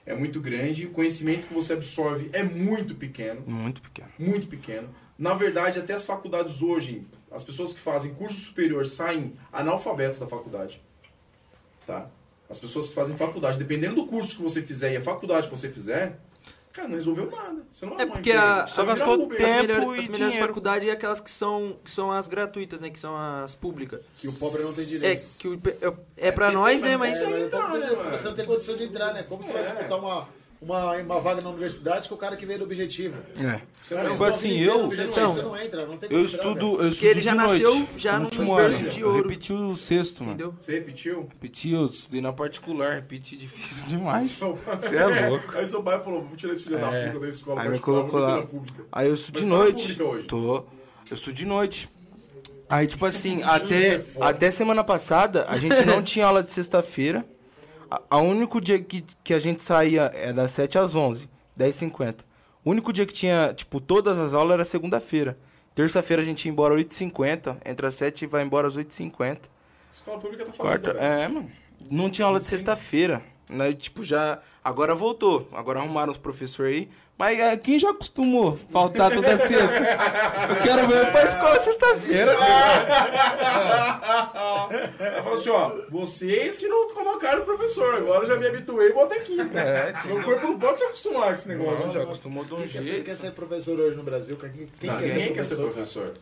[0.04, 0.86] é muito grande.
[0.86, 3.42] O conhecimento que você absorve é muito pequeno.
[3.46, 4.08] Muito pequeno.
[4.18, 4.88] Muito pequeno.
[5.16, 10.26] Na verdade, até as faculdades hoje, as pessoas que fazem curso superior saem analfabetos da
[10.26, 10.80] faculdade.
[11.86, 12.08] Tá?
[12.48, 15.56] As pessoas que fazem faculdade, dependendo do curso que você fizer e a faculdade que
[15.56, 16.18] você fizer,
[16.78, 17.62] Cara, não resolveu nada.
[17.72, 19.34] Você não É porque a- Só gastou tempo.
[19.34, 20.46] as melhores, e as melhores dinheiro.
[20.46, 22.88] faculdades é aquelas que são, que são as gratuitas, né?
[22.88, 24.00] Que são as públicas.
[24.16, 25.26] Que o pobre não tem É, direito.
[25.38, 25.54] que o,
[26.16, 26.96] é, é pra nós, né?
[26.96, 27.20] Mas.
[27.22, 29.24] É, mas entrar, né, você não tem condição de entrar, né?
[29.24, 29.64] Como você vai É.
[29.64, 30.28] disputar uma,
[30.60, 33.16] uma, uma vaga na universidade com o cara que veio do objetivo?
[33.36, 33.60] É.
[34.06, 36.82] Tipo assim, eu- objetivo, então, você não entra, não tem Eu entrar, estudo, velho.
[36.82, 38.88] eu estudo ele já de nasceu noite, já no último ano.
[38.90, 39.22] de Eu ouro.
[39.22, 40.34] repeti o sexto, mano.
[40.34, 40.54] Entendeu?
[40.60, 41.20] Você repetiu?
[41.28, 44.38] Repeti, eu estudei na particular, repeti difícil demais.
[44.40, 45.56] Você é louco.
[45.56, 47.06] Aí seu pai falou, vou tirar esse filho da É.
[47.08, 48.46] puta da escola Aí me particular, colocou lá.
[48.92, 50.24] Aí eu estudo Mas de tá noite.
[50.26, 50.56] Tô.
[51.10, 51.88] Eu estudo de noite.
[52.68, 57.24] Aí, tipo assim, até, até semana passada, a gente não tinha aula de sexta-feira.
[57.90, 61.28] A- A único dia que, que a gente saía é das 7 às 11,
[61.58, 62.16] 10h50.
[62.64, 65.38] O único dia que tinha, tipo, todas as aulas era segunda-feira.
[65.74, 69.38] Terça-feira a gente ia embora às 8h50, entre as 7 e vai embora às 8h50.
[69.92, 70.82] Escola pública tá falando.
[70.82, 71.50] Quarta, é, mano.
[71.90, 73.22] Não tinha aula de sexta-feira.
[73.48, 73.72] Né?
[73.72, 74.38] Tipo, já.
[74.62, 75.48] Agora voltou.
[75.52, 76.88] Agora arrumaram os professores aí.
[77.16, 79.76] Mas é, quem já acostumou faltar toda sexta?
[80.50, 82.36] Eu quero ver pra escola sexta-feira.
[85.00, 88.90] Ela falou assim, ó, vocês que não colocaram o professor, agora eu já me habituei
[88.90, 89.36] e vou até aqui.
[89.40, 91.86] É, Meu corpo não pode se acostumar com esse negócio.
[91.86, 93.04] Não, já acostumou de um Quem quer, ser, jeito.
[93.04, 94.36] quer ser professor hoje no Brasil?
[94.36, 96.12] Quem, quem Não, quer, ser quer ser professor?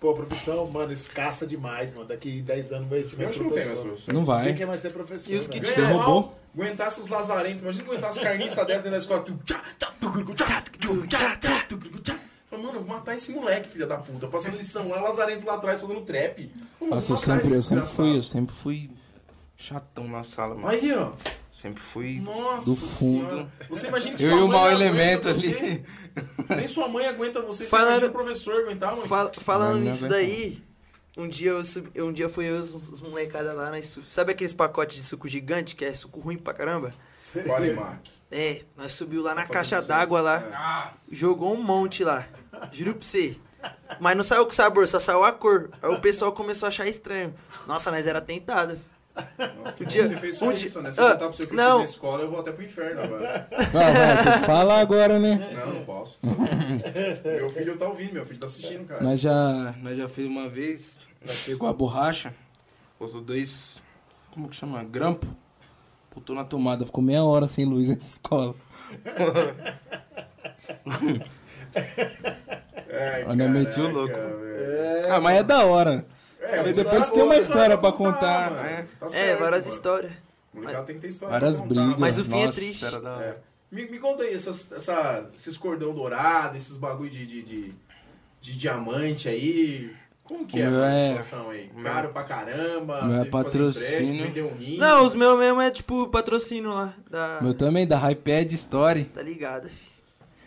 [0.00, 2.06] Pô, a profissão, mano, escassa demais, mano.
[2.06, 3.84] Daqui 10 anos vai tem mais professor.
[4.06, 4.54] Não Quem vai.
[4.54, 5.32] quer mais ser professor?
[5.32, 5.74] E os que velho?
[5.74, 5.92] tiver-
[6.58, 7.62] Aguentar esses lazarentos.
[7.62, 9.22] Imagina aguentar as carniças dessas dentro da escola.
[9.22, 12.18] Tu tchá, tchá, tucurucu, tchá, tucurucu, tchá, tchá, tucurucu, tchá.
[12.50, 14.26] Fala, Mano, eu vou matar esse moleque, filha da puta.
[14.26, 16.50] Passando lição lá, lazarento lá atrás fazendo trap.
[16.80, 18.90] Mano, Nossa, eu vou matar sempre, eu sempre fui, eu sempre fui
[19.56, 20.68] chatão na sala, mano.
[20.68, 21.12] Aí, ó.
[21.50, 23.28] Sempre fui Nossa do fundo.
[23.30, 23.52] Senhora.
[23.68, 25.46] Você imagina que Eu sua e o mau elemento você.
[25.48, 25.84] ali.
[26.56, 27.64] Nem sua mãe aguenta você.
[27.64, 29.06] Você Falando- imagina o professor aguentar, mano.
[29.08, 30.62] Fal- falando nisso daí,
[31.18, 34.32] um dia eu subi, um dia foi eu e os, os molecada lá, su- sabe
[34.32, 36.90] aqueles pacotes de suco gigante, que é suco ruim pra caramba?
[37.46, 38.06] Qualimark.
[38.30, 40.40] É, nós subiu lá na caixa d'água lá,
[40.86, 41.14] Nossa.
[41.14, 42.26] jogou um monte lá.
[42.72, 43.36] Juro pra você.
[44.00, 45.70] Mas não saiu com sabor, só saiu a cor.
[45.82, 47.34] Aí o pessoal começou a achar estranho.
[47.66, 48.78] Nossa, nós era tentado.
[49.36, 50.92] Nossa, que Um dia- você fez só um isso, dia- né?
[50.92, 51.80] Se eu Ah, contar pra você que eu não.
[51.80, 53.48] fiz na escola, eu vou até pro inferno agora.
[53.50, 55.50] Ah, vai, tem que falar agora, né?
[55.54, 56.18] Não, não posso.
[57.24, 59.02] meu filho tá ouvindo, meu filho tá assistindo, cara.
[59.02, 62.34] Nós já, nós já fez uma vez, nós pegou a borracha,
[62.98, 63.82] botou dois,
[64.30, 64.82] como que chama?
[64.84, 65.26] Grampo.
[66.14, 68.54] Botou na tomada, ficou meia hora sem luz na escola.
[72.90, 74.14] Ai, Olha, meti o louco.
[74.14, 75.12] velho.
[75.12, 76.04] Ah, mas é da hora.
[76.40, 77.96] É, mas depois tá tem uma história pra mano.
[78.04, 78.88] contar, Tá né?
[78.98, 79.76] Tá É, certo, várias mano.
[79.76, 80.12] histórias.
[80.54, 81.96] O molecado tem que ter história Várias contar, brigas.
[81.98, 82.84] Mas o fim é Nossa, triste.
[82.84, 83.24] Era da hora.
[83.24, 83.36] É.
[83.70, 87.74] Me, me conta aí, essas, essa, esses cordão dourado, esses bagulho de, de, de,
[88.40, 89.94] de diamante aí.
[90.28, 91.70] Como que O é meu a é- situação aí?
[91.74, 93.00] o meu- Caro pra caramba?
[93.00, 94.26] o meu é patrocínio.
[94.26, 94.76] empréstimo, um rim.
[94.76, 96.92] Não, os meus mesmo é tipo patrocínio lá.
[97.10, 99.04] Da, Meu também, da iPad Story.
[99.06, 99.68] Tá ligado?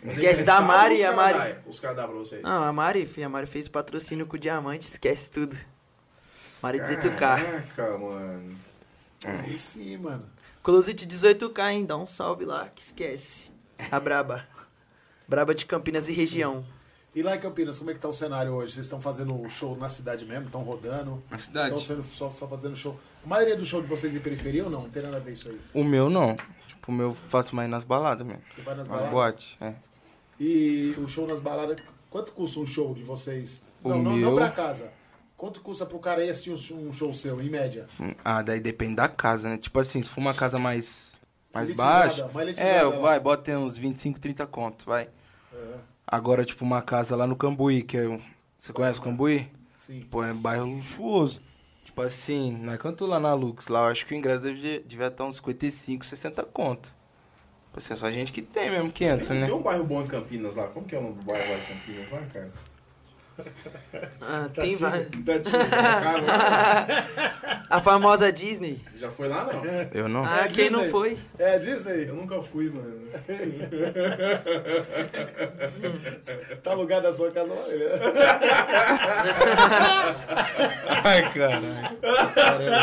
[0.04, 1.38] Esquece é da Mari, a Mari.
[1.38, 1.56] dá?
[1.68, 2.42] Os caras dão pra vocês.
[2.42, 5.56] Não, a Mari, filho, a Mari fez patrocínio com diamante, esquece tudo.
[6.62, 7.18] Mari Ah, 18K.
[7.44, 8.56] Caraca, mano.
[9.26, 10.22] Aí sim, mano.
[10.62, 11.84] Closet 18K, hein?
[11.86, 13.50] Dá um salve lá, que esquece.
[13.90, 14.44] A Braba.
[15.26, 16.64] Braba de Campinas e região.
[17.14, 18.72] E lá em Campinas, como é que tá o cenário hoje?
[18.72, 20.46] Vocês estão fazendo show na cidade mesmo?
[20.46, 21.22] Estão rodando?
[21.30, 21.74] Na cidade.
[21.78, 22.98] Estão só, só fazendo show?
[23.24, 24.82] A maioria do show de vocês em periferia ou não?
[24.82, 25.60] Não tem nada a ver isso aí.
[25.74, 26.34] O meu não.
[26.66, 28.42] Tipo, o meu eu faço mais nas baladas mesmo.
[28.54, 29.10] Você vai nas Nas baladas?
[29.12, 29.74] boates, é.
[30.40, 33.62] E o show nas baladas, quanto custa um show de vocês?
[33.84, 34.90] O não, não, não meu- pra casa.
[35.36, 37.88] Quanto custa pro cara ir assistir um, show seu, em média?
[38.24, 39.58] Ah, daí depende da casa, né?
[39.58, 41.12] Tipo assim, se for uma casa mais,
[41.52, 42.28] mais baixa.
[42.32, 45.08] mais É, vai, bota uns 25, 30 conto, vai.
[46.12, 48.06] Agora, tipo, uma casa lá no Cambuí, que é.
[48.06, 48.20] um-
[48.58, 49.48] Você conhece o Cambuí?
[49.78, 50.02] Sim.
[50.10, 51.40] Pô, é um bairro luxuoso.
[51.86, 55.24] Tipo assim, nós cantou lá na Lux, lá eu acho que o ingresso devia estar
[55.24, 56.94] uns 55, 60 conto.
[57.66, 59.46] Tipo assim, é só gente que tem mesmo que entra, Tem, né?
[59.46, 60.66] tem um bairro bom em Campinas lá.
[60.68, 62.52] Como que é o nome do bairro lá em Campinas lá, cara?
[64.20, 65.08] Ah, tem vários.
[67.70, 68.78] A famosa Disney.
[68.96, 69.62] Já foi lá, não?
[69.94, 70.22] Eu não.
[70.24, 70.90] Ah, quem não Disney.
[70.92, 71.16] foi?
[71.38, 72.06] É a Disney?
[72.08, 73.00] Eu nunca fui, mano.
[76.62, 77.66] Tá alugado a sua casa lá?
[77.66, 77.74] né?
[81.04, 81.66] Ai, caralho.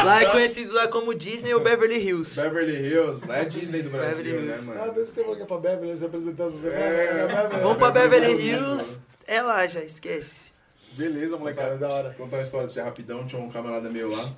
[0.05, 2.39] Lá é conhecido lá como Disney ou Beverly Hills.
[2.41, 4.71] Beverly Hills, lá é Disney do Brasil, Beverly né, Hills.
[4.71, 4.93] Ah, mano?
[4.93, 6.75] vê se você falou que é pra Beverly se apresentar essa semana.
[6.79, 7.05] É.
[7.05, 7.61] É, Beverly.
[7.61, 8.99] Vamos pra Beverly Hills.
[9.31, 10.53] É lá já, esquece.
[10.93, 12.09] Beleza, molecada, da hora.
[12.17, 13.27] Contar uma história pra você rapidão.
[13.27, 14.33] Tinha um camarada meu lá.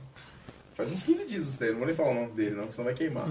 [0.75, 2.73] Faz uns 15 dias isso daí, não vou nem falar o nome dele, não, porque
[2.73, 3.25] senão vai queimar.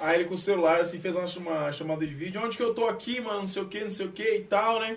[0.00, 2.40] Aí ele com o celular, assim, fez uma, chama- chamada de vídeo.
[2.42, 3.40] Onde que eu tô aqui, mano?
[3.40, 4.96] Não sei o que, não sei o que e tal, né?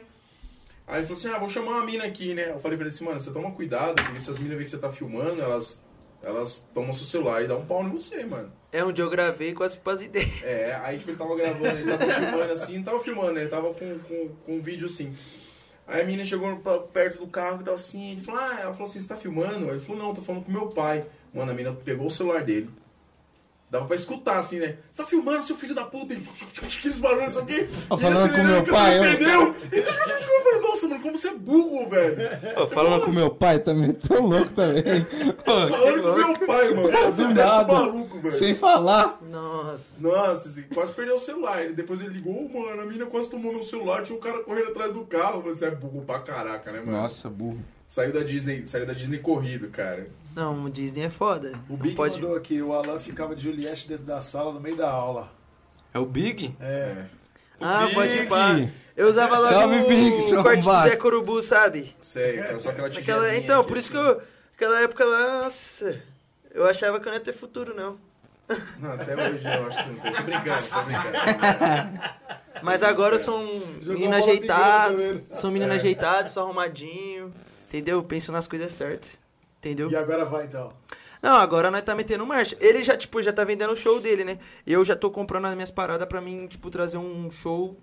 [0.87, 2.51] Aí ele falou assim: ah, vou chamar uma mina aqui, né?
[2.51, 4.69] Eu falei pra ele assim, mano, você toma cuidado, porque se as minas verem que
[4.71, 5.83] você tá filmando, elas
[6.23, 8.51] elas tomam seu celular e dão um pau em você, mano.
[8.71, 10.43] É onde eu gravei com as, com as ideias.
[10.43, 13.41] É, aí tipo, ele tava gravando, ele tava filmando assim, não tava filmando, né?
[13.41, 15.15] Ele tava com, com, com um vídeo assim.
[15.87, 18.73] Aí a menina chegou pra- perto do carro e tava assim, ele falou, ah, ela
[18.73, 19.69] falou assim, você tá filmando?
[19.69, 21.05] Ele falou, não, tô falando com meu pai.
[21.33, 22.69] Mano, a menina pegou o celular dele.
[23.69, 24.77] Dava pra escutar assim, né?
[24.89, 26.13] Você tá filmando, seu filho da puta?
[26.13, 26.25] Ele
[26.77, 27.69] aqueles barulhos, não sei o quê.
[27.89, 31.89] Ó, E falando com meu pai, eu eu- falei, nossa, mano, como você é burro,
[31.89, 32.17] velho.
[32.69, 34.83] Falando com meu pai também, tô louco também.
[35.43, 37.11] Falando com meu pai, mano.
[37.13, 37.73] Do é nada.
[38.19, 38.33] Velho.
[38.33, 39.19] Sem falar.
[39.21, 39.97] Nossa.
[39.99, 41.61] Nossa, assim, quase perdeu o celular.
[41.63, 44.69] Ele, depois ele ligou, mano, a menina quase tomou meu celular, tinha um cara correndo
[44.69, 45.41] atrás do carro.
[45.41, 46.91] Você é burro pra caraca, né, mano?
[46.91, 47.59] Nossa, burro.
[47.87, 50.07] Saiu da Disney, saiu da Disney corrido, cara.
[50.35, 51.53] Não, o Disney é foda.
[51.69, 52.21] O Não Big pode...
[52.21, 55.31] mandou aqui, o Alan ficava de Juliette dentro da sala no meio da aula.
[55.93, 56.55] É o Big?
[56.59, 57.05] É.
[57.59, 57.95] Ah, Big.
[57.95, 58.13] pode
[58.61, 58.73] ir.
[58.95, 60.81] Eu usava lá Salve, no Big, o corte do.
[60.81, 61.95] Zé Corubu, sabe?
[62.01, 64.07] Sei, cara, só aquela tigelinha Então, por isso que assim.
[64.09, 64.21] eu...
[64.51, 66.01] Naquela época lá, nossa...
[66.51, 67.99] Eu achava que eu não ia ter futuro, não.
[68.79, 70.13] Não, até hoje eu acho que não tem.
[70.13, 71.99] Tô brincando, tô brincando.
[72.63, 77.31] Mas agora eu sou um Jogou menino ajeitado, sou um menino ajeitado, sou arrumadinho,
[77.67, 78.01] entendeu?
[78.03, 79.17] Penso nas coisas certas,
[79.59, 79.91] entendeu?
[79.91, 80.71] E agora vai então.
[81.21, 82.55] Não, agora nós tá metendo marcha.
[82.59, 84.39] Ele já, tipo, já tá vendendo o show dele, né?
[84.65, 87.75] Eu já tô comprando as minhas paradas pra mim, tipo, trazer um show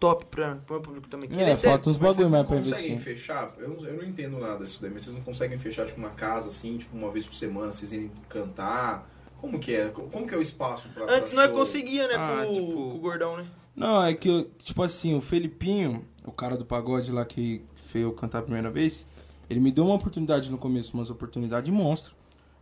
[0.00, 1.28] top pra, pro meu público também.
[1.28, 3.00] Que É, falta uns bagulho vocês mais pra conseguem investir.
[3.16, 3.52] fechar?
[3.58, 6.10] Eu não, eu não entendo nada disso daí, mas vocês não conseguem fechar, tipo, uma
[6.10, 9.08] casa assim, tipo, uma vez por semana, vocês irem cantar?
[9.40, 9.88] Como que é?
[9.88, 12.72] Como que é o espaço pra Antes pra nós conseguia, né, Ah, com, o- tipo-
[12.72, 13.46] com o gordão, né?
[13.74, 18.12] Não, é que, tipo assim, o Felipinho, o cara do pagode lá que fez eu
[18.12, 19.06] cantar a primeira vez,
[19.48, 22.12] ele me deu uma oportunidade no começo, umas oportunidades monstro.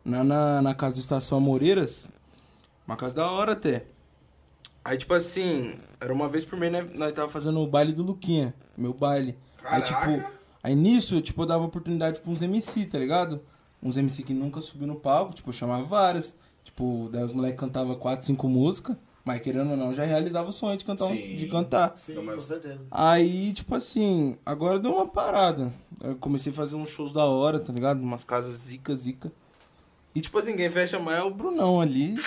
[0.05, 2.09] Na, na, na casa do Estação Amoreiras,
[2.87, 3.87] uma casa da hora até.
[4.85, 8.05] Aí, tipo assim, era uma vez por mês, né, nós tava fazendo o baile do
[8.05, 9.37] Luquinha, meu baile.
[9.65, 10.13] Aí, Caraca!
[10.23, 13.41] tipo, aí nisso, tipo, eu dava oportunidade pra uns MC, tá ligado?
[13.83, 16.37] Uns MC que nunca subiu no palco, tipo, eu chamava vários.
[16.67, 20.53] Tipo, daí os moleques cantavam quatro, cinco músicas, mas querendo ou não, já realizava o
[20.53, 21.37] sonho de cantar, Sim.
[21.37, 21.93] de cantar.
[21.97, 22.89] Sim, com certeza.
[22.91, 25.73] Aí, tipo assim, agora deu uma parada.
[26.03, 28.03] Eu comecei a fazer uns shows da hora, tá ligado?
[28.03, 29.31] Umas casas zica, zica.
[30.13, 32.19] E, tipo assim, quem fecha mais é o Brunão ali.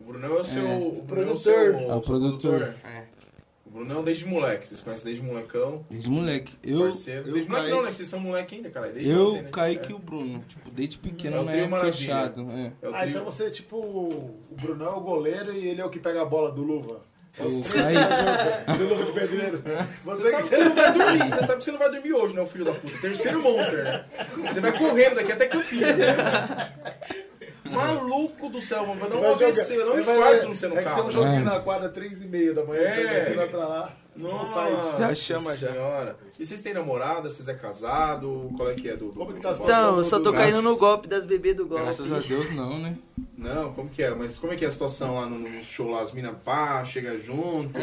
[0.00, 0.66] O Brunão é o seu.
[0.66, 0.76] É.
[0.76, 1.38] O Brunão é o Produtor.
[1.38, 2.62] seu, É o seu produtor.
[2.84, 3.04] É.
[3.74, 5.84] O Brunão desde moleque, vocês conhecem desde molecão.
[5.90, 6.52] Desde moleque.
[6.62, 7.26] Eu, parceiro.
[7.26, 7.90] eu, desde moleque não, né?
[7.90, 8.88] Que vocês são moleque ainda, cara.
[8.88, 9.48] Desde eu ontem, né?
[9.52, 9.90] Kaique É.
[9.90, 10.44] e o Bruno.
[10.48, 11.92] Tipo, desde pequeno, É o não trio é maravilha.
[11.92, 12.46] fechado.
[12.52, 12.72] É.
[12.80, 13.76] É o Ah, então você é tipo.
[13.76, 17.00] O Brunão é o goleiro e ele é o que pega a bola do luva.
[17.36, 17.96] Eu saí.
[18.78, 19.60] do luva de pedreiro.
[20.04, 21.90] Você Você sabe que que você não vai dormir, você sabe que você não vai
[21.90, 22.98] dormir hoje, né, o filho da puta?
[23.00, 24.04] Terceiro monster, né?
[24.52, 26.72] Você vai correndo daqui até Campinas, né?
[27.70, 29.00] Maluco do céu, mano.
[29.00, 31.08] Vai dar um AVC, vai dar um infarto no seu É que tem carro.
[31.08, 31.44] um joguinho É.
[31.44, 33.24] na quadra, três e meia da manhã, É.
[33.26, 33.92] você vai pra lá.
[34.16, 34.60] Nossa.
[34.98, 35.72] Já chama, já.
[35.72, 36.16] senhora.
[36.38, 37.30] E vocês têm namorada?
[37.30, 38.50] Vocês é casado?
[38.56, 39.06] Qual é que é do...
[39.06, 39.52] do- Como que do- tá a?
[39.52, 41.84] Então, eu só tô caindo no golpe das bebês do golpe.
[41.84, 42.96] Graças a Deus, não, né?
[43.38, 44.10] Não, como que é?
[44.10, 46.00] Mas como é que é a situação lá no, no show lá?
[46.02, 47.70] As minas pá, chega junto.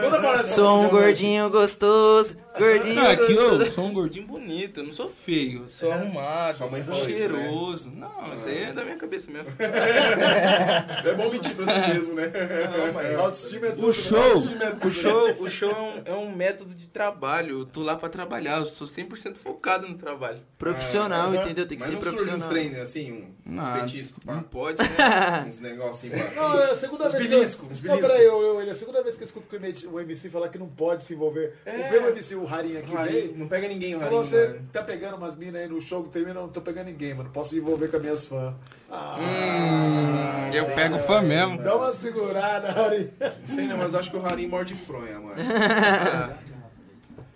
[0.00, 3.62] Quando aparece Sou um gordinho gostoso, gordinho Não, é que gostoso.
[3.62, 6.98] eu sou um gordinho bonito, eu não sou feio, eu sou arrumado, Sua mãe falou
[7.00, 7.16] isso, né?
[7.16, 7.90] cheiroso.
[7.94, 9.48] Não, isso aí é da minha cabeça mesmo.
[9.60, 12.30] É bom mentir pra si mesmo, né?
[12.76, 13.84] Não, mas- Autoestima é tudo.
[13.84, 13.92] O né?
[13.92, 14.88] show, Autoestima é tudo.
[14.88, 17.60] o show, o show é um, é um método de trabalho.
[17.60, 20.40] Eu tô lá pra trabalhar, eu sou 100% focado no trabalho.
[20.58, 21.66] Profissional, entendeu?
[21.66, 22.48] Tem que Mas ser não surge uns profissional.
[22.50, 24.44] treinos assim, um, uns Não, petiscos, não pá.
[24.50, 25.44] pode, né?
[25.48, 26.30] Uns negocinhos, pá.
[26.40, 27.90] Não, é a segunda Uns vez beliscos, que eu...
[27.90, 28.10] Não, beliscos.
[28.12, 30.00] peraí, eu, eu, ele é a segunda vez que eu escuto que o MC, o
[30.00, 31.54] MC falar que não pode se envolver.
[31.64, 31.76] É.
[31.76, 34.30] O meu MC, o Rarinho aqui, veio, não pega ninguém, o falou, Rarinho.
[34.44, 34.68] você mano.
[34.72, 37.30] tá pegando umas minas aí no show que termina, eu não tô pegando ninguém, mano.
[37.30, 38.54] Posso se envolver com as minhas fãs.
[38.90, 41.58] Ah, Hum, eu pego fã mesmo.
[41.62, 43.10] Dá uma segurada, Rarinho.
[43.48, 45.36] Não sei não, mas eu acho que o Rarinho morde fronha, mano.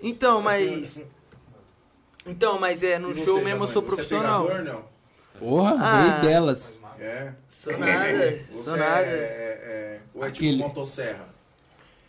[0.06, 1.00] Então, mas.
[2.26, 4.46] Então, mas é, no show mesmo eu sou você é profissional.
[4.46, 4.84] pegador, não?
[5.38, 6.00] Porra, Ah.
[6.20, 6.82] rei delas.
[7.00, 7.32] É.
[7.48, 9.00] Sou nada, Você sou é, nada.
[9.06, 11.26] é, é, ou é Aquele- tipo motosserra.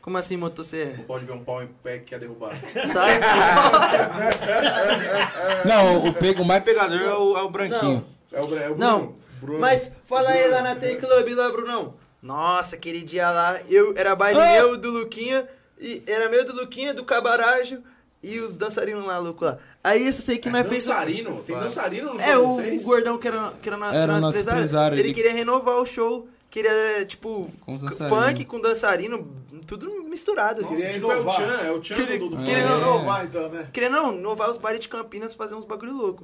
[0.01, 0.97] Como assim, motosserra?
[0.97, 2.51] Não pode ver um pau em pé que quer derrubar.
[2.85, 3.19] Sai.
[5.65, 8.05] Não, o, pego, o mais pegador é o, é o branquinho.
[8.31, 8.77] É o, é o Bruno.
[8.77, 9.59] Não, Bruno.
[9.59, 11.93] Mas fala aí lá na Take Club lá, Brunão.
[12.25, 14.51] Nossa, aquele dia lá, eu era baile Ah!
[14.53, 15.47] meu do Luquinha,
[15.79, 17.83] e era meu do Luquinha, do Cabarajo
[18.23, 19.59] e os dançarinos lá, louco lá.
[19.83, 20.85] Aí eu sei que nós fez.
[20.87, 21.43] Dançarino?
[21.43, 22.81] Tem dançarino no É, show o, vocês?
[22.81, 25.75] o gordão que era, que era, na, Era nosso empresário, empresário, Ele ele- queria renovar
[25.75, 29.31] o show, queria, tipo, Com funk com dançarino,
[29.67, 30.63] tudo misturado.
[30.63, 31.25] Nossa, Queria tipo, é o.
[31.29, 33.69] Tchan, é o Tchan Queria- do, do queria- inovar, então, né?
[33.71, 36.23] Queria não, inovar os bares de Campinas, fazer uns bagulho louco.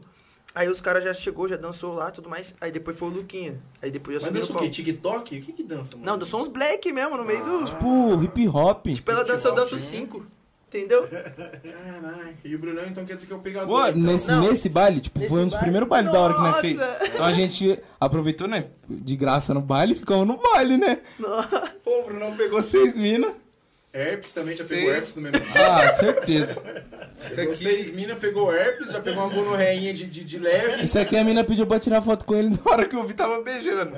[0.54, 2.56] Aí os caras já chegou, já dançou lá, tudo mais.
[2.60, 3.58] Aí depois foi o Luquinha.
[3.82, 4.70] Aí depois eu Mas subi no dança o quê?
[4.70, 5.38] TikTok?
[5.38, 6.06] O que que dança, mano?
[6.06, 7.64] Não, dançou uns black mesmo, no meio do...
[7.64, 8.88] Tipo, hip hop.
[8.88, 10.26] Tipo, ela dança, eu danço cinco.
[10.68, 11.06] Entendeu?
[11.06, 12.34] Caraca.
[12.46, 13.68] E o Brunão, então, quer dizer que é o pegador.
[13.68, 14.02] Pô, então.
[14.02, 14.42] nesse, Não.
[14.42, 15.64] nesse baile, tipo, Nesse foi um dos baile?
[15.66, 16.62] primeiros bailes da hora que nós Nossa!
[16.62, 16.82] fez.
[17.14, 18.66] Então a gente aproveitou, né?
[18.90, 21.00] De graça no baile, ficamos no baile, né?
[21.20, 21.74] Nossa.
[21.84, 23.34] Pô, o Brunão pegou seis minas.
[23.94, 24.78] Herpes também, já Sei.
[24.78, 26.56] pegou herpes no mesmo Ah, certeza.
[27.36, 30.84] Pegou seis minas, pegou herpes, já pegou uma gonorreinha de, de, de leve.
[30.86, 33.14] Isso aqui a mina pediu pra tirar foto com ele na hora que eu vi
[33.14, 33.94] tava beijando.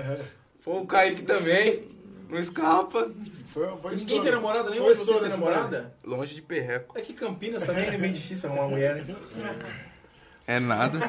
[0.62, 1.84] Foi o Kaique também.
[2.30, 3.12] Não escapa.
[3.48, 4.24] Foi, foi Ninguém estouro.
[4.24, 5.94] tem namorada, nem Foi você tem estouro esse namorada?
[6.04, 6.98] Longe de perreco.
[6.98, 9.16] É que Campinas também é bem difícil arrumar mulher, né?
[10.48, 11.00] É nada.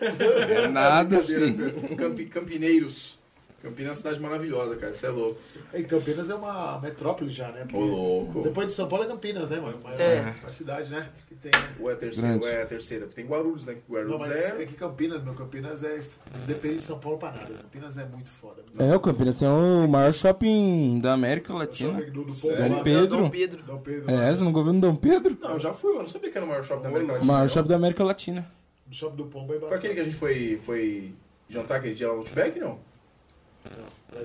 [0.00, 1.96] É nada, filho.
[1.96, 3.16] Campi, Campineiros.
[3.62, 4.92] Campinas é uma cidade maravilhosa, cara.
[4.92, 5.38] Você é louco.
[5.72, 7.64] E Campinas é uma metrópole já, né?
[7.72, 8.42] Ô, louco.
[8.42, 9.78] Depois de São Paulo é Campinas, né, mano?
[9.82, 10.34] Uma, É.
[10.40, 11.08] uma cidade, né?
[11.28, 11.68] Que tem, né?
[11.78, 13.06] Ou é a terceira, ou é a terceira.
[13.06, 13.74] Tem Guarulhos, né?
[13.88, 14.66] Não, Guarulhos mas é é...
[14.66, 15.96] que Campinas, meu, Campinas é.
[15.96, 17.54] Não depende de São Paulo pra nada.
[17.54, 18.62] Campinas é muito foda.
[18.78, 22.00] É, o Campinas tem o maior shopping da América Latina.
[22.02, 22.82] Do, do Dom.
[22.82, 23.06] Pedro.
[23.18, 23.62] Dom Pedro.
[23.62, 24.10] Dom Pedro.
[24.10, 25.38] É, você não ouviu no Dom Pedro?
[25.40, 27.32] Não, já fui, eu não sabia que era o maior shopping da América O Latina.
[27.32, 27.48] maior não.
[27.48, 28.52] shopping da América Latina.
[28.90, 29.78] O shopping do Pombo é Foi embaçado.
[29.78, 31.12] aquele que a gente foi, foi
[31.48, 32.78] jantar aquele dia lá no Outback, não?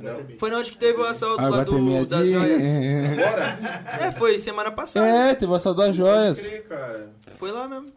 [0.01, 0.37] Não.
[0.37, 2.61] Foi onde que teve o assalto Ah, lá é do, das joias.
[2.61, 3.21] de...
[3.23, 3.59] Agora?
[4.01, 5.07] É, foi semana passada.
[5.07, 6.45] É, teve o assalto das joias.
[6.45, 7.09] Crer, cara.
[7.35, 7.87] Foi lá mesmo.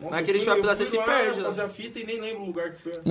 [0.00, 1.46] Nossa, Naquele eu shopping eu lá você se perde, lá.
[1.48, 2.94] fazer a fita e nem lembro o lugar que foi.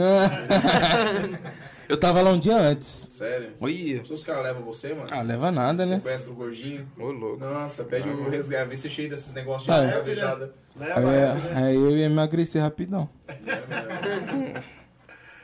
[1.87, 3.09] Eu tava lá um dia antes.
[3.17, 3.49] Sério?
[3.59, 4.03] Oi.
[4.09, 5.95] Os caras levam você, mano, Ah, leva nada, né?
[5.95, 6.87] sequestra o gordinho.
[6.99, 7.43] Ô, louco.
[7.43, 8.69] Nossa, pede o resgate.
[8.69, 9.95] Vê se é cheio desses negócios de Ah, é.
[9.97, 10.51] Leva,
[10.99, 11.53] Aí, leva, né?
[11.67, 13.09] aí eu ia emagrecer rapidão.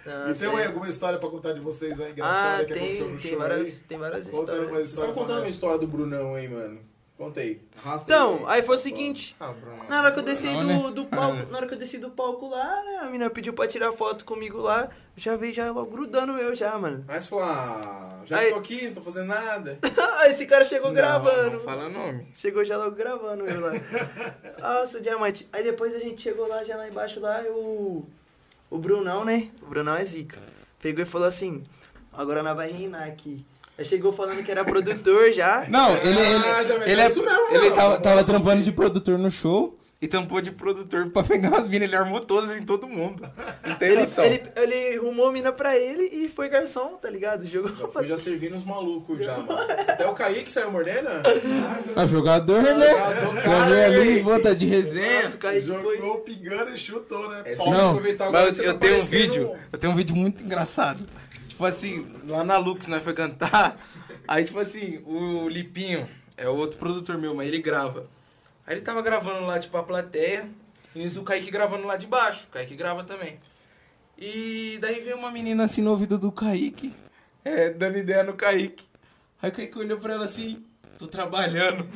[0.05, 0.65] E Nossa, tem é.
[0.67, 3.39] alguma história pra contar de vocês aí Ah, engraçada que aconteceu tem, no tem show
[3.39, 3.73] várias, aí?
[3.87, 4.89] tem várias Conta aí uma histórias.
[4.89, 6.79] Você tava história pra contando uma história do Brunão aí, mano.
[7.17, 7.61] Conta aí.
[7.83, 8.57] Arrasta Então, aí.
[8.59, 9.53] aí foi o seguinte, Ah,
[9.89, 10.91] na hora que eu desci Não, do, né?
[10.91, 13.67] do palco, na hora que eu desci do palco lá, né, a menina pediu pra
[13.69, 17.05] tirar foto comigo lá, já veio já logo grudando eu já, mano.
[17.07, 19.79] Mas falar, ah, já Aí- tô aqui, não tô fazendo nada.
[20.19, 21.51] Aí esse cara chegou gravando.
[21.51, 22.27] Não fala nome.
[22.33, 23.71] Chegou já logo gravando eu lá.
[24.59, 25.47] Nossa, diamante.
[25.53, 27.47] Aí depois a gente chegou lá, já lá embaixo lá, e
[28.69, 28.77] o.
[28.77, 29.49] Brunão, né?
[29.61, 30.39] O Brunão é zica.
[30.81, 31.63] Pegou e falou assim:
[32.13, 33.45] agora nós vai reinar aqui.
[33.77, 35.65] Aí chegou falando que era produtor já.
[35.69, 38.71] Não, ele, Ah, já ele, meteu ele, é, isso mesmo, ele tava, tava trampando de
[38.71, 41.87] produtor no show e tampou de produtor pra pegar as minas.
[41.87, 43.27] Ele armou todas em todo mundo.
[43.65, 44.23] Não tem Ele, noção.
[44.23, 47.45] ele, ele arrumou mina pra ele e foi garçom, tá ligado?
[47.45, 49.57] Jogou fui já servindo os malucos já, mano.
[49.87, 51.09] Até o Kaique saiu mordendo?
[51.95, 52.89] Ah, jogador, né?
[52.89, 55.23] Jogador, cara, ali, volta de resenha.
[55.23, 55.97] Nossa, o Kaique foi.
[55.97, 57.55] Jogou pingando e chutou, né?
[57.55, 61.05] Só Não, aproveitar mas eu, tá tenho um vídeo, eu tenho um vídeo muito engraçado.
[61.47, 63.79] Tipo assim, lá na Lux nós foi cantar,
[64.27, 66.05] aí tipo assim, o Lipinho
[66.35, 68.07] é outro produtor meu, mas ele grava.
[68.67, 70.49] Aí ele tava gravando lá, tipo, a plateia,
[70.95, 73.37] e o Kaique gravando lá de baixo, o Kaique grava também.
[74.17, 76.93] E daí veio uma menina assim no ouvido do Kaique,
[77.43, 78.85] é, dando ideia no Kaique.
[79.41, 80.63] Aí o Kaique olhou pra ela assim,
[80.97, 81.85] tô trabalhando.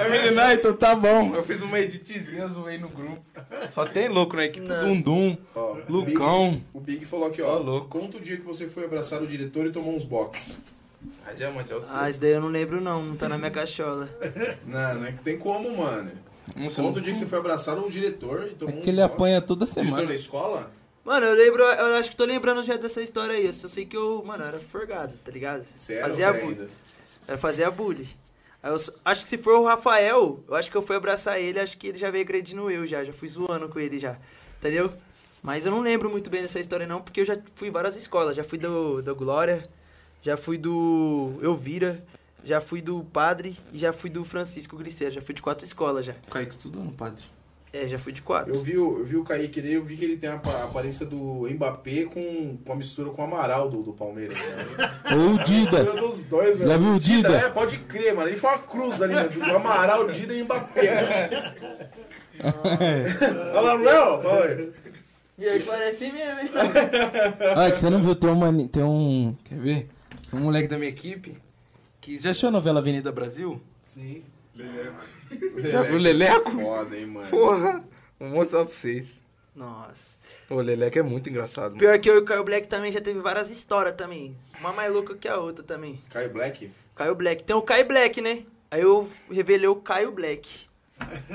[0.00, 1.34] a menina, ah, então tá bom.
[1.34, 3.22] Eu fiz uma editzinha, zoei no grupo.
[3.72, 4.84] Só tem louco na equipe, Nossa.
[4.86, 6.50] Dundum, Ó, o Lucão.
[6.52, 7.58] Big- O Big falou aqui, Só ó.
[7.58, 7.88] louco.
[7.88, 10.58] Conta o dia que você foi abraçar o diretor e tomou uns box.
[11.26, 11.94] A diamante é o seu.
[11.96, 14.08] Ah, isso daí eu não lembro não, não tá na minha cachola.
[14.66, 16.10] Não, não é que tem como, mano.
[16.54, 16.84] Não sei.
[16.84, 19.00] Conta o dia que você foi abraçar o diretor e É tomou que uns ele
[19.02, 19.14] box.
[19.14, 20.06] apanha toda Diretor semana.
[20.06, 20.70] da escola?
[21.04, 23.46] Mano, eu lembro, eu acho que tô lembrando já dessa história aí.
[23.46, 25.64] Eu só sei que eu, mano, eu era forgado, tá ligado?
[25.76, 26.58] Você era Fazia você é bullying.
[26.60, 26.70] ainda?
[27.28, 28.08] Eu fazia bullying.
[28.62, 31.40] Aí eu só- acho que se for o Rafael, eu acho que eu fui abraçar
[31.40, 34.16] ele, acho que ele já veio agredindo eu já, já fui zoando com ele já,
[34.58, 34.92] entendeu?
[35.42, 37.94] Mas eu não lembro muito bem dessa história não, porque eu já fui em várias
[37.94, 39.68] escolas, já fui do, do Glória,
[40.26, 42.02] já fui do Elvira,
[42.42, 46.04] já fui do Padre e já fui do Francisco Griceiro, já fui de quatro escolas
[46.04, 46.14] já.
[46.26, 47.22] O Kaique estudando, padre.
[47.72, 48.52] É, já fui de quatro.
[48.52, 50.50] Eu vi, o- eu vi o Kaique ali, eu vi que ele tem a apa-
[50.50, 54.34] a aparência do Mbappé com, com a mistura com o Amaral do, do Palmeiras.
[54.34, 54.90] Né?
[55.14, 55.82] Ou o Dida.
[55.84, 56.66] Mistura dos dois, né?
[56.66, 57.28] Já viu o Dida?
[57.36, 58.28] É, pode crer, mano.
[58.28, 59.28] Ele foi uma cruz ali, né?
[59.28, 61.54] Do Amaral, Dida e Mbappé.
[63.54, 64.22] Olha lá, não?
[64.22, 64.72] Foi.
[65.38, 66.50] E aí parece mesmo, hein?
[67.56, 69.36] Ah, que você não viu, tem um, mani- tem um.
[69.44, 69.88] Quer ver?
[70.32, 71.36] Um moleque da minha equipe
[72.00, 72.18] que.
[72.18, 73.60] Já assistiu a novela Avenida Brasil?
[73.86, 74.24] Sim.
[75.70, 76.50] Já viu o Leleco?
[76.50, 77.28] Foda, hein, mano.
[77.28, 77.84] Porra!
[78.18, 79.20] Vou mostrar pra vocês.
[79.54, 80.16] Nossa.
[80.50, 81.68] O Leleco é muito engraçado.
[81.70, 81.78] mano.
[81.78, 84.36] Pior que eu e o Caio Black também já teve várias histórias também.
[84.60, 86.00] Uma mais louca que a outra também.
[86.10, 86.70] Caio Black?
[86.94, 87.44] Caio Black.
[87.44, 88.44] Tem o Caio Black, né?
[88.70, 90.66] Aí eu revelei o Caio Black.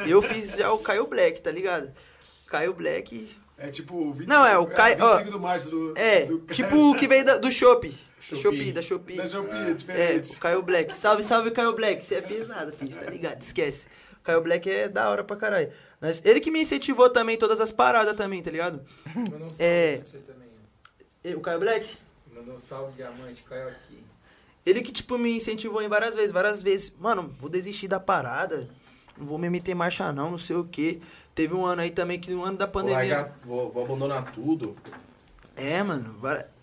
[0.07, 1.91] Eu fiz já o Caio Black, tá ligado?
[2.47, 3.29] Caio Black.
[3.57, 5.93] É tipo o 25, Não, é o Caio- ó, 25 do março do.
[5.95, 7.95] É, do tipo o que veio da- do Shopee.
[8.21, 8.71] Shopee.
[8.71, 9.17] Da Shopee.
[9.17, 10.35] Da Shopee, É, diferente.
[10.35, 10.97] o Caio Black.
[10.97, 12.03] Salve, salve, Caio Black.
[12.03, 13.41] Você é pesado, filho, tá ligado?
[13.41, 13.87] Esquece.
[14.19, 15.71] O Caio Black é da hora pra caralho.
[15.99, 18.81] Mas ele que me incentivou também, todas as paradas também, tá ligado?
[19.15, 19.97] Mandou um salve É.
[19.97, 21.35] pra você também.
[21.35, 21.97] O Caio Black?
[22.33, 24.03] Mandou um salve, diamante, caiu aqui.
[24.65, 26.93] Ele que, tipo, me incentivou em várias vezes, várias vezes.
[26.99, 28.69] Mano, vou desistir da parada.
[29.17, 30.99] Não vou me meter em marcha não, não sei o quê.
[31.35, 32.97] Teve um ano aí também que no ano da Vou, pandemia.
[33.17, 34.75] largar, vou, vou abandonar tudo.
[35.55, 36.15] É, mano,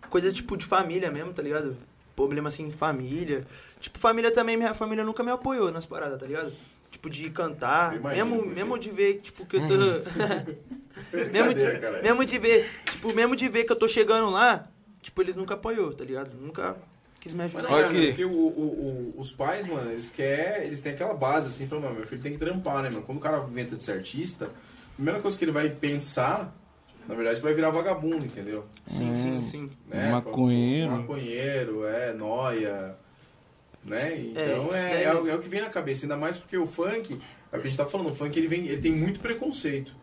[0.09, 1.76] coisa tipo de família mesmo, tá ligado?
[2.16, 3.47] Problema assim família.
[3.80, 6.52] Tipo, família também, minha família nunca me apoiou nas paradas, tá ligado?
[6.90, 7.97] Tipo, de cantar.
[7.97, 9.76] Imagino, mesmo, porque- mesmo de ver, tipo, que eu tô.
[11.32, 14.68] mesmo, de, mesmo de ver, tipo, mesmo de ver que eu tô chegando lá,
[15.01, 16.35] tipo, eles nunca apoiou, tá ligado?
[16.40, 16.76] Nunca
[17.20, 17.68] quis me Mas ajudar.
[17.68, 18.06] não, Olha aqui.
[18.09, 20.66] porque o, o- o- os pais, mano, eles querem.
[20.66, 23.02] Eles têm aquela base, assim, falando, meu filho tem que trampar, né, mano?
[23.02, 26.56] Quando o cara inventa de ser artista, a primeira coisa que ele vai pensar,
[27.09, 28.64] na verdade, vai virar vagabundo, entendeu?
[28.86, 29.66] Sim, sim, sim.
[29.89, 30.10] né?
[30.12, 30.90] Maconheiro.
[30.93, 32.94] Maconheiro, é, noia.
[33.85, 34.18] Né?
[34.18, 36.59] Então isso é, daí é, o- é o que vem na cabeça, ainda mais porque
[36.59, 37.18] o funk,
[37.51, 39.94] é o que a gente tá falando, o funk ele, vem, ele tem muito preconceito.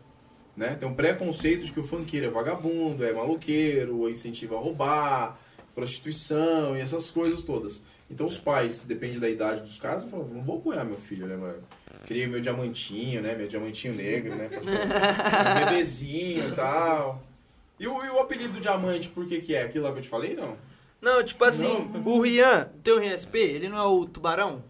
[0.56, 0.74] Né?
[0.74, 5.38] Tem um preconceito de que o funkeiro é vagabundo, é maloqueiro, incentiva a roubar,
[5.74, 7.82] prostituição e essas coisas todas.
[8.10, 11.36] Então os pais, depende da idade dos caras, falam, não vou apoiar meu filho, né,
[11.36, 11.62] mano?
[12.06, 13.34] Criei meu diamantinho, né?
[13.34, 14.48] Meu diamantinho negro, né?
[14.52, 17.22] Um bebezinho e tal.
[17.78, 19.62] E o, e o apelido do diamante, por que que é?
[19.62, 20.56] Aquilo lá que eu te falei, não?
[21.00, 22.00] Não, tipo assim, Não.
[22.04, 24.62] o Rian, teu Rian SP, ele não é o tubarão?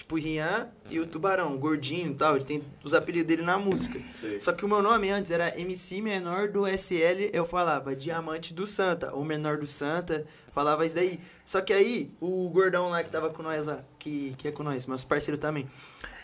[0.00, 3.42] Tipo, o Rian e o tubarão, o gordinho e tal, ele tem os apelidos dele
[3.42, 4.00] na música.
[4.14, 4.40] Sei.
[4.40, 8.66] Só que o meu nome antes era MC menor do SL, eu falava Diamante do
[8.66, 10.24] Santa, ou menor do Santa,
[10.54, 11.20] falava isso daí.
[11.44, 14.62] Só que aí, o gordão lá que tava com nós lá, que, que é com
[14.62, 15.68] nós, meus parceiros também,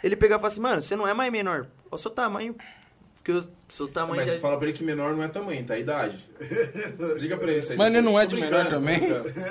[0.02, 2.56] ele pegava e falava assim, mano, você não é mais menor, olha o seu tamanho,
[3.26, 4.38] porque eu sou tamanho Mas já...
[4.38, 5.74] fala pra ele que menor não é tamanho, tá?
[5.74, 6.24] É idade.
[6.40, 7.78] Explica pra ele isso aí.
[7.78, 9.00] Mas ele não é de menor também?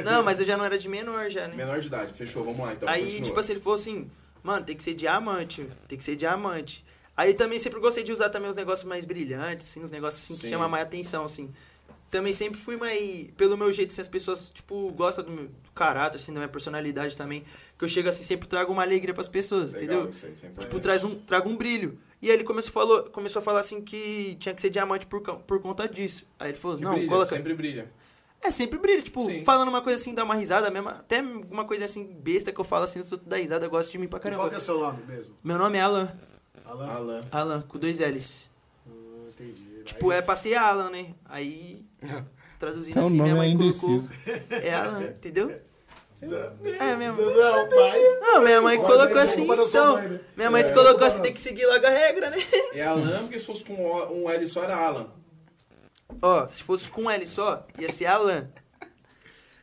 [0.06, 1.56] Não, mas eu já não era de menor já, né?
[1.56, 2.88] Menor de idade, fechou, vamos lá então.
[2.88, 3.26] Aí, continua.
[3.26, 4.10] tipo assim, ele falou assim,
[4.42, 6.86] mano, tem que ser diamante, tem que ser diamante.
[7.18, 10.38] Aí também sempre gostei de usar também os negócios mais brilhantes, assim, os negócios assim
[10.38, 11.52] que chamam mais atenção, assim.
[12.10, 16.16] Também sempre fui mais, pelo meu jeito, assim, as pessoas, tipo, gostam do meu caráter,
[16.16, 17.44] assim, da minha personalidade também.
[17.78, 20.10] Que eu chego assim, sempre trago uma alegria pras pessoas, Legal, entendeu?
[20.12, 20.80] isso aí, sempre Tipo, é.
[20.80, 22.00] traz um, trago um brilho.
[22.26, 25.22] E aí ele começou, falou, começou a falar assim que tinha que ser diamante por,
[25.22, 26.26] por conta disso.
[26.40, 27.36] Aí ele falou, Que não, brilha, coloca...
[27.36, 27.92] sempre brilha.
[28.42, 29.44] É, sempre brilha, tipo, Sim.
[29.44, 30.90] falando uma coisa assim, dá uma risada mesmo.
[30.90, 33.98] Até uma coisa assim, besta que eu falo assim, eu da risada, eu gosto de
[34.00, 34.50] mim pra E Qual caramba.
[34.50, 35.36] que é o seu nome mesmo?
[35.44, 36.12] Meu nome é Alan.
[36.66, 36.88] Alan?
[36.90, 37.26] Alan.
[37.32, 38.50] Alan, com dois L's.
[38.88, 39.84] Hum, entendi.
[39.84, 41.14] Tipo, Aí- é pra ser Alan, né?
[41.26, 41.86] Aí,
[42.60, 43.90] traduzindo Então, o assim, nome minha mãe é colocou.
[43.92, 44.14] indeciso.
[44.50, 45.62] É Alan, entendeu?
[46.80, 47.18] É mesmo.
[47.22, 48.20] Não, mas...
[48.22, 49.94] Não, minha mãe Mas colocou é assim, então.
[49.96, 50.20] mãe, né?
[50.36, 52.38] Minha mãe É, colocou assim, tem que seguir logo a regra, né?
[52.74, 55.08] É Alan, porque se fosse com um L só era Alan.
[56.22, 58.50] Ó, se fosse com um L só, ia ser Alan.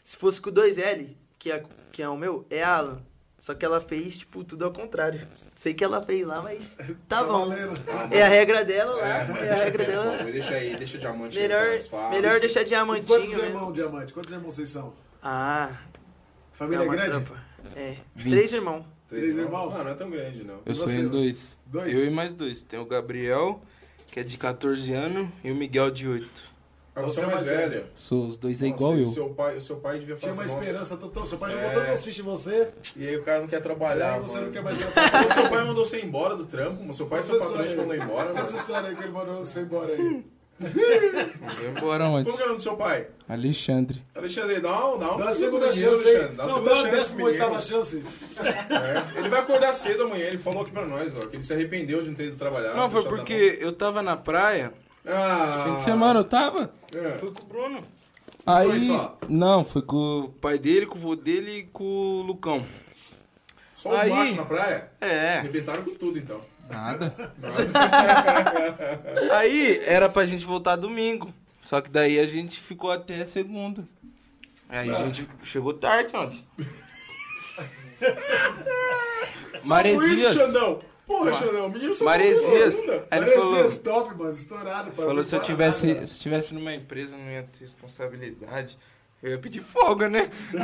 [0.03, 3.03] Se fosse com dois L, que é, que é o meu, é Alan.
[3.39, 5.27] Só que ela fez, tipo, tudo ao contrário.
[5.57, 6.77] Sei que ela fez lá, mas
[7.09, 7.49] tá Tá bom.
[7.49, 7.73] valendo.
[8.13, 10.19] É a regra dela lá, é a regra dela.
[10.19, 14.13] pô, Deixa aí, deixa diamante Melhor, é melhor deixar E Quantos diamantinho irmãos, Diamante?
[14.13, 14.93] Quantos irmãos vocês são?
[15.21, 15.77] Ah,
[16.53, 17.11] Família é uma grande?
[17.25, 17.41] tropa.
[17.77, 18.85] É, três irmãos.
[19.09, 19.73] Três irmãos?
[19.73, 20.61] Não, não é tão grande, não.
[20.65, 20.99] Eu E sou você?
[21.01, 21.57] em dois.
[21.67, 21.95] Dois?
[21.95, 22.63] Eu e mais dois.
[22.63, 23.61] Tem o Gabriel,
[24.11, 26.53] que é de 14 anos, e o Miguel de 8.
[26.95, 27.87] Ah, você é mais velho.
[27.95, 29.09] Sou, os dois é Nossa, igual o eu.
[29.09, 31.25] Seu pai, o seu pai devia Tinha fazer uma nossa, esperança total.
[31.27, 31.73] Seu pai jogou É.
[31.73, 32.69] todas as fichas em você.
[32.97, 34.15] E aí o cara não quer E trabalhar.
[34.17, 34.47] aí você mano.
[34.47, 35.33] não quer mais O trabalhar.
[35.33, 37.77] seu pai mandou você embora do trampo, o seu pai e seu essa patrão te
[37.77, 38.45] mandou embora, Conta mano.
[38.47, 40.25] essa história aí que ele mandou você embora aí.
[40.63, 42.35] Vou embora Como antes.
[42.35, 43.07] que é o nome do seu pai?
[43.29, 44.03] Alexandre.
[44.15, 45.85] Alexandre, dá, um- dá, um Dá a pico segunda chance.
[45.87, 47.63] Alexandre, Dá a Não, segunda dá chance oitava menino.
[47.63, 48.05] chance.
[49.15, 51.53] É, Ele vai acordar cedo amanhã, ele falou aqui pra nós, ó, que ele se
[51.53, 52.75] arrependeu de não ter ido trabalhar.
[52.75, 54.73] Não, foi porque eu tava na praia.
[55.07, 56.73] Ah, fim de semana eu tava.
[56.95, 57.19] É.
[57.19, 57.83] Fui com o Bruno.
[58.47, 58.87] Aí.
[58.87, 59.19] só?
[59.29, 62.65] Não, foi com o pai dele, com o vô dele e com o Lucão.
[63.77, 64.91] Só os Aí- machos na praia?
[65.01, 65.39] É.
[65.39, 66.41] Arrebentaram com tudo, então.
[66.69, 67.15] Nada.
[69.33, 71.33] Aí era pra gente voltar domingo.
[71.65, 73.87] Só que daí a gente ficou até segunda.
[74.69, 76.45] Aí a gente chegou tarde ontem.
[78.03, 80.35] Por isso, Maresias.
[80.35, 80.79] Xandão.
[81.07, 82.79] Porra, Xandão, menino só Maresias.
[83.11, 84.33] Aí ele falou, stop, mano.
[84.33, 84.93] Estourado.
[84.93, 88.79] falou se eu tivesse, se tivesse numa empresa não ia ter responsabilidade.
[89.23, 90.29] Eu ia pedir folga, né?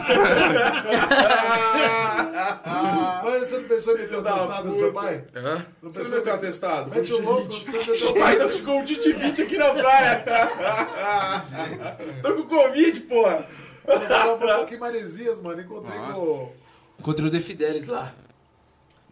[3.25, 5.25] Mas você não pensou em meter o da testado no seu pai?
[5.35, 5.67] Hã?
[5.83, 6.91] Não pensou em- atestado?
[6.91, 10.25] Mete o louco, você o pai tá com o Tite 20 aqui na praia.
[12.23, 13.47] Tô com Covid, porra.
[13.87, 15.61] Eu tava um pouco em Maresias, mano.
[15.61, 16.13] Encontrei Nossa.
[16.15, 16.53] com.
[16.99, 18.13] Encontrei o De Fidelis lá.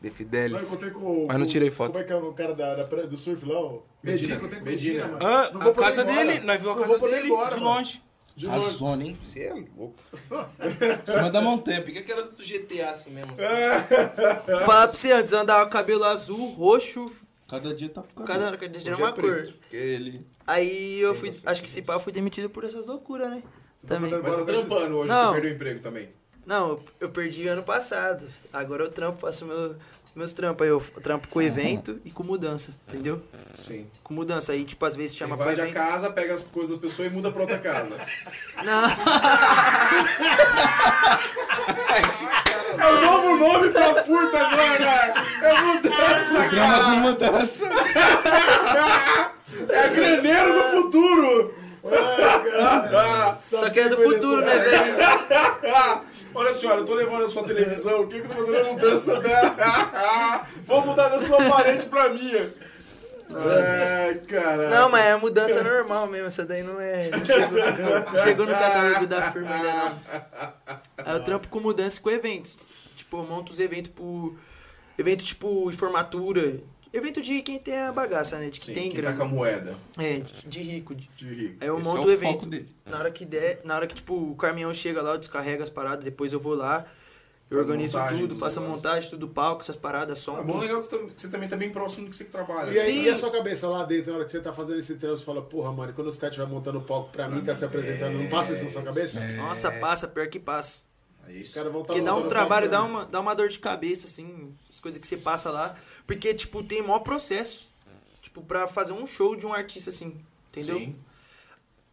[0.02, 0.64] De Não, Fidelis.
[0.66, 1.26] encontrei com.
[1.28, 1.92] Mas não tirei foto.
[1.92, 3.58] Como é que é o cara da, da praia- do surf lá?
[3.60, 4.34] O Medina.
[4.34, 4.34] Medina.
[4.36, 5.04] Encontrei com Medina.
[5.06, 5.26] Medina, mano.
[5.36, 6.16] Ah, Não vou a poder casa embora.
[6.26, 7.64] dele, nós vimos a casa dele embora, de mano.
[7.76, 8.02] longe.
[8.36, 9.16] De a zona, hein?
[9.18, 9.94] Você é louco.
[11.08, 13.34] Em cima da montanha, porque aquelas do GTA assim mesmo.
[14.66, 17.10] Fala pra você antes, andava com cabelo azul, roxo,
[17.48, 19.22] Cada dia tá por cada, cada dia era é uma cor.
[19.22, 20.26] preto, Porque ele...
[20.46, 23.40] Aí eu fui, acho que esse pá eu fui demitido por essas loucuras, né?
[23.76, 24.10] Você tá Também.
[24.10, 25.26] mandando Mas tá trampando hoje, Não.
[25.26, 26.08] você perdeu o emprego também.
[26.44, 28.26] Não, eu- eu perdi ano passado.
[28.52, 29.76] Agora eu trampo, faço meu,
[30.16, 30.64] meus trampos.
[30.64, 33.22] Aí eu trampo com evento e com mudança, entendeu?
[33.54, 33.86] Sim.
[34.02, 34.52] Com mudança.
[34.52, 37.08] Aí, tipo, às vezes Você chama pra invade a casa, pega as coisas das pessoas
[37.08, 37.96] e muda pra outra casa.
[38.64, 38.88] Não,
[42.78, 45.14] É o novo nome pra furto agora!
[45.42, 46.84] É mudança, Drama cara!
[46.84, 47.64] com mudança.
[49.68, 51.54] É graneiro do futuro!
[53.38, 54.96] só que é do futuro, né, velho?
[56.36, 58.72] Olha senhora, eu tô levando a sua televisão, o que que eu tô fazendo a
[58.74, 60.46] mudança dela?
[60.66, 62.52] Vou mudar da sua parede pra minha.
[63.30, 64.68] É, cara.
[64.68, 66.26] Não, mas é mudança normal mesmo.
[66.26, 67.08] Essa daí não é.
[67.08, 70.00] Não chegou, não chegou no catálogo da firma ainda, não.
[70.98, 72.68] Aí eu trampo com mudança com eventos.
[72.94, 74.36] Tipo, eu monto os eventos por.
[74.98, 76.60] Evento tipo formatura.
[76.92, 78.48] Evento de quem tem a bagaça, né?
[78.48, 79.30] De que Sim, tem quem tá com a grana.
[79.34, 80.94] moeda É, de, de rico.
[80.94, 81.56] de- de rico.
[81.60, 82.32] Aí eu Esse monto é o evento.
[82.34, 82.68] foco dele.
[82.86, 85.70] Na hora que der, na hora que, tipo, o caminhão chega lá, eu descarrego as
[85.70, 86.84] paradas, depois eu vou lá,
[87.50, 90.38] eu Faz organizo tudo, faço a montagem, tudo palco, essas paradas, som.
[90.38, 92.24] É bom legal que você tam- que você também tá bem próximo do que você
[92.24, 92.72] trabalha.
[92.72, 93.02] E, aí, Sim.
[93.04, 95.24] e a sua cabeça lá dentro, na hora que você tá fazendo esse treino, você
[95.24, 98.18] fala, porra, mano, quando os caras estiverem montando o palco pra mim, tá se apresentando,
[98.18, 99.20] não passa isso na sua cabeça?
[99.36, 100.85] Nossa, passa, pior que passa.
[101.28, 102.90] É Os caras vão estar Porque dá um trabalho, dá mim.
[102.90, 105.74] uma, dá uma dor de cabeça, assim, as coisas que você passa lá.
[106.06, 107.68] Porque, tipo, tem maior processo.
[108.22, 110.16] Tipo, pra fazer um show de um artista, assim,
[110.50, 110.78] entendeu?
[110.78, 110.96] Sim.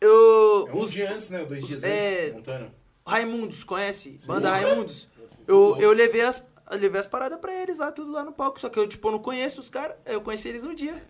[0.01, 0.67] Eu.
[0.67, 1.45] É um os dia antes, né?
[1.45, 2.71] Dois dias é- antes, montando.
[3.05, 4.17] Raimundos, conhece?
[4.25, 5.07] Banda Raimundos.
[5.47, 6.43] Eu, eu levei as.
[6.71, 8.59] eu levei as paradas pra eles lá, tudo lá no palco.
[8.59, 9.95] Só que eu, tipo, não conheço os caras.
[10.05, 11.01] Eu conheci eles no dia.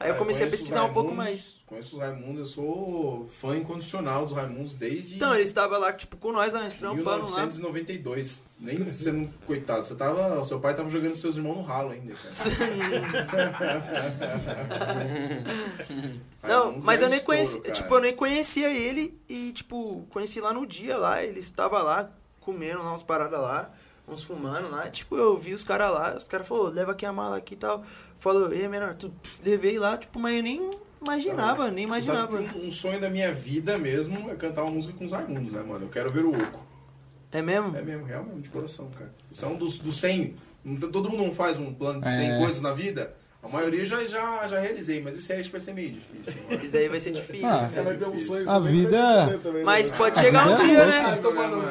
[0.00, 1.60] Aí eu comecei a pesquisar um pouco mais.
[1.66, 6.16] Conheço os Raimundos, eu sou fã incondicional dos Raimundos desde Então, eles estavam lá, tipo,
[6.16, 7.46] com nós, nós trampando lá.
[7.46, 8.44] 1992.
[8.58, 10.40] Nem sendo coitado, você tava.
[10.40, 12.30] O seu pai tava jogando seus irmãos no ralo ainda, cara.
[16.42, 17.72] Não, mas é eu nem estouro, conheci, cara.
[17.72, 22.10] tipo, eu nem conhecia ele e, tipo, conheci lá no dia lá, ele estava lá,
[22.40, 23.70] comendo lá umas paradas lá,
[24.06, 27.12] uns fumando lá, tipo, eu vi os caras lá, os caras falaram, leva aqui a
[27.12, 27.82] mala aqui e tal,
[28.18, 30.70] falou, ei, menor, tu pff, levei lá, tipo, mas eu nem
[31.00, 32.36] imaginava, nem imaginava.
[32.40, 35.62] um, um sonho da minha vida mesmo é cantar uma música com os Raimundos, né,
[35.62, 35.86] mano?
[35.86, 36.64] Eu quero ver o Oco.
[37.30, 37.74] É mesmo?
[37.76, 39.12] É mesmo, real mesmo, de coração, cara.
[39.30, 40.36] Isso é um dos, dos 100.
[40.64, 42.38] Não tem- Todo mundo não faz um plano de 100 É.
[42.38, 43.14] coisas na vida?
[43.44, 46.32] A maioria já, já, já realizei, mas esse aí acho que vai ser meio difícil.
[46.48, 46.62] Mano.
[46.62, 47.48] Isso daí vai ser difícil.
[47.48, 49.64] Ah, Você vai ter um sonho A também vida- vai também, né?
[49.64, 51.20] Mas pode A chegar um é dia, né?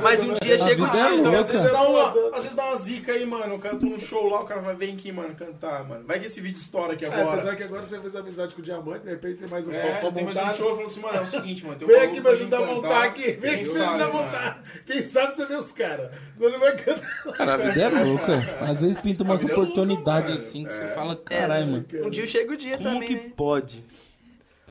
[0.03, 1.15] Mas um dia chega o é dia.
[1.15, 3.55] Então, às vezes, dá uma, às vezes dá uma zica aí, mano.
[3.55, 6.03] O cara tô no show lá, o cara vai vir aqui, mano, cantar, mano.
[6.05, 7.31] Vai que esse vídeo estoura aqui É, agora.
[7.37, 9.79] apesar que agora você fez amizade com o Diamante, de repente tem mais um É,
[10.01, 11.77] pra tem mais um show, eu falo assim, mano, é o seguinte, mano.
[11.79, 13.31] tem um Vem aqui me ajudar a montar aqui.
[13.31, 14.63] Vem aqui me ajudar a montar.
[14.85, 16.11] Quem sabe você vê os caras.
[16.37, 17.33] Você não vai cantar.
[17.37, 18.57] Cara, a vida é louca.
[18.59, 20.75] Às vezes pinta umas é oportunidades assim que É.
[20.75, 21.85] você fala, É, mano.
[22.05, 23.33] um dia chega o dia Como também, que né?
[23.35, 23.83] pode?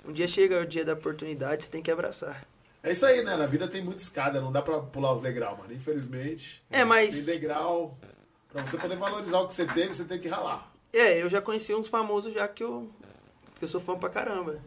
[0.04, 2.44] Um dia chega o dia da oportunidade, você tem que abraçar.
[2.82, 3.36] É isso aí, né?
[3.36, 5.72] Na vida tem muita escada, não dá pra pular os degraus, mano.
[5.72, 6.62] Infelizmente.
[6.70, 7.98] É, mas- Tem degrau.
[8.50, 10.72] Pra você poder valorizar o que você teve, você tem que ralar.
[10.92, 12.90] É, eu já conheci uns famosos já que eu,
[13.58, 14.58] que eu sou fã pra caramba.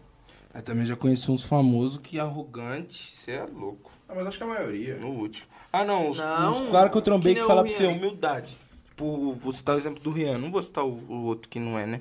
[0.53, 3.91] Eu também já conheci uns famosos que arrogante, você é louco.
[4.07, 4.95] Ah, mas acho que a maioria.
[4.97, 5.47] No último.
[5.71, 8.55] Ah, não, os, Não, os caras que eu trombei que que, o pra você, humildade.
[8.89, 11.77] Tipo, vou citar o exemplo do Rian, não vou citar o, o outro que não
[11.79, 11.97] é, né?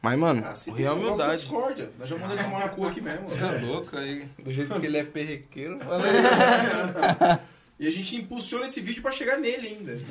[0.00, 1.40] Mas, mano, Ah, se é da humildade.
[1.40, 1.90] discórdia.
[1.98, 3.28] Nós já mandamos ele tomar na cu aqui mesmo.
[3.28, 5.78] Você é louco aí, do jeito que ele é perrequeiro.
[5.82, 6.02] fala
[7.80, 9.92] E a gente impulsiona esse vídeo pra chegar nele ainda.
[9.94, 10.04] Né.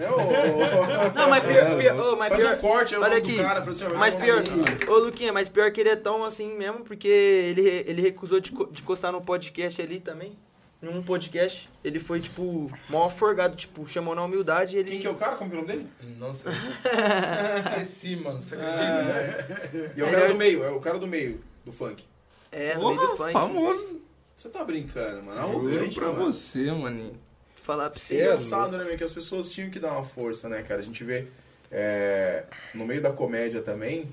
[1.16, 3.60] Não, mas pior, pior, ô, mas Faz pior um corte aí o olha aqui, cara,
[3.60, 4.42] assim, mas pior,
[4.88, 8.52] ô Luquinha, mas pior que ele é tão assim mesmo, porque ele, ele recusou de,
[8.52, 10.38] co- de coçar no podcast ali também,
[10.82, 14.92] em um podcast, ele foi, tipo, mó forgado, tipo, chamou na humildade e ele...
[14.92, 15.36] Quem que é o cara?
[15.36, 15.90] Como que é o nome dele?
[16.20, 16.52] Não sei.
[17.60, 18.42] Esqueci, mano.
[18.44, 19.92] Você acredita?
[19.96, 22.04] E é o cara do meio, é o cara do meio, do funk.
[22.52, 24.02] É, no meio do funk, famoso.
[24.38, 25.42] Você tá brincando, mano.
[25.42, 26.26] Juro Arrogante, pra mano.
[26.32, 27.14] você, maninho.
[27.56, 28.22] falar pra É você.
[28.22, 28.96] engraçado, né, meu?
[28.98, 30.80] Que as pessoas tinham que dar uma força, né, cara?
[30.80, 31.28] A gente vê
[31.72, 32.44] é,
[32.74, 34.08] no meio da comédia também,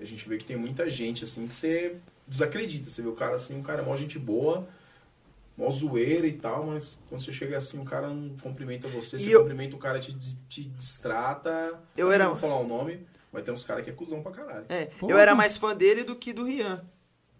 [0.00, 1.96] a gente vê que tem muita gente, assim, que você
[2.28, 2.88] desacredita.
[2.88, 4.68] Você vê o cara assim, um cara é mó gente boa,
[5.56, 9.20] mó zoeira e tal, mas quando você chega assim, o cara não cumprimenta você, E
[9.20, 10.14] você eu- cumprimenta o cara te,
[10.48, 11.80] te distrata.
[11.96, 14.32] Eu era- Não vou falar o nome, mas tem uns caras que é cuzão pra
[14.32, 14.66] caralho.
[14.68, 15.12] É, Porra.
[15.12, 16.84] eu era mais fã dele do que do Rian.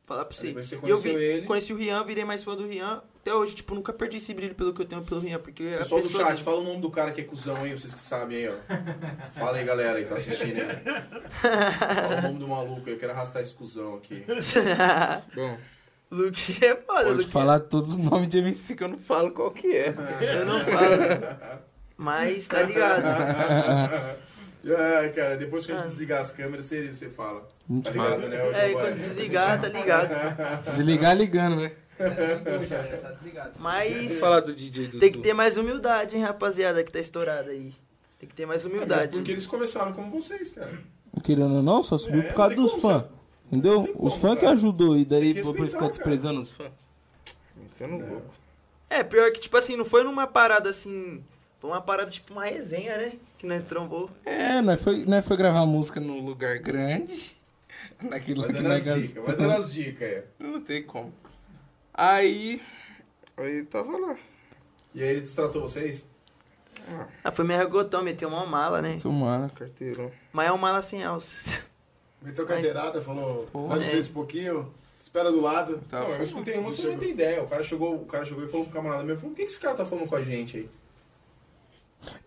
[0.04, 0.52] Falar pra você.
[0.52, 1.46] você eu conheceu vi, ele.
[1.48, 3.02] conheci o Rian, virei mais fã do Rian.
[3.20, 6.00] Até hoje, tipo, nunca perdi esse brilho pelo que eu tenho pelo Rian, porque Pessoal
[6.00, 8.48] do chat, fala o nome do cara que é cuzão aí, vocês que sabem aí,
[8.48, 9.30] ó.
[9.32, 10.76] Fala aí, galera aí que tá assistindo aí.
[11.28, 14.24] Fala o nome do maluco aí, eu quero arrastar esse cuzão aqui.
[15.34, 15.58] Bom,
[16.08, 16.74] Luke é
[17.04, 19.94] foda, pode falar todos os nomes de MC que eu não falo qual que é.
[20.38, 21.60] Eu não falo.
[21.96, 23.04] Mas tá ligado.
[23.04, 24.14] Ah,
[25.14, 27.46] cara, depois que a gente desligar as câmeras, você, você fala.
[27.68, 28.16] Não Tá fala.
[28.16, 30.10] ligado, né, ô É, quando desligar, tá ligado.
[30.76, 31.72] Desligar ligando, né?
[32.68, 33.52] Já, já tá desligado.
[33.58, 34.98] Mas Falar do DJ Dudu.
[34.98, 37.72] tem que ter mais humildade, hein, rapaziada, que tá estourada aí.
[38.18, 39.12] Tem que ter mais Mas humildade.
[39.12, 40.72] porque eles começaram como vocês, cara.
[41.22, 43.04] Querendo ou não, só subiu É, por causa dos fãs.
[43.50, 43.88] Entendeu?
[43.98, 44.96] Os fãs que ajudou.
[44.96, 45.90] E daí depois ficar cara.
[45.92, 46.70] desprezando os fãs.
[47.78, 48.34] Metendo louco.
[48.88, 51.22] É, pior que, tipo assim, não foi numa parada assim.
[51.58, 53.12] Foi uma parada, tipo, uma resenha, né?
[53.38, 54.10] Que nós trombou.
[54.24, 57.36] É, nós foi, nós foi gravar música num lugar grande.
[58.00, 60.22] Naquilo Vai dando as dicas, vai dando as dicas aí.
[60.38, 61.12] Não tem como.
[61.92, 62.60] Aí.
[63.36, 64.16] Aí tava lá.
[64.94, 66.08] E aí ele destratou vocês?
[67.24, 68.98] Ah, foi meio regotão, meteu uma mala, né?
[69.02, 70.12] Tomara, carteirão.
[70.32, 71.64] Mas é uma mala sem alça.
[72.20, 73.78] Meteu carteirada, falou, é.
[73.78, 74.74] licença um pouquinho,
[75.06, 75.80] espera do lado.
[75.88, 77.42] Tá, não, eu escutei uma, você não tem ideia.
[77.42, 79.50] O cara chegou, o cara chegou e falou pro camarada meu, falou, o que que
[79.50, 80.68] esse cara tá falando com a gente aí?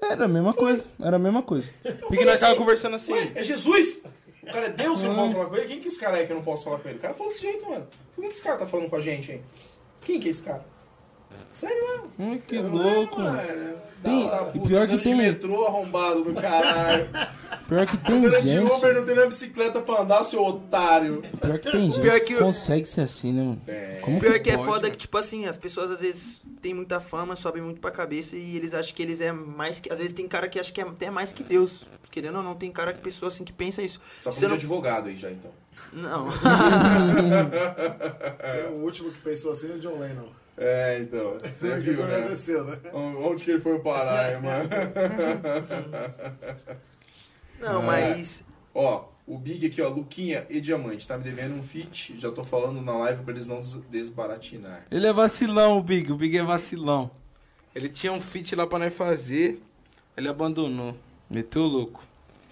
[0.01, 0.87] Era a mesma coisa.
[0.99, 1.71] Era a mesma coisa.
[2.07, 3.13] Porque nós tava conversando assim.
[3.13, 4.01] Ué, é Jesus!
[4.41, 5.67] O cara é Deus que eu não posso falar com ele?
[5.67, 6.97] Quem que é esse cara aí que eu não posso falar com ele?
[6.97, 7.87] O cara falou desse jeito, mano.
[8.15, 9.41] Por que que esse cara tá falando com a gente aí?
[10.01, 10.65] Quem que é esse cara?
[11.53, 12.11] Sério mesmo?
[12.19, 13.19] Hum, que Eu, louco.
[13.19, 17.09] mano, é, Tem- da- da e pior que tem- de metrô arrombado do caralho.
[17.67, 18.73] Pior que tem Andando de gente.
[18.73, 21.21] Uber, não tem nem bicicleta pra andar, seu otário.
[21.39, 23.61] Pior que tem gente Pior que, que o- consegue ser assim, né, mano?
[23.67, 23.99] É.
[24.01, 24.91] Como Pior que é pode, foda mano?
[24.91, 28.55] que, tipo assim, as pessoas às vezes têm muita fama, sobem muito pra cabeça e
[28.57, 29.91] eles acham que eles é mais que.
[29.91, 31.85] Às vezes tem cara que acha que é até mais que Deus.
[32.09, 33.99] Querendo ou não, tem cara que pessoa assim que pensa isso.
[34.23, 34.55] Tá falando de não.
[34.55, 35.51] advogado aí já, então.
[35.93, 36.27] Não.
[38.39, 40.27] É, o último que pensou assim é o John Lennon.
[40.61, 41.37] É, então.
[41.41, 42.15] Você viu, né?
[42.17, 42.79] agradecendo, né?
[42.93, 44.69] Onde que ele foi parar, hein, mano?
[47.59, 47.85] Não, É.
[47.85, 48.43] mas.
[48.73, 52.17] Ó, o Big aqui, ó, Luquinha e Diamante, tá me devendo um feat.
[52.19, 54.85] Já tô falando na live pra eles não des- desbaratinar.
[54.91, 56.11] Ele é vacilão, o Big.
[56.11, 57.09] O Big é vacilão.
[57.73, 59.61] Ele tinha um feat lá pra nós fazer.
[60.15, 60.95] Ele abandonou.
[61.29, 62.03] Meteu o louco.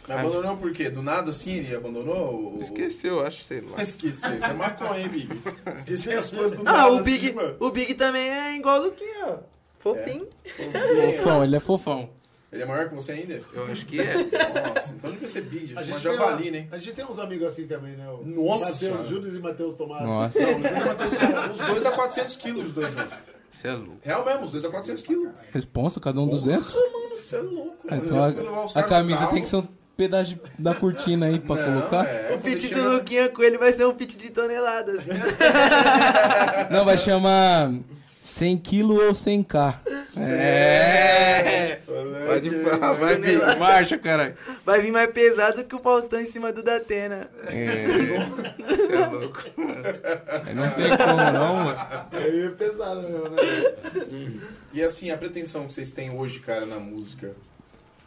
[0.07, 0.89] Mas abandonou por quê?
[0.89, 2.55] Do nada assim ele abandonou?
[2.57, 3.79] o- Esqueceu, acho, sei lá.
[3.83, 4.35] Esqueceu.
[4.37, 5.29] Isso é maconha, hein, Big?
[5.75, 7.55] Esqueci as coisas do Não, nada o Big, assim, mano.
[7.59, 9.37] o Big também é igual do que, ó.
[9.79, 10.27] Fofinho.
[11.17, 12.09] Fofão, ele é fofão.
[12.51, 13.41] Ele é maior que você ainda?
[13.53, 14.13] Eu acho que é.
[14.15, 15.77] Nossa, então devia ser Big.
[15.77, 16.67] A gente, Javali, né?
[16.71, 18.07] a gente tem uns amigos assim também, né?
[18.09, 19.07] O Nossa Matheus.
[19.09, 20.03] Júnior e Matheus Tomás.
[20.05, 21.13] Nossa, Não, o Júnior e o Matheus
[21.59, 23.17] os dois dá 400 quilos, os dois juntos.
[23.51, 23.97] você é louco.
[24.01, 25.29] Real mesmo, os dois dá 400 quilos.
[25.51, 26.73] Responsa, cada um 200?
[26.73, 27.77] Mano, você é louco.
[27.89, 28.05] Ah, mano.
[28.05, 28.23] então
[28.75, 29.67] a, a camisa tem que ser um
[29.97, 32.05] pedaço da cortina aí pra Não, colocar.
[32.05, 35.05] é, O pit do Luquinha com ele vai ser um pit de toneladas.
[36.69, 37.71] Não, vai chamar
[38.21, 39.75] 100 kg ou 100k.
[40.17, 41.79] É!
[42.27, 44.35] Pode falar, vai vir, marcha, caralho.
[44.65, 47.29] Vai vir mais pesado que o Faustão em cima do Datena.
[47.47, 49.43] É, você é louco.
[50.45, 51.87] Aí não tem como não, moço.
[52.11, 54.41] Aí é pesado mesmo, né?
[54.73, 57.31] E assim, a pretensão que vocês têm hoje, cara, na música,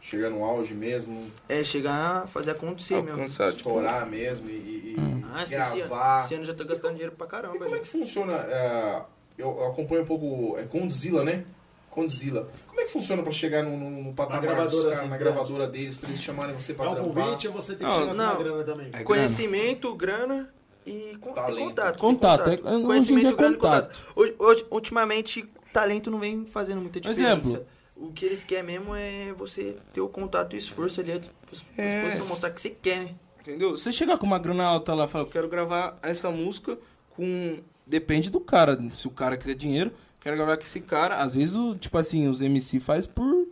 [0.01, 3.10] chegar no auge mesmo, É, chegar a fazer acontecer mesmo.
[3.12, 6.24] Alcançar, tipo, estourar mesmo e, e- e Ah, esse, esse, ano, gravar.
[6.24, 7.56] esse ano eu já tô gastando dinheiro pra caramba.
[7.56, 7.82] E como é já.
[7.85, 8.32] que funciona?
[8.32, 9.02] é,
[9.39, 10.59] eu acompanho um pouco.
[10.59, 11.44] É Condzilla, né?
[11.90, 12.48] Condzilla.
[12.68, 15.09] Como é que funciona pra chegar no, no, no patamar Na gravadora, dos caras, assim,
[15.09, 17.22] na gravadora deles, pra eles chamarem você pra É um gravar?
[17.24, 18.24] convite ou você tem que Não, chegar com não.
[18.32, 18.90] uma grana também?
[18.93, 20.48] É Conhecimento, grana
[20.86, 21.59] e Talento.
[21.68, 21.98] contato.
[21.98, 23.98] Contato, é- hoje em Conhecimento, dia é grana e contato.
[24.16, 27.32] Hoje, hoje, ultimamente, talento não vem fazendo muita diferença.
[27.32, 27.66] Exemplo.
[28.01, 31.18] O que eles querem mesmo é você ter o contato e o esforço ali à
[31.18, 31.97] dispos- É.
[32.01, 33.14] disposição, mostrar que você quer, né?
[33.40, 33.72] Entendeu?
[33.72, 36.78] Você chegar com uma grana alta lá e falar, eu quero gravar essa música
[37.10, 37.59] com.
[37.86, 38.78] Depende do cara.
[38.94, 41.16] Se o cara quiser dinheiro, quero gravar com esse cara.
[41.16, 43.47] Às vezes, o, tipo assim, os MC faz por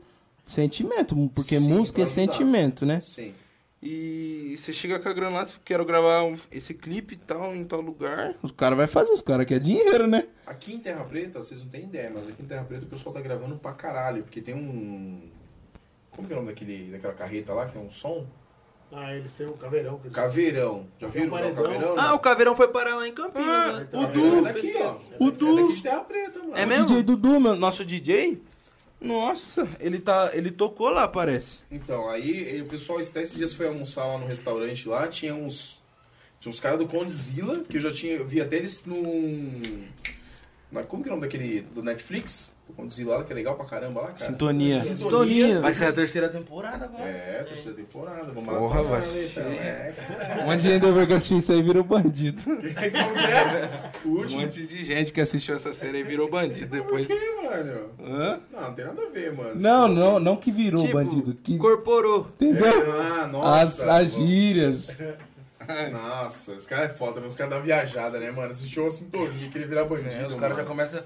[0.46, 3.00] sentimento, porque Sim, música é sentimento, né?
[3.02, 3.34] Sim.
[3.80, 7.54] E você chega com a grana lá, você quero gravar um- esse clipe e tal,
[7.54, 8.34] em tal lugar.
[8.42, 10.26] Os caras vai fazer, os caras querem dinheiro, né?
[10.44, 13.14] Aqui em Terra Preta, vocês não têm ideia, mas aqui em Terra Preta o pessoal
[13.14, 15.28] tá gravando pra caralho, porque tem um.
[16.10, 18.26] Como que é o nome daquele, daquela carreta lá que tem um som?
[18.90, 20.00] Ah, eles têm um caveirão.
[20.12, 20.86] Caveirão.
[20.98, 21.54] Já um viram o.
[21.54, 21.92] Caveirão?
[21.98, 22.14] Ah, não?
[22.16, 23.86] o Caveirão foi parar lá em Campinas, Ah, né?
[23.88, 24.96] Então, É daqui, ó.
[25.20, 25.56] O É Du.
[25.56, 26.56] daqui de Terra Preta, mano.
[26.56, 26.86] É o mesmo?
[26.86, 28.40] DJ Dudu, meu, nosso DJ,
[29.00, 30.30] nossa, ele tá.
[30.34, 31.60] Ele tocou lá, parece.
[31.70, 35.78] Então, aí o pessoal até esses dias foi almoçar lá no restaurante lá, tinha uns.
[36.40, 38.14] Tinha uns caras do Condzilla, que eu já tinha.
[38.14, 39.84] Eu vi até eles num.
[40.70, 41.62] Na, como que é o nome daquele.
[41.62, 42.54] do Netflix?
[42.76, 44.18] Condzilla lá, que é legal pra caramba lá, cara.
[44.18, 44.80] Sintonia.
[44.80, 45.60] Sintonia.
[45.60, 47.08] Vai ser a terceira temporada agora.
[47.08, 48.30] É, terceira temporada.
[48.32, 49.40] Vamos Porra, vai ser.
[49.40, 49.94] É,
[50.42, 52.42] Um monte de gente que assistiu isso aí virou bandido.
[52.78, 53.90] Que é?
[54.04, 54.42] O Um último.
[54.42, 57.06] monte de gente que assistiu essa série aí virou bandido depois.
[57.08, 57.90] Por quê, mano?
[58.00, 58.40] Hã?
[58.52, 59.50] Não, não tem nada a ver, mano.
[59.56, 61.34] Não, não, não que virou Tipo, bandido.
[61.42, 62.28] Que, Incorporou.
[62.40, 62.92] entendeu?
[63.22, 63.60] Ah, nossa.
[63.60, 65.02] As, as gírias.
[65.92, 68.50] Nossa, os caras é foda, mas os caras dão viajada, né, mano?
[68.50, 70.08] Assistiu uma sintonia, queria virar bandido.
[70.10, 71.02] É, os caras já começam.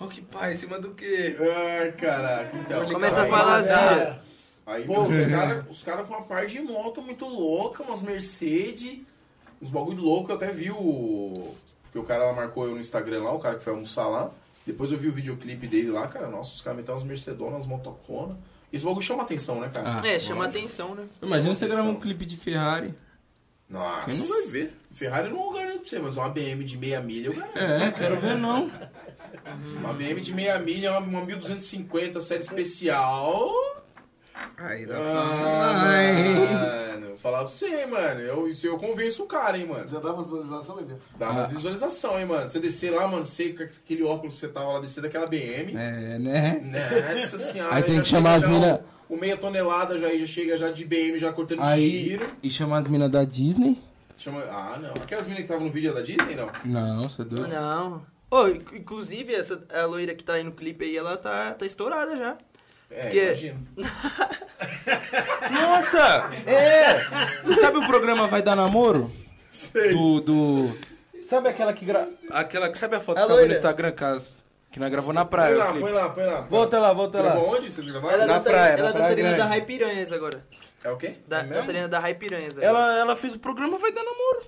[0.00, 0.54] Qual que pai?
[0.54, 1.36] Em cima do quê?
[1.38, 2.56] Ai, caraca.
[2.56, 3.70] Então, Começa a aí- falar assim.
[3.72, 4.18] É,
[4.64, 5.28] Aí, Pô, os é.
[5.28, 9.00] caras cara com uma parte de moto muito louca, umas Mercedes,
[9.60, 10.32] uns bagulho louco.
[10.32, 11.54] Eu até vi o.
[11.82, 14.30] Porque o cara lá marcou eu no Instagram lá, o cara que foi almoçar lá.
[14.66, 16.28] Depois eu vi o videoclipe dele lá, cara.
[16.28, 18.38] Nossa, os caras meteram umas Mercedonas, umas motoconas.
[18.72, 20.00] Esse bagulho chama atenção, né, cara?
[20.02, 20.06] Ah.
[20.08, 21.04] É, chama atenção, né?
[21.20, 22.94] Imagina você gravar um clipe de Ferrari.
[23.68, 24.06] Nossa.
[24.08, 24.74] Quem não vai ver?
[24.92, 27.58] Ferrari eu não garanto pra você, mas uma BM de meia milha eu garanto.
[27.58, 28.70] É, quero ver não.
[29.78, 33.50] Uma BM de meia milha, uma, uma 1250 série especial.
[34.56, 35.74] Aí Ah,
[36.94, 38.20] mano, vou falar pra você, mano.
[38.20, 39.88] Eu, isso eu convenço o cara, hein, mano.
[39.88, 41.00] Já dá umas visualizações, Bebê?
[41.18, 41.30] Dá Ah.
[41.30, 42.48] umas visualização, hein, mano.
[42.48, 45.74] Você descer lá, mano, você com aquele óculos que você tava lá, descer daquela BM.
[45.76, 46.60] É, né?
[47.20, 47.74] Nossa senhora.
[47.74, 50.70] Aí tem que chamar as já mina- O, o meia tonelada já, já chega já
[50.70, 52.30] de BM, já cortando Aí, giro.
[52.42, 53.76] e chamar as minas da Disney?
[54.16, 54.40] Chama...
[54.50, 54.90] Ah, não.
[55.02, 56.50] Aquelas meninas que estavam no vídeo é da Disney, não?
[56.64, 57.48] Não, você é doido.
[57.48, 58.02] Não.
[58.32, 62.16] Inc- inclusive, essa a loira que tá aí no clipe aí, ela tá, tá estourada
[62.16, 62.38] já.
[62.90, 63.66] É, Que- imagino.
[65.50, 66.30] Nossa!
[66.46, 66.98] É!
[67.44, 69.12] Você sabe o programa Vai Dar Namoro?
[69.50, 69.92] Sei.
[69.92, 70.20] Do.
[70.20, 70.78] do...
[71.22, 72.08] Sabe aquela que gra...
[72.30, 72.78] Aquela que.
[72.78, 73.52] Sabe a foto A que tava no.
[73.52, 75.54] Instagram que, as- que nós gravou na Põe praia?
[75.54, 76.40] o lá, põe lá, põe lá.
[76.42, 77.30] Volta lá, volta lá.
[77.32, 77.70] Gravou onde?
[77.70, 78.14] Vocês gravaram?
[78.14, 79.46] Ela é Na dançarina, praia, ela é dançarina da.
[79.46, 80.46] Rai Piranhas agora.
[80.82, 81.16] É o quê?
[81.28, 82.66] Da, é dançarina da Rai Piranhas agora.
[82.78, 84.46] Ela, ela fez o programa Vai Dar Namoro.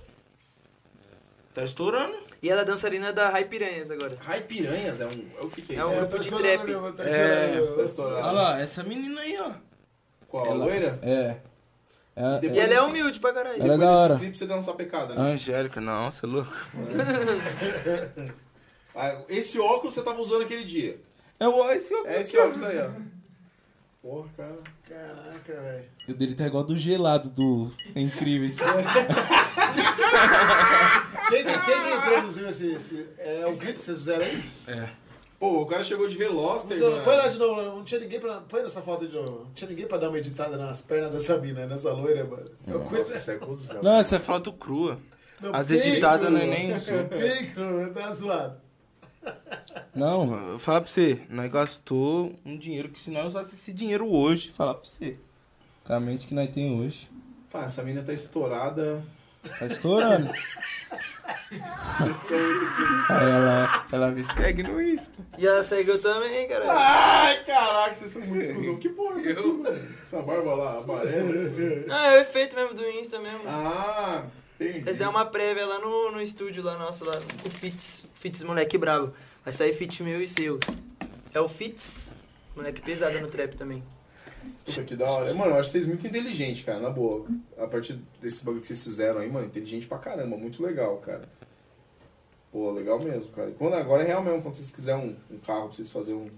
[1.53, 2.17] Tá estourando.
[2.43, 4.17] E ela é dançarina da Rai Piranhas agora.
[4.19, 5.25] Rai Piranhas é um.
[5.39, 5.87] É o que, que é, É isso?
[5.89, 6.71] um grupo de trap.
[7.07, 8.21] É, Tá estourado.
[8.27, 9.51] Olha lá, essa menina aí, ó.
[10.27, 10.51] Qual?
[10.51, 10.99] A loira?
[11.01, 11.37] É.
[12.15, 13.55] É, Depois E ela é humilde pra caralho.
[13.55, 14.17] Ela é Depois da desse hora.
[14.19, 15.21] clipe você deu uma sapecada, né?
[15.31, 16.53] Angélica, não, você é louco.
[18.95, 20.99] Ah, esse óculos você tava usando aquele dia.
[21.39, 22.89] É o esse É esse óculos aí, ó.
[24.03, 24.57] Porra, cara.
[24.87, 25.85] Caraca, velho.
[26.09, 28.49] O dele tá igual do gelado do É Incrível.
[31.29, 33.07] Quem, quem, quem produziu esse, esse.
[33.17, 34.43] É o clipe que vocês fizeram aí?
[34.67, 34.89] É.
[35.39, 37.03] Pô, o cara chegou de Veloster, Então, mano.
[37.03, 38.41] põe lá de novo, não tinha ninguém pra.
[38.41, 39.45] Põe nessa foto de novo.
[39.45, 42.51] Não tinha ninguém pra dar uma editada nas pernas dessa mina, nessa loira, mano.
[42.67, 43.17] É Nossa, coisa.
[43.17, 43.81] isso é cuzão.
[43.81, 44.99] Não, essa é foto crua.
[45.41, 46.67] Não, As editadas não é nem.
[47.09, 48.61] Bem cru, tá zoado.
[49.95, 53.71] Não, eu vou falar pra você, nós gastou um dinheiro que se nós usasse esse
[53.71, 55.17] dinheiro hoje, falar pra você.
[55.83, 57.11] Com a mente que nós tem hoje.
[57.51, 59.03] Pá, essa mina tá estourada.
[59.59, 60.31] Tá estourando.
[61.51, 65.11] Aí ela, ela me segue no Insta.
[65.37, 66.65] E ela seguiu também, cara.
[66.71, 68.77] Ai, caraca, vocês são muito cuzão.
[68.77, 69.87] Que porra é essa aqui, mano?
[70.01, 71.85] Essa barba lá, amarela.
[71.89, 73.41] Ah, é o efeito mesmo do Insta mesmo.
[73.45, 74.23] Ah,
[74.69, 74.85] entendi.
[74.85, 78.77] Eles deram uma prévia lá no, no estúdio lá nosso, lá, o Fitz, Fitz moleque
[78.77, 79.13] brabo.
[79.43, 80.59] Vai sair feat meu e seu.
[81.33, 82.15] É o Fitz,
[82.55, 83.83] moleque pesado no trap também.
[84.65, 85.33] Puta, que da hora.
[85.33, 87.25] Mano, eu acho vocês muito inteligentes, cara, na boa.
[87.57, 91.27] A partir desse bagulho que vocês fizeram aí, mano, inteligente pra caramba, muito legal, cara.
[92.51, 93.49] Pô, legal mesmo, cara.
[93.49, 96.21] E quando agora é real mesmo, quando vocês quiserem um, um carro pra vocês fazerem
[96.21, 96.29] um,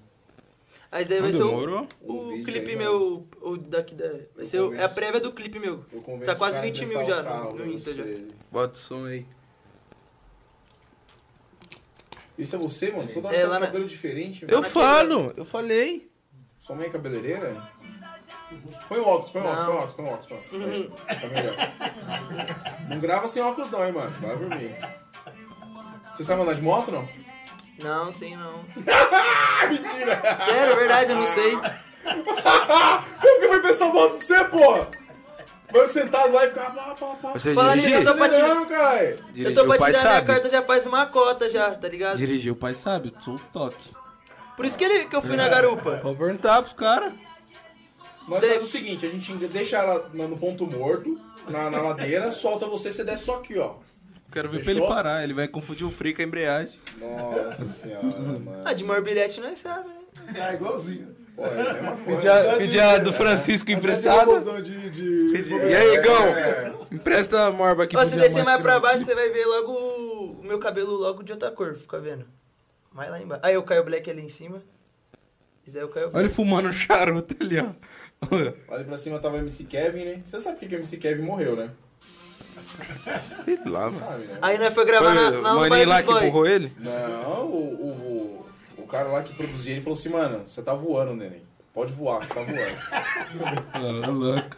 [0.91, 4.07] Aí daí vai ser o, um o clipe aí, meu, o daqui da...
[4.35, 4.95] Vai ser o- é a convenço.
[4.95, 5.83] prévia do clipe meu.
[5.91, 8.03] Eu convenço Tá quase cara a 20 mil já carro no- no Insta já.
[8.51, 9.25] Bota o som aí.
[12.37, 13.11] Isso é você, mano?
[13.13, 16.09] Toda hora É, você lá tem na- cabelo diferente, Eu falo, eu falei.
[16.61, 17.67] Sua mãe é cabeleireira?
[18.87, 20.49] Põe o óculos, põe o óculos, põe o óculos, põe o óculos.
[20.49, 21.01] Põe o óculos.
[21.07, 22.89] Aí, Tá melhor.
[22.89, 24.11] Não grava sem óculos não, hein, mano.
[24.21, 24.69] Vai por mim.
[26.15, 27.07] Você sabe andar de moto, não?
[27.79, 28.63] Não, sim, não.
[29.69, 30.37] Mentira!
[30.37, 31.51] Sério, é verdade, eu não sei.
[33.21, 34.87] Como que vai prestar moto pra você, porra?
[35.73, 37.33] Vai sentado lá e ficar pá, pá, pá.
[37.33, 38.07] Você Fala nisso, dirigir?
[38.07, 39.25] eu tô pra Acelerando, caralho.
[39.35, 42.17] eu tô pra tirar minha carta já faz uma cota já, tá ligado?
[42.17, 43.91] Dirigir o pai sabe, eu sou o toque.
[44.55, 45.97] Por isso que, ele, que eu fui na garupa.
[45.97, 47.13] Pode perguntar pros caras.
[48.27, 51.19] Nós faz o seguinte, a gente deixa ela no ponto morto,
[51.49, 53.75] na, na ladeira, solta você, você desce só aqui, ó.
[54.35, 56.77] Quero ver pra ele parar, ele vai confundir o freio com a embreagem.
[56.99, 58.61] Nossa senhora, mano.
[58.65, 60.41] Ah, de morbilhete nós sabe, né?
[60.41, 61.15] Ah, igualzinho.
[61.37, 62.57] Pô, é a mesma coisa.
[62.57, 64.61] Pedir a, a do Francisco emprestada.
[64.61, 65.53] De, de...
[65.53, 66.85] E aí, Gão?
[66.91, 70.43] Empresta a morba aqui Ó, se descer mais pra baixo, você vai ver logo o,
[70.43, 72.25] meu cabelo logo de outra cor, fica vendo?
[72.91, 73.45] Mais lá embaixo.
[73.45, 74.61] Aí o Caio Black ali em cima.
[75.65, 77.69] Isso aí é o Caio Olha ele fumando um charuto ali, ó.
[78.29, 78.51] Olha.
[78.83, 80.21] Pra cima tava o MC Kevin, né?
[80.25, 81.71] Você sabe por que o MC Kevin morreu, né?
[83.45, 84.17] Sei lá, mano.
[84.17, 84.37] Né?
[84.41, 86.71] Aí nós foi gravar na, Foi na o maninho lá que empurrou ele?
[86.79, 91.15] Não, o, o, o, cara lá que produzia, ele falou assim, mano, você tá voando,
[91.15, 91.43] neném.
[91.73, 93.65] Pode voar, você tá voando.
[93.73, 94.57] Ah, louco.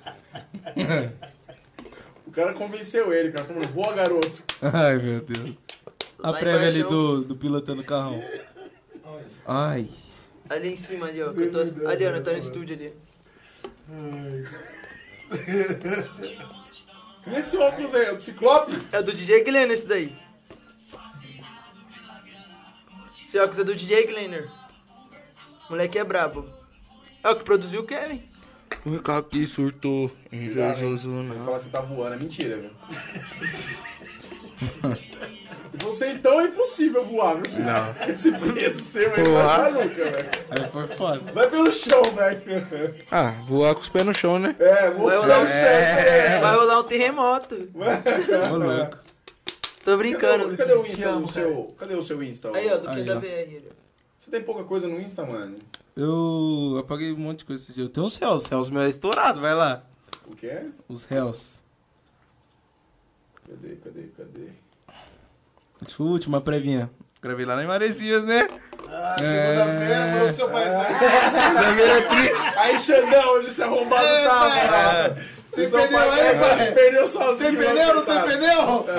[2.28, 4.44] o cara convenceu ele, o cara falou, voa, garoto.
[4.62, 5.56] Ai, meu Deus.
[6.22, 8.22] A Lá prévia ali embaixo, do, do pilotando o carrão.
[9.46, 9.90] Ai.
[10.50, 11.32] Ali em cima ali, ó.
[11.32, 12.94] que eu tô, ali, ó, tá no estúdio ali.
[17.32, 18.78] E esse óculos aí, é do Ciclope?
[18.92, 20.16] É do DJ Glenner esse daí.
[23.24, 24.50] Esse óculos é do DJ Glenner.
[25.70, 26.50] Moleque é brabo.
[27.24, 28.24] É o que produziu o Kevin.
[28.86, 30.10] O Ricardo que surtou.
[30.32, 31.46] Invejoso, Você não.
[31.46, 32.72] falar que você tá voando é mentira, viu?
[35.98, 37.46] Você então é impossível voar, viu?
[37.46, 37.66] filho?
[37.66, 37.96] Não.
[38.08, 39.72] Esse peso seu aí Voar?
[39.72, 40.30] nunca, velho.
[40.52, 41.32] Aí foi foda.
[41.34, 43.06] Vai pelo chão, velho.
[43.10, 44.56] Ah, voar com os pés no chão, né?
[44.60, 45.48] É, vou Vai rolar, o um...
[45.48, 46.40] chefe.
[46.40, 47.56] vai rolar um terremoto.
[48.54, 48.98] Ô, louco.
[49.84, 50.44] Tô brincando.
[50.50, 51.76] Cadê, cadê o Insta amo, seu.
[51.76, 52.56] Cadê o seu Insta?
[52.56, 53.74] Aí, ó, do Aí, ó.
[54.20, 55.58] Você tem pouca coisa no Insta, mano?
[55.96, 57.86] Eu apaguei um monte de coisa esse dia.
[57.86, 58.44] Eu tenho uns réus.
[58.44, 59.84] Os réus meus é estourado, vai lá.
[60.28, 60.68] O que é?
[60.88, 61.60] Os réus.
[63.48, 64.50] Cadê, cadê, cadê?
[65.88, 66.90] Essa foi a última prévinha.
[67.22, 68.48] Gravei lá na Maresias, né?
[68.90, 70.96] Ah, segunda-feira, falou que seu pai sai.
[72.58, 74.50] Aí, Xandão, onde esse arrombado É, tava?
[74.50, 75.18] cara?
[75.56, 76.72] Tem Seu pneu pai aí, é, pai?
[76.72, 77.58] Perdeu sozinho.
[77.58, 78.86] Tem pneu, não tem pneu?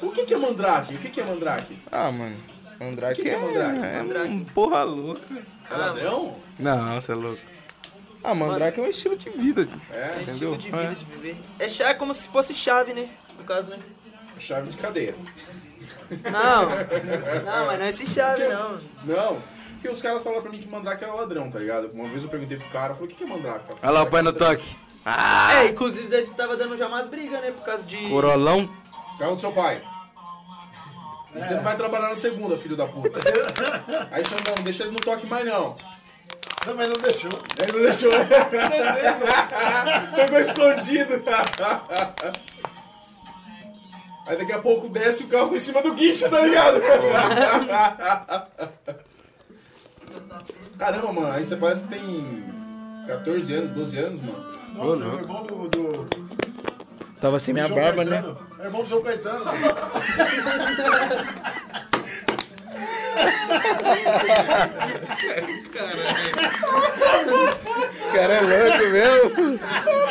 [0.00, 0.94] O que que é mandrake?
[0.94, 1.76] O que que é mandrake?
[1.90, 2.36] Ah, mano.
[2.78, 3.78] Mandrake O que que é Mandrake?
[3.84, 4.32] é, Mandrake.
[4.32, 5.42] um porra louca.
[5.68, 6.36] É ladrão?
[6.56, 7.40] Não, você é louco.
[8.30, 9.66] Ah, Mandrake é um estilo de vida.
[9.90, 10.54] É, É Entendeu?
[10.54, 10.94] estilo de vida É.
[10.94, 11.36] de viver.
[11.58, 13.08] É chá como se fosse chave, né?
[13.38, 13.78] No caso, né?
[14.38, 15.14] chave de cadeia.
[16.30, 16.68] Não.
[17.44, 18.78] Não, mas não é esse chave, não.
[19.04, 19.42] Não,
[19.74, 21.90] porque os caras falaram pra mim que mandrake era ladrão, tá ligado?
[21.92, 23.64] Uma vez eu perguntei pro cara, falei, o que que é mandrake?
[23.66, 23.78] cara?
[23.82, 24.76] Olha lá o pai no toque.
[25.04, 27.50] É, inclusive Zé tava dando já umas brigas, né?
[27.50, 27.96] Por causa de.
[28.08, 28.70] Corolão.
[29.18, 29.82] Carro do seu pai.
[31.34, 33.18] E você não vai trabalhar na segunda, filho da puta.
[34.12, 35.76] Aí, Xandão, não deixa ele no toque mais não.
[36.66, 37.30] Não, mas não deixou.
[37.62, 38.10] Ele não deixou.
[40.14, 41.22] Pegou escondido.
[44.26, 46.80] Aí daqui a pouco desce o carro em cima do guincho, tá ligado?
[50.78, 52.44] Caramba, mano, aí você parece que tem
[53.06, 54.58] 14 anos, 12 anos, mano.
[54.74, 55.68] Nossa, é o irmão do.
[55.68, 56.08] do
[57.20, 58.22] Tava sem minha João barba, né?
[58.22, 58.38] Caetano.
[58.60, 59.44] É irmão do João Caetano.
[68.12, 69.58] Cara é louco mesmo.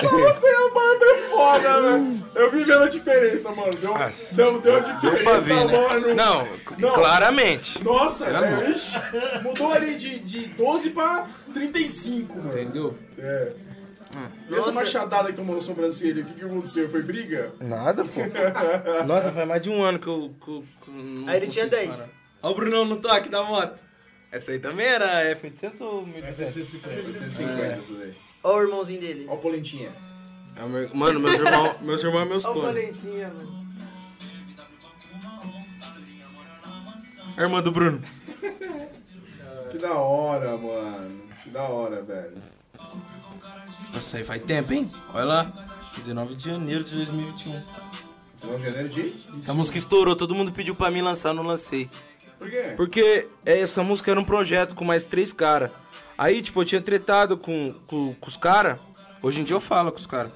[0.01, 2.27] Você a barba é foda, velho.
[2.35, 3.71] Eu vi mesmo a diferença, mano.
[3.73, 3.93] Deu,
[4.33, 5.77] deu, deu diferença, Deu pra ver, né?
[5.87, 6.15] mano.
[6.15, 6.47] Não,
[6.77, 6.93] Não.
[6.93, 7.83] claramente.
[7.83, 8.97] Nossa, É, velho, ixi,
[9.43, 12.49] mudou ali de, de 12 pra 35, mano.
[12.49, 12.97] Entendeu?
[13.17, 13.51] É.
[14.49, 14.79] E essa Nossa.
[14.79, 16.89] machadada que tomou na sobrancelha, o que, que aconteceu?
[16.89, 17.51] Foi briga?
[17.59, 18.21] Nada, pô.
[19.05, 20.31] Nossa, faz mais de um ano que eu.
[20.43, 21.89] Que eu- que eu não Aí ele tinha consigo 10.
[21.99, 22.09] parar.
[22.41, 23.79] Olha o Brunão no toque da moto.
[24.31, 26.53] Essa aí também era F800 ou 1200?
[26.53, 28.15] 150, isso daí.
[28.43, 29.25] Ó o irmãozinho dele.
[29.29, 29.91] Ó o Polentinha.
[30.55, 32.73] É o meu- Mano, meus irmãos meus irmãos é meus Ó o planos.
[32.73, 33.67] Valentinha, mano.
[37.37, 38.01] A irmã do Bruno.
[39.71, 41.21] Que da hora, mano.
[41.43, 42.37] Que da hora, velho.
[43.93, 44.89] Nossa, aí faz tempo, hein?
[45.13, 45.67] Olha lá.
[45.97, 47.59] 19 de janeiro de 2021.
[48.35, 49.49] 19 de janeiro de...
[49.49, 51.89] A música estourou, todo mundo pediu pra mim lançar, eu não lancei.
[52.37, 52.73] Por quê?
[52.75, 55.71] Porque essa música era um projeto com mais três caras.
[56.17, 58.79] Aí, tipo, eu tinha tretado com, com, com os caras.
[59.21, 60.31] Hoje em dia eu falo com os caras.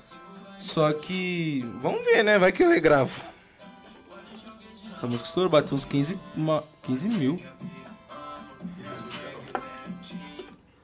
[0.59, 1.65] Só que.
[1.81, 2.37] Vamos ver, né?
[2.37, 3.19] Vai que eu regravo.
[4.93, 7.41] Essa música estourou, bateu uns 15, uma, 15 mil.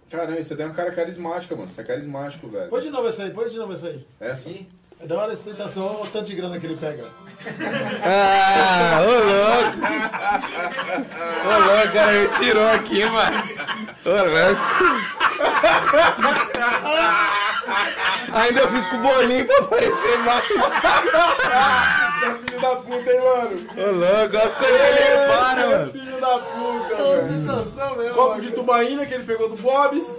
[0.09, 1.69] Caramba, você tem uma cara carismática, mano.
[1.69, 2.69] Você é carismático, velho.
[2.69, 4.07] Põe de novo essa aí, põe de novo essa aí.
[4.19, 4.49] Essa?
[4.99, 7.07] É da hora essa tentação, olha o tanto de grana que ele pega.
[8.03, 9.77] Ah, ô louco!
[11.45, 13.37] Ô louco, cara, me tirou aqui, mano.
[14.05, 14.61] Ô louco.
[18.33, 20.47] Ainda eu fiz com o bolinho pra parecer mais.
[20.47, 23.67] Você é filho da puta, hein, mano?
[23.77, 25.91] Ô louco, olha as coisas que ele repara, Você é mano.
[25.91, 27.27] filho da puta, velho.
[27.27, 28.13] Tentação mesmo.
[28.15, 30.17] Copo de tubaína que ele pegou do Bob's.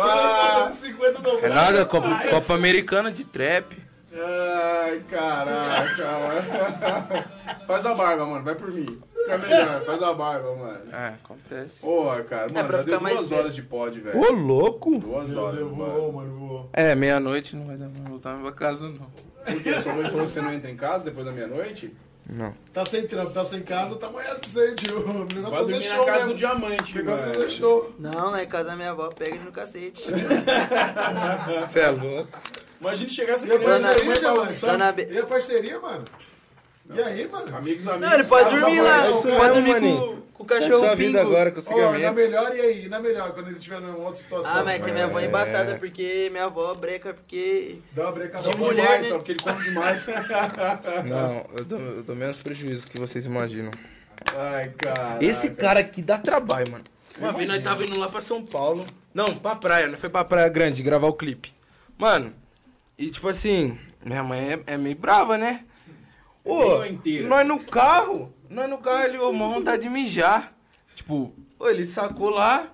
[0.00, 3.76] Ah, 50 do É nada, Copa, Copa Americana de trap.
[4.14, 7.24] ai, caraca, mano.
[7.66, 8.44] Faz a barba, mano.
[8.44, 8.86] Vai por mim.
[9.14, 9.82] Fica melhor.
[9.84, 10.80] Faz a barba, mano.
[10.92, 11.80] É, acontece.
[11.82, 12.52] Porra, cara.
[12.52, 13.40] Mano, pra já deu ficar mais duas velho.
[13.42, 14.18] horas de pod, velho.
[14.20, 14.98] Ô, louco!
[14.98, 15.92] Duas Meu horas, Deus, mano.
[15.92, 16.70] voou, mano, voou.
[16.72, 19.06] É, meia-noite não vai dar pra voltar pra casa, não.
[19.44, 19.80] Por quê?
[19.80, 21.92] Sua mãe falou que você não entra em casa depois da meia-noite?
[22.30, 22.54] Não.
[22.72, 24.98] Tá sem trampo, tá sem casa, tá amanhã não sei, tio.
[25.00, 26.28] O negócio é Vai fazer dormir na casa mesmo.
[26.28, 27.34] do diamante, O negócio é mano.
[27.34, 27.92] fazer show.
[27.98, 30.04] Não, lá em casa da minha avó pega ele no cacete.
[31.60, 32.28] Você é louco?
[32.80, 33.88] Imagina chegar essa a criança
[34.34, 34.78] bagunçando.
[34.78, 35.00] mano?
[35.12, 36.04] E a parceria, mano?
[36.94, 37.56] E aí, mano?
[37.56, 38.00] Amigos, amigos.
[38.08, 39.06] Não, ele pode da dormir lá.
[39.06, 41.30] é Pode dormir com, com o cachorro sua vida pingo.
[41.30, 42.88] agora com o Ó, na melhor e aí?
[42.88, 44.50] Na melhor, quando ele tiver numa outra situação.
[44.58, 45.26] Ah, mas que minha avó é É.
[45.26, 47.78] embaçada porque minha avó breca porque.
[47.92, 49.08] Dá uma breca De mulher, demais, né?
[49.08, 50.06] só porque ele come demais.
[51.08, 53.70] Não, eu dou, eu dou menos prejuízo que vocês imaginam.
[54.36, 55.18] Ai, cara.
[55.24, 56.84] Esse cara aqui dá trabalho, mano.
[57.18, 58.84] Uma vez nós tava indo lá pra São Paulo.
[59.14, 61.52] Não, pra praia, nós foi pra Praia Grande gravar o clipe.
[61.98, 62.32] Mano,
[62.98, 65.64] e tipo assim, minha mãe é, é meio brava, né?
[66.44, 67.28] Ô, meio inteira.
[67.28, 70.52] nós no carro, nós no carro, ele, ô, uma vontade de mijar.
[70.94, 72.66] Tipo, ô, ele sacou lá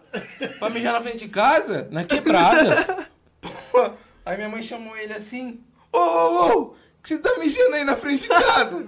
[0.59, 3.09] pra mijar na frente de casa, na quebrada.
[3.71, 3.91] Pô,
[4.25, 5.61] aí minha mãe chamou ele assim,
[5.93, 8.85] ô, ô, ô, o que você tá mijando aí na frente de casa?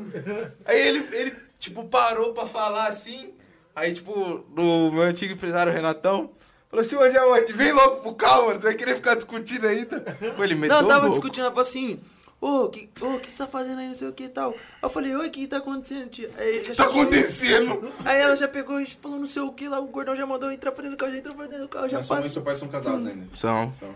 [0.64, 3.32] aí ele, ele, tipo, parou pra falar assim.
[3.74, 6.30] Aí, tipo, o meu antigo empresário, Renatão,
[6.68, 8.60] falou assim, ô Diamante, vem logo pro carro, mano.
[8.60, 10.00] Você vai querer ficar discutindo ainda?
[10.36, 11.12] Pô, ele meteu Não, tava louco.
[11.20, 12.00] discutindo, ela falou assim,
[12.40, 14.50] ô, que, ô, que você tá fazendo aí, não sei o que e tal.
[14.52, 16.30] Aí eu falei, oi, o que tá acontecendo, tia?
[16.36, 17.92] Aí ele já Tá chegou- acontecendo?
[18.04, 20.50] Aí ela já pegou e falou não sei o que lá, o gordão já mandou
[20.50, 22.26] entrar pra dentro do carro, já entrou pra dentro do carro, já Mas sua mãe
[22.26, 23.26] e seu pai são casados ainda.
[23.36, 23.72] São.
[23.78, 23.94] São.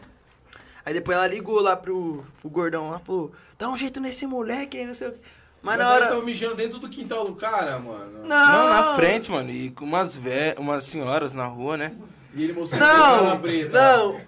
[0.87, 4.77] Aí depois ela ligou lá pro, pro gordão lá, falou, dá um jeito nesse moleque
[4.77, 5.19] aí, não sei o que.
[5.63, 6.09] Mas na Mas hora...
[6.09, 8.19] tava mijando dentro do quintal do cara, mano.
[8.19, 9.49] Não, Não, na frente, mano.
[9.51, 11.95] E com umas, vé umas senhoras na rua, né?
[12.37, 13.81] E ele mostrando a cara Não, preta.
[13.81, 14.21] não,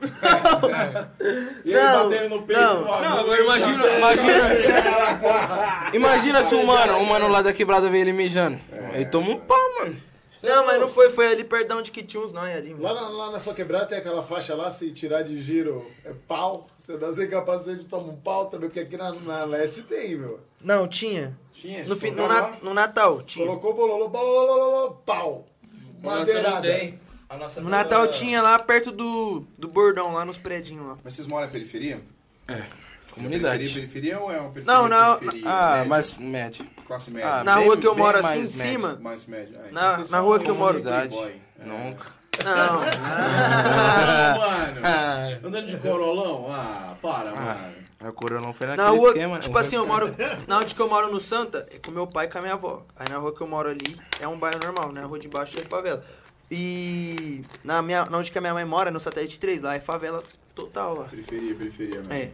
[1.65, 2.61] E ele Não, batendo no peito.
[2.62, 2.85] não.
[2.85, 5.91] ó, Não, agora imagina, imagina.
[5.93, 8.61] Imagina se um mano, um mano lá da quebrada vê ele mijando.
[8.93, 10.01] Aí toma um pau, mano.
[10.43, 12.83] não, mas não foi, foi ali perto de onde que tinha uns nós ali, mano.
[12.83, 16.12] Lá na, lá na sua quebrada tem aquela faixa lá, se tirar de giro é
[16.28, 16.66] pau.
[16.78, 20.41] Você dá sem capacete, toma um pau também, porque aqui na, na leste tem, meu.
[20.61, 21.37] Não, tinha.
[21.53, 23.47] Tinha, No, fim, no, na- no Natal, tinha.
[23.47, 25.45] Colocou bololô, bololô, pau.
[26.03, 26.51] Madeirada.
[26.73, 27.06] Nossa
[27.61, 30.97] No Natal tinha lá perto do, do bordão, lá nos predinhos lá.
[31.03, 32.01] Mas vocês moram na periferia?
[33.11, 33.59] Comunidade.
[33.59, 34.81] Periferia, periferia ou é uma periferia?
[34.81, 35.85] Não, não, periferia, Ah, média?
[35.89, 36.66] mas médio.
[36.86, 37.35] Classe média.
[37.36, 39.59] Ah, Na bem- rua que eu moro mais assim, em cima, Mais média.
[39.65, 40.81] Ai, na, na rua que eu moro.
[40.82, 41.40] Playboy.
[41.65, 42.07] Nunca.
[42.44, 42.82] Não.
[42.89, 44.81] Ah, mano.
[44.85, 46.47] Ah, Andando de corolão?
[46.51, 47.74] Ah, para, mano.
[48.05, 49.40] a coroa não foi Na naquele rua, esquema, né?
[49.40, 50.15] tipo assim, eu moro.
[50.47, 52.53] Na onde que eu moro no Santa, é com meu pai e com a minha
[52.53, 52.85] avó.
[52.94, 55.03] Aí na rua que eu moro ali é um bairro normal, né?
[55.03, 56.05] A rua de baixo é favela.
[56.51, 59.81] E na, minha, na onde que a minha mãe mora, no satélite 3, lá é
[59.81, 60.23] favela
[60.55, 61.05] total lá.
[61.05, 62.12] Periferia, periferia mesmo.
[62.12, 62.31] É.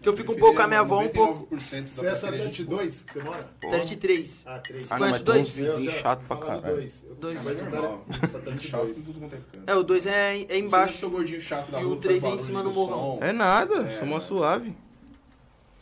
[0.00, 1.56] Que eu fico um pouco com a minha avó, um pouco.
[1.56, 2.82] 99% da Você é satélite de boa.
[2.82, 3.48] 2 que você mora?
[3.60, 4.44] Satélite 3.
[4.46, 4.92] Ah, 3.
[4.92, 5.70] Ah, não, Conhece mas tem uns dois?
[5.72, 6.76] vizinhos chato pra caralho.
[6.76, 7.04] dois.
[7.08, 7.44] Eu- Dois.
[7.44, 8.04] Mas não Normal.
[8.06, 9.04] dá- satélite Chato em 2.
[9.04, 9.38] tudo quanto é.
[9.72, 10.98] É, o 2 é, é embaixo.
[10.98, 13.18] Você gordinho chato da E o que três faz é em cima do morrão.
[13.20, 14.20] É nada, É, somos mano.
[14.20, 14.76] suave.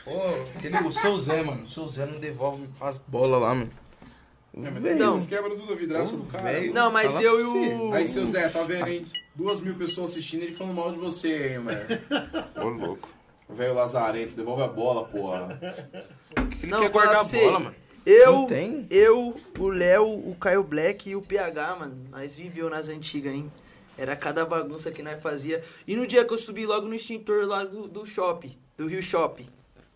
[0.03, 0.13] Pô,
[0.57, 1.65] aquele, o seu Zé, mano.
[1.65, 3.71] O seu Zé não devolve as bolas lá, mano.
[4.57, 5.13] É, mas Então.
[5.15, 6.45] vocês quebram tudo a vidraça do cara.
[6.45, 6.73] velho.
[6.73, 7.93] Não, mas Fala eu e o.
[7.93, 9.05] Aí, seu Zé, tá vendo, hein?
[9.35, 12.01] Duas mil pessoas assistindo ele falando mal de você, hein, velho.
[12.65, 13.09] Ô, louco.
[13.49, 15.59] O velho lazarento, devolve a bola, porra.
[16.63, 17.75] Ele Não, quer guardar a bola, mano.
[18.05, 18.49] Eu,
[18.89, 23.51] eu, o Léo, o Caio Black e o PH, mano, nós viveu nas antigas, hein?
[23.99, 25.63] Era cada bagunça que nós fazia.
[25.87, 29.03] E no dia que eu subi logo no extintor lá do, do shopping, do Rio
[29.03, 29.47] Shopping.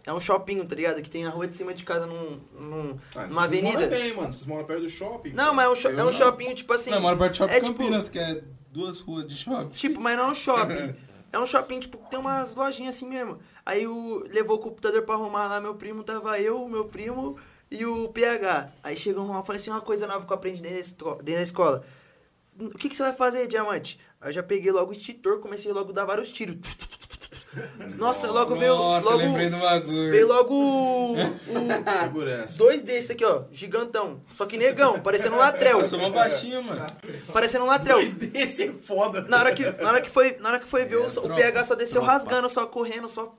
[0.06, 1.02] É um shopping, tá ligado?
[1.02, 3.76] Que tem na rua de cima de casa, num, num- Ah, numa vocês avenida.
[3.78, 4.32] moram bem, mano.
[4.32, 5.32] Vocês moram perto do shopping.
[5.32, 6.90] Não, mas é um, é um shopping, tipo assim.
[6.90, 9.68] Não, eu moro perto do Shopping é tipo- Campinas, que é duas ruas de shopping.
[9.70, 10.94] Tipo, mas não é um shopping.
[11.32, 13.38] É um shopping, tipo, que tem umas lojinhas assim mesmo.
[13.64, 17.36] Aí o, levou o computador pra arrumar lá, meu primo, tava eu, meu primo
[17.70, 18.68] e o PH.
[18.82, 21.34] Aí chegou uma, falei assim, uma coisa nova que eu aprendi dentro da, esco- dentro
[21.36, 21.84] da escola.
[22.58, 23.96] O que, que você vai fazer, diamante?
[24.20, 26.56] Aí eu já peguei logo o extintor, comecei logo a dar vários tiros.
[27.96, 28.74] Nossa, logo veio.
[28.76, 30.10] Nossa, logo, lembrei do bagulho.
[30.10, 31.16] Veio logo o, o-
[32.02, 32.58] Segurança.
[32.58, 34.20] dois desses aqui, ó, gigantão.
[34.32, 35.80] Só que negão, parecendo um latrel.
[35.80, 36.86] Eu sou uma baixinha, mano.
[37.32, 37.98] Parecendo um latrel.
[38.34, 39.22] Esse é foda.
[39.22, 41.34] Na hora que, na hora que, foi, na hora que foi ver, o, o tropa,
[41.34, 42.12] PH só desceu tropa.
[42.12, 43.34] rasgando, só correndo, só.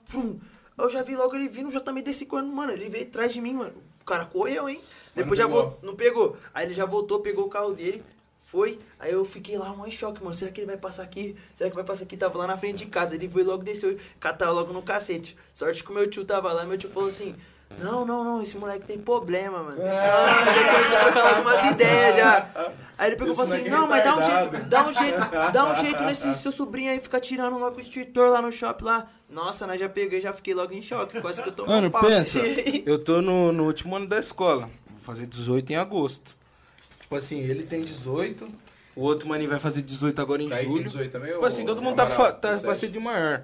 [0.77, 2.73] Eu já vi logo ele vindo, já também desci correndo, mano.
[2.73, 3.73] Ele veio atrás de mim, mano.
[4.01, 4.79] O cara correu, hein?
[5.15, 5.79] Depois já voltou.
[5.83, 6.35] Não pegou.
[6.53, 8.03] Aí ele já voltou, pegou o carro dele,
[8.51, 8.77] foi.
[8.99, 10.35] Aí eu fiquei lá, um em choque, mano.
[10.35, 11.37] Será que ele vai passar aqui?
[11.55, 12.17] Será que vai passar aqui?
[12.17, 13.15] Tava lá na frente de casa.
[13.15, 15.37] Ele foi logo, desceu, catar logo no cacete.
[15.53, 17.33] Sorte que o meu tio tava lá, meu tio falou assim.
[17.79, 19.77] Não, não, não, esse moleque tem problema, mano.
[19.81, 22.73] Ah, já começou a trocar algumas ideias já.
[22.97, 25.71] Aí ele pegou e falou assim, não, mas dá um jeito, dá um jeito, dá
[25.71, 29.07] um jeito nesse seu sobrinho aí, ficar tirando logo o extintor lá no shopping lá.
[29.29, 32.39] Nossa, nós já peguei, já fiquei logo em choque, quase que eu tô Mano, pensa,
[32.85, 34.69] eu tô no, no último ano da escola.
[34.89, 36.35] Vou fazer 18 em agosto.
[37.11, 38.47] Tipo assim, ele tem 18,
[38.95, 40.83] o outro maninho vai fazer 18 agora em tem julho.
[40.85, 41.33] 18 também?
[41.33, 42.63] Tipo assim, todo mundo tá, pra, tá 17?
[42.65, 43.43] pra ser de maior.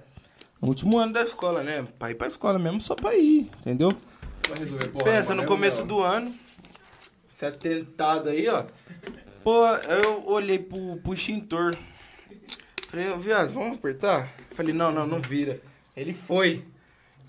[0.61, 1.85] No último ano da escola, né?
[1.99, 3.91] Pra ir pra escola mesmo, só pra ir, entendeu?
[4.48, 5.03] Vai resolver, porra.
[5.03, 6.34] Pensa, no é começo do ano,
[7.30, 8.64] esse atentado aí, ó.
[9.44, 11.76] Pô, eu olhei pro, pro extintor.
[12.89, 14.34] Falei, ô, viado, vamos apertar?
[14.52, 15.60] Falei, não, não, não vira.
[15.94, 16.64] Ele foi.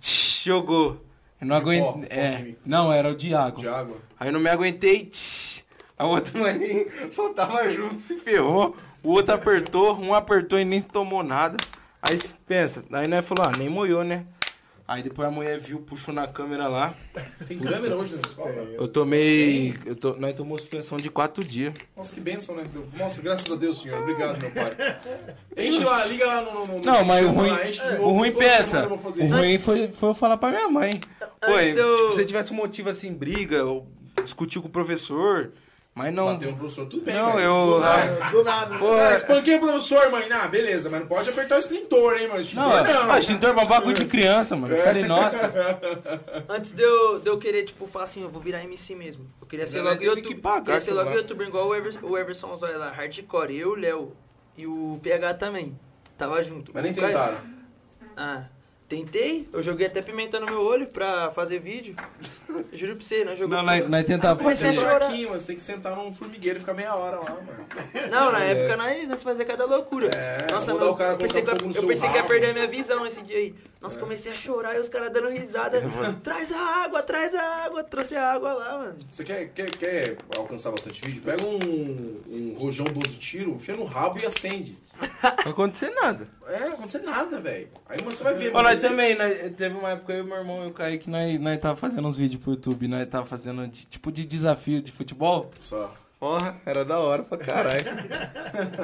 [0.01, 1.05] Tch, jogou.
[1.41, 2.17] Eu não aguentei.
[2.17, 3.61] É, não, era o Diago.
[4.21, 5.05] Aí eu não me aguentei.
[5.05, 5.48] tch,
[5.99, 8.77] A outra maninha só tava junto, se ferrou.
[9.03, 11.57] O outro apertou, um apertou e nem se tomou nada.
[12.01, 14.25] Aí pensa, aí nós falou, ah, nem moiou, né?
[14.89, 16.95] Aí depois a mulher viu, puxou na câmera lá.
[17.47, 18.51] Tem câmera hoje nessa escola?
[18.51, 19.79] Eu tomei.
[19.85, 21.75] Eu to, nós tomamos suspensão de quatro dias.
[21.95, 22.65] Nossa, que bênção, né?
[22.97, 24.01] Nossa, graças a Deus, senhor.
[24.01, 24.75] Obrigado, meu pai.
[25.59, 26.67] Enche lá, liga lá no...
[26.67, 27.59] no, no Não, mas o ruim, lá,
[28.01, 28.33] o ruim
[29.03, 30.99] fazer O ruim foi, foi eu falar pra minha mãe.
[31.43, 33.87] Eu- tipo, se você tivesse um motivo assim, briga, ou
[34.25, 35.53] discutiu com o professor,
[35.99, 36.27] Mas não.
[36.27, 37.13] Bateu no professor, tudo bem.
[37.15, 37.83] Não, eu.
[37.83, 38.79] Ah, Do nada.
[38.79, 40.31] Pô, Ah, espanquei o professor, mãe.
[40.31, 42.41] Ah, beleza, mas não pode apertar o extintor, hein, mano.
[42.41, 43.07] Extintor Não, não.
[43.09, 43.19] não.
[43.19, 44.75] extintor é bagulho de criança, mano.
[44.77, 45.53] Eu falei, nossa.
[46.49, 49.27] Antes de eu, de eu querer, tipo, falar assim, eu vou virar MC mesmo.
[49.41, 50.29] Eu queria ser logo teve youtuber.
[50.37, 53.57] que pagar queria ser logo youtuber igual o Everson, o Everson Zóia lá, hardcore.
[53.59, 54.17] Eu, o Léo
[54.57, 55.77] e o PH também.
[56.17, 56.71] Tava junto.
[56.73, 57.39] Mas nem tentaram.
[58.17, 58.47] Ah,
[58.89, 59.47] tentei.
[59.53, 61.95] Eu joguei até pimenta no meu olho pra fazer vídeo.
[62.73, 63.57] Juro pra você, não jogou.
[63.59, 65.27] Não, nós, nós tentava Comecei a fazer.
[65.27, 65.41] mano.
[65.41, 67.67] Você tem que sentar num formigueiro e ficar meia hora lá, mano.
[68.11, 70.07] Não, na época nós, nós fazia cada loucura.
[70.09, 72.23] É, Nossa, meu, o cara eu pensei, que, eu, eu pensei que ia.
[72.23, 72.27] É.
[72.27, 73.55] perder a minha visão esse dia aí.
[73.81, 75.83] Nossa, comecei a chorar e os caras dando risada.
[76.23, 77.85] Traz a água, traz a água.
[77.85, 78.99] Trouxe a água lá, mano.
[79.13, 81.23] Você quer, quer, quer alcançar bastante vídeo?
[81.23, 84.77] Pega um, um rojão 12 tiros, enfia no rabo e acende.
[85.01, 86.29] Não vai acontecer nada.
[86.47, 87.69] É, não acontece nada, velho.
[87.89, 88.51] Aí você vai ver.
[88.55, 91.09] Ó, nós você- também, nós- teve uma época eu e meu irmão e o Kaique,
[91.11, 94.81] nós, nós tava fazendo uns vídeos pro YouTube, nós tava fazendo de- tipo de desafio
[94.83, 95.51] de futebol.
[95.63, 95.95] Só.
[96.19, 97.85] Porra, era da hora pra caralho.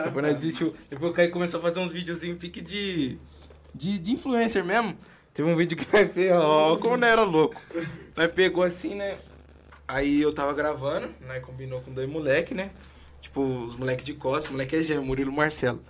[0.05, 0.75] Depois nós desistiu.
[0.89, 3.19] Depois o Kaique começou a fazer uns videozinhos pique de,
[3.75, 3.99] de.
[3.99, 4.97] de influencer mesmo.
[5.33, 7.61] Teve um vídeo que nós fez, ó, como não era louco.
[8.17, 9.17] Nós pegou assim, né?
[9.89, 12.71] Aí eu tava gravando, nós combinou com dois moleque, né?
[13.21, 15.83] Tipo, os moleques de costas, moleque é gêmeo, Murilo Marcelo.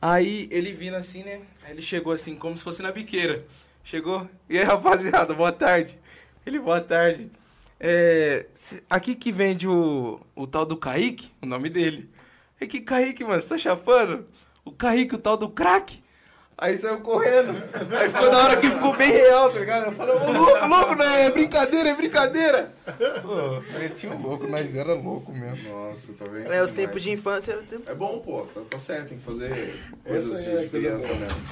[0.00, 1.42] Aí ele vindo assim, né?
[1.68, 3.46] Ele chegou assim, como se fosse na biqueira.
[3.84, 5.98] Chegou, e aí rapaziada, boa tarde.
[6.46, 7.30] Ele, boa tarde.
[7.78, 8.46] É,
[8.88, 12.10] aqui que vende o, o tal do Kaique, o nome dele.
[12.60, 14.26] É que Kaique, mano, você tá chapando?
[14.64, 16.02] O Kaique, o tal do craque.
[16.60, 17.52] Aí saiu correndo.
[17.98, 19.86] Aí ficou da hora que ficou bem real, tá ligado?
[19.86, 22.70] Eu falei, ô louco, louco, não é brincadeira, é brincadeira.
[23.22, 25.70] Pô, um louco, mas era louco mesmo.
[25.70, 26.52] Nossa, tá vendo?
[26.52, 27.90] É, os tempos de infância era o tempo.
[27.90, 29.74] É bom, pô, tá, tá certo, tem que fazer
[30.04, 31.42] coisas é de coisa criança mesmo.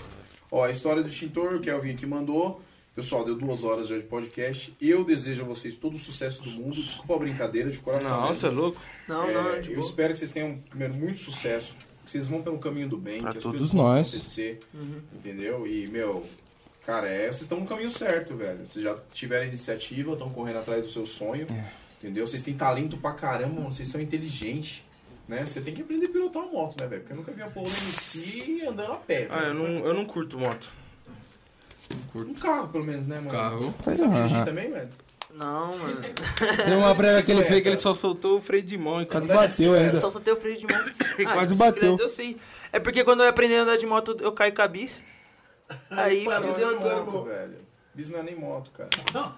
[0.51, 2.61] Ó, a história do extintor, o Kelvin aqui mandou.
[2.95, 4.77] Pessoal, deu duas horas já de podcast.
[4.81, 6.75] Eu desejo a vocês todo o sucesso do mundo.
[6.75, 8.11] Desculpa a brincadeira de coração.
[8.23, 8.63] Nossa, é mesmo.
[8.63, 8.81] louco.
[9.07, 9.87] Não, É, não, de eu boa.
[9.89, 11.75] espero que vocês tenham primeiro muito sucesso,
[12.09, 14.09] que vocês vão pelo caminho do bem, Pra que as todos coisas vão nós.
[14.09, 15.01] acontecer, Uhum.
[15.15, 15.67] entendeu?
[15.67, 16.25] E, meu,
[16.85, 18.67] cara, é, vocês estão no caminho certo, velho.
[18.67, 21.71] Vocês já tiveram iniciativa, estão correndo atrás do seu sonho, É.
[22.03, 22.27] entendeu?
[22.27, 24.83] Vocês têm talento pra caramba, mano, vocês são inteligentes,
[25.29, 25.45] né?
[25.45, 27.03] Você tem que aprender a pilotar uma moto, né, velho?
[27.03, 29.49] Porque eu nunca vi a porra do MC andando a pé, Ah, velho.
[29.49, 30.73] eu não, eu não curto moto.
[32.15, 33.31] Um carro, pelo menos, né, mano?
[33.31, 33.75] Carro.
[33.83, 34.89] Você sabe dirigir também, velho?
[35.35, 36.01] Não, mano.
[36.65, 39.07] Tem uma breve que ele fez que ele só soltou o freio de mão e
[39.07, 40.01] quase bateu ainda.
[40.01, 40.85] Só soltei o freio de mão.
[41.27, 41.97] Ah, Quase bateu.
[42.01, 42.37] Eu sei.
[42.73, 45.05] É porque quando eu aprendi a andar de moto, eu caí com a bis.
[45.91, 47.69] Aí parou, fiz Bis eu não é moto, velho.
[47.95, 48.89] Bis não é nem moto, cara.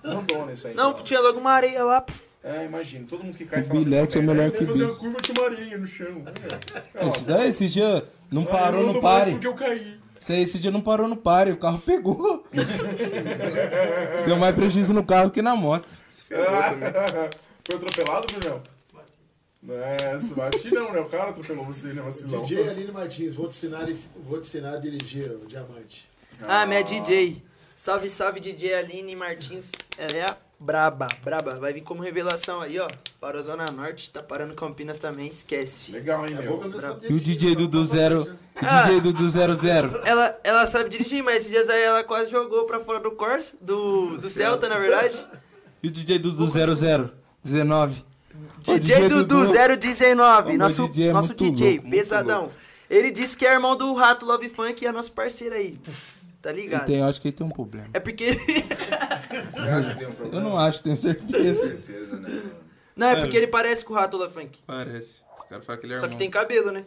[0.05, 0.75] Não dona isso aí.
[0.75, 2.01] Não, tinha logo uma areia lá.
[2.03, 2.29] pff.
[2.45, 5.01] É, imagina, todo mundo que cai fala bilhete é "Merda, melhor vai que fazer bis."
[5.01, 6.25] uma curva de uma areia no chão.
[6.95, 7.33] É, Esse
[7.65, 9.31] esse dia não parou ando mais pare.
[9.33, 10.00] porque eu caí.
[10.21, 12.45] Esse, esse dia não parou no pare, o carro pegou.
[14.27, 15.89] Deu mais prejuízo no carro que na moto.
[17.65, 18.63] Foi atropelado, Brunão?
[19.69, 21.01] É, se bate não, né?
[21.01, 22.43] O cara atropelou você, né, vacilão?
[22.43, 23.87] DJ Aline Martins, vou te ensinar,
[24.27, 26.09] vou te ensinar a dirigir o diamante.
[26.43, 27.43] Ah, minha DJ.
[27.77, 29.71] Salve, salve, DJ Aline Martins.
[29.99, 31.55] Ela é a braba, braba.
[31.57, 32.87] Vai vir como revelação aí, ó.
[33.21, 35.91] Para a Zona Norte, tá parando Campinas também, esquece.
[35.91, 36.61] Legal, hein, É meu?
[37.09, 38.25] E o DJ então Dudu tá Zero.
[38.25, 38.33] né?
[38.33, 38.83] O Ah.
[38.83, 40.01] DJ Dudu 00.
[40.05, 43.57] Ela, ela sabe dirigir, mas esses dias aí ela quase jogou pra fora do Corsa,
[43.61, 45.19] do, do Celta, na verdade.
[45.83, 47.11] E o DJ Dudu 00.
[47.43, 48.05] 19.
[48.67, 49.47] Ô, DJ Dudu
[49.79, 52.51] 019, Ô, nosso, DJ é nosso DJ, louco, pesadão.
[52.91, 55.79] Ele disse que é irmão do Rato Love Funk e é nosso parceiro aí.
[56.43, 56.87] Tá Ele ligado?
[56.87, 57.89] tem, eu acho que ele tem um problema.
[57.95, 58.37] É porque.
[59.51, 60.37] Você acha que tem um problema?
[60.47, 61.67] Eu não acho, tenho certeza.
[61.67, 62.29] certeza, né?
[62.29, 62.51] mano?
[62.97, 64.59] Não, é porque ele parece com o Rato Love Funk.
[64.67, 65.23] Parece.
[65.39, 66.19] Os caras falam que ele é Só que irmão.
[66.19, 66.85] tem cabelo, né?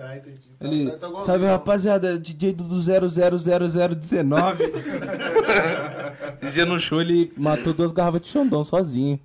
[0.00, 0.40] Ah, entendi.
[0.58, 1.26] Tá- Ele, tá- tá igualzinho.
[1.26, 4.62] salve rapaziada, DJ Dudu 000019.
[6.40, 9.18] Dizia no show, ele matou duas garrafas de Xandão sozinho.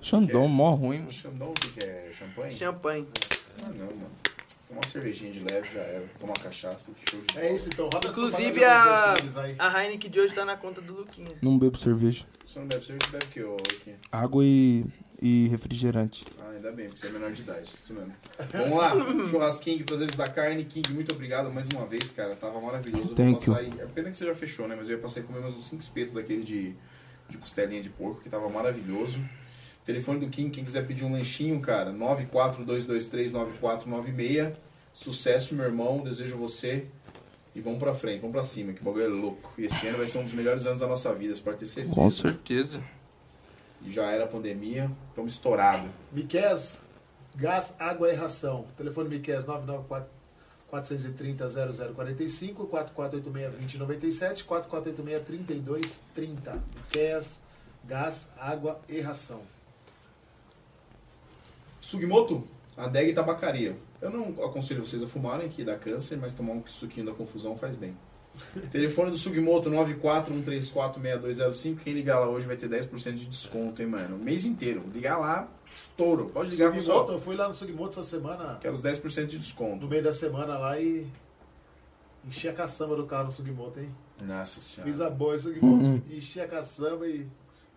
[0.00, 0.96] Xandão, mó ruim.
[0.96, 1.12] O mano.
[1.12, 2.10] Xandão, o que que é?
[2.12, 2.50] Champanhe?
[2.50, 3.06] Champanhe.
[3.62, 4.06] Ah, não, mano.
[4.76, 6.04] Uma cervejinha de leve já era.
[6.20, 7.88] Toma cachaça, show de É isso, então.
[7.90, 9.14] Roda Inclusive a,
[9.58, 11.34] a Heineken de hoje tá na conta do Luquinha.
[11.40, 12.26] Não bebo cerveja.
[12.46, 13.94] Você não bebe cerveja, bebe o que, ô, aqui?
[14.12, 14.84] Água e,
[15.20, 16.26] e refrigerante.
[16.38, 18.14] Ah, ainda bem, porque você é menor de idade, isso mesmo.
[18.52, 18.92] Vamos lá,
[19.26, 20.62] churrasquinho, prazeres da carne.
[20.66, 22.36] King, muito obrigado mais uma vez, cara.
[22.36, 23.12] Tava maravilhoso.
[23.12, 23.80] Eu Thank vou passar aí.
[23.80, 24.76] É pena que você já fechou, né?
[24.76, 26.74] Mas eu ia passar aí comer mais uns 5 espetos daquele de,
[27.30, 29.24] de costelinha de porco, que tava maravilhoso.
[29.86, 34.56] Telefone do King, quem quiser pedir um lanchinho, cara, 942239496.
[34.92, 36.02] Sucesso, meu irmão.
[36.02, 36.88] Desejo você.
[37.54, 39.52] E vamos pra frente, vamos pra cima, que o bagulho é louco.
[39.56, 41.66] E esse ano vai ser um dos melhores anos da nossa vida, você pode ter
[41.66, 41.94] certeza.
[41.94, 42.82] Com certeza.
[43.80, 45.88] E já era a pandemia, estamos estourados.
[46.12, 46.82] Miqués,
[47.36, 48.66] gás, água e ração.
[48.76, 50.10] Telefone Miqués 994
[50.68, 51.48] 430
[51.94, 56.64] 0045 4486 2097 4486 3230.
[56.74, 57.40] Miqués,
[57.86, 59.42] gás, água e ração.
[61.86, 62.42] Sugimoto,
[62.76, 63.76] adega e tabacaria.
[64.02, 67.56] Eu não aconselho vocês a fumarem, que dá câncer, mas tomar um suquinho da confusão
[67.56, 67.96] faz bem.
[68.72, 71.78] Telefone do Sugimoto 941346205.
[71.84, 74.16] Quem ligar lá hoje vai ter 10% de desconto, hein, mano?
[74.16, 74.82] O mês inteiro.
[74.92, 76.28] Ligar lá, estouro.
[76.34, 77.12] Pode ligar com Sugimoto, só.
[77.12, 79.84] eu fui lá no Sugimoto essa semana, Quero os 10% de desconto.
[79.84, 81.06] no meio da semana lá e
[82.26, 83.94] enchi a caçamba do carro no Sugimoto, hein?
[84.20, 84.90] Nossa senhora.
[84.90, 87.28] Fiz a boa em Sugimoto, enchi a caçamba e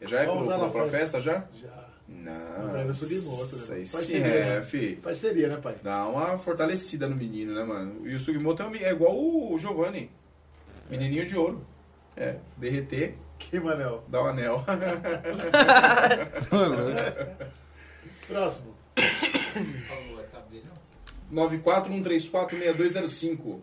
[0.02, 0.98] Já é pro, lá na pra festa.
[0.98, 1.45] festa já?
[1.53, 1.89] já.
[2.11, 2.69] Não.
[2.72, 3.61] Pra ver Sugimoto, né?
[3.61, 4.65] Isso aí Parceria, é, né?
[4.65, 4.95] fi.
[4.95, 5.76] Parceria, né, pai?
[5.84, 8.06] Dá uma fortalecida no menino, né, mano?
[8.07, 10.10] E o Sugimoto é, um- é igual o Giovanni.
[10.90, 11.64] Menininho de ouro.
[12.18, 14.03] É, derreter, Que manel.
[14.07, 14.65] dá o anel.
[18.27, 18.76] Próximo.
[18.98, 20.64] O dele,
[21.31, 21.49] não?
[21.49, 23.60] 941346205.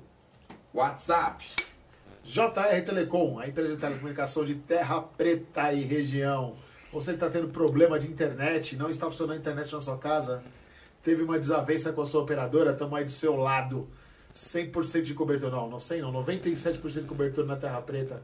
[0.73, 1.45] WhatsApp.
[2.25, 6.55] JR Telecom, a empresa de telecomunicação de Terra Preta e região.
[6.93, 10.43] Você que está tendo problema de internet, não está funcionando a internet na sua casa,
[11.03, 13.87] teve uma desavença com a sua operadora, estamos aí do seu lado.
[14.35, 18.23] 100% de cobertura, não, não sei não, 97% de cobertura na Terra Preta.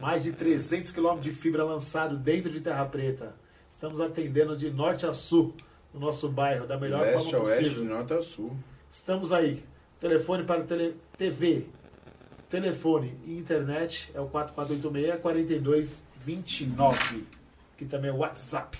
[0.00, 3.36] Mais de 300 km de fibra lançado dentro de Terra Preta.
[3.70, 5.54] Estamos atendendo de norte a sul
[5.94, 7.82] no nosso bairro, da melhor Leste forma a oeste, possível.
[7.84, 8.56] de norte a sul.
[8.90, 9.62] Estamos aí.
[10.00, 11.66] Telefone para tele, TV,
[12.50, 17.22] telefone e internet é o 4486-4229,
[17.82, 18.78] que também é o WhatsApp.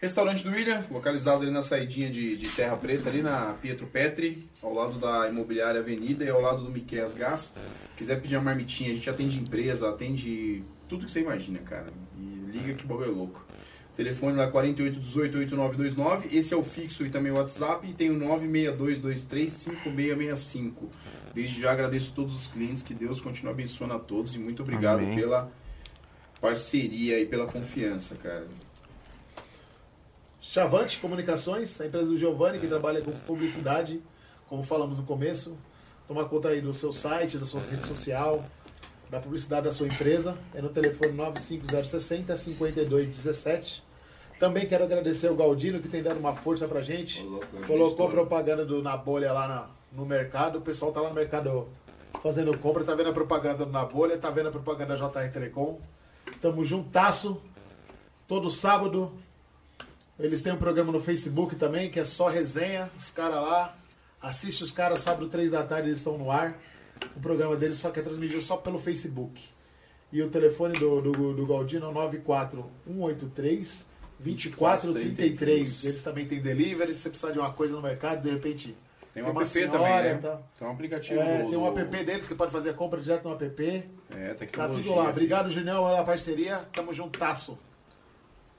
[0.00, 4.48] Restaurante do William, localizado ali na saidinha de, de Terra Preta, ali na Pietro Petri,
[4.62, 7.52] ao lado da Imobiliária Avenida e ao lado do Miquel Gás.
[7.96, 11.88] Quiser pedir uma marmitinha, a gente atende empresa, atende tudo que você imagina, cara.
[12.16, 12.20] E
[12.52, 13.44] liga que o bagulho é louco.
[13.96, 20.74] Telefone lá 48188929, esse é o fixo e também o WhatsApp, e tem o 962235665.
[21.34, 24.62] Desde já agradeço a todos os clientes, que Deus continue abençoando a todos e muito
[24.62, 25.16] obrigado Amém.
[25.16, 25.50] pela
[26.40, 28.46] parceria e pela confiança, cara.
[30.40, 34.00] Chavante Comunicações, a empresa do Giovanni, que trabalha com publicidade,
[34.48, 35.56] como falamos no começo.
[36.06, 38.42] Toma conta aí do seu site, da sua rede social,
[39.10, 40.38] da publicidade da sua empresa.
[40.54, 43.82] É no telefone 95060 5217.
[44.38, 47.20] Também quero agradecer o Galdino, que tem dado uma força pra gente.
[47.20, 50.58] Eu Colocou estou- propaganda do, na bolha lá na- no mercado.
[50.58, 51.68] O pessoal tá lá no mercado
[52.22, 55.28] fazendo compra, tá vendo a propaganda do na bolha, tá vendo a propaganda da JR
[55.30, 55.78] Telecom.
[56.40, 57.42] Tamo juntasso.
[58.26, 59.12] Todo sábado.
[60.18, 62.90] Eles têm um programa no Facebook também, que é só resenha.
[62.96, 63.76] Os caras lá.
[64.20, 66.60] Assiste os caras, sábado, três da tarde, eles estão no ar.
[67.16, 69.40] O programa deles só que é transmitido só pelo Facebook.
[70.12, 73.86] E o telefone do, do, do Galdino é o 94183
[74.18, 75.84] 2433.
[75.84, 76.94] Eles também têm delivery.
[76.94, 78.74] Se você precisar de uma coisa no mercado, de repente.
[79.24, 80.18] Tem um app senhora, também, né?
[80.22, 80.38] tá?
[80.58, 83.00] Tem um aplicativo É, do, tem um do- app deles que pode fazer a compra
[83.00, 83.84] direto no app.
[84.10, 85.10] É, Tá tudo lá.
[85.10, 86.60] Obrigado, Junião, pela parceria.
[86.72, 87.58] Tamo juntasso.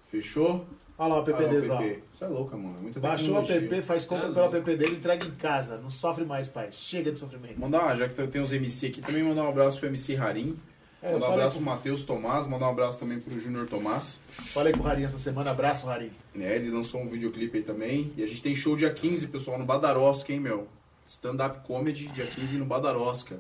[0.10, 0.66] Fechou?
[0.98, 1.82] Olha lá o app Ah, o deles, ó.
[1.82, 2.82] Isso é louca, mano.
[2.82, 4.58] Muita Baixou o app, faz compra É pelo louco.
[4.58, 5.78] app dele, entrega em casa.
[5.78, 6.70] Não sofre mais, pai.
[6.72, 7.60] Chega de sofrimento.
[7.60, 10.58] Mandar, já que tem os MC aqui, também mandar um abraço pro MC Rarim.
[11.02, 14.20] É, mandar um abraço pro Matheus Tomás, mandar um abraço também pro Júnior Tomás.
[14.28, 15.52] Falei com o Rarinho essa semana.
[15.52, 16.12] Abraço, Rarinho.
[16.36, 16.58] né?
[16.58, 18.12] Ele lançou um videoclipe aí também.
[18.18, 20.68] E a gente tem show dia 15, pessoal, no Badarosca, hein, meu?
[21.08, 23.40] Stand-up comedy, dia 15 no Badarosca.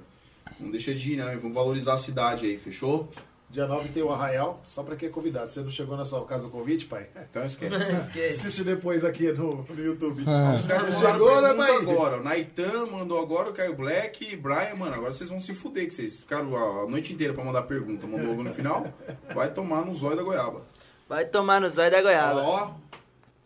[0.60, 1.38] Não deixa de ir, né?
[1.42, 3.10] Vamos valorizar a cidade aí, fechou?
[3.50, 5.50] Dia 9 tem o Arraial, só pra quem é convidado.
[5.50, 7.08] Você não chegou na sua casa o convite, pai?
[7.30, 7.96] Então esquece.
[7.96, 8.40] Esquece.
[8.48, 10.24] Assiste depois aqui no, no YouTube.
[10.56, 11.76] Os caras chegou, né, pai?
[11.78, 12.18] agora.
[12.20, 15.94] O Naitan mandou agora, o Caio Black, Brian, mano, agora vocês vão se fuder, que
[15.96, 18.06] vocês ficaram a noite inteira pra mandar pergunta.
[18.06, 18.86] Mandou logo no final.
[19.34, 20.62] Vai tomar no zóio da goiaba.
[21.08, 22.42] Vai tomar no zóio da goiaba.
[22.42, 22.72] ó.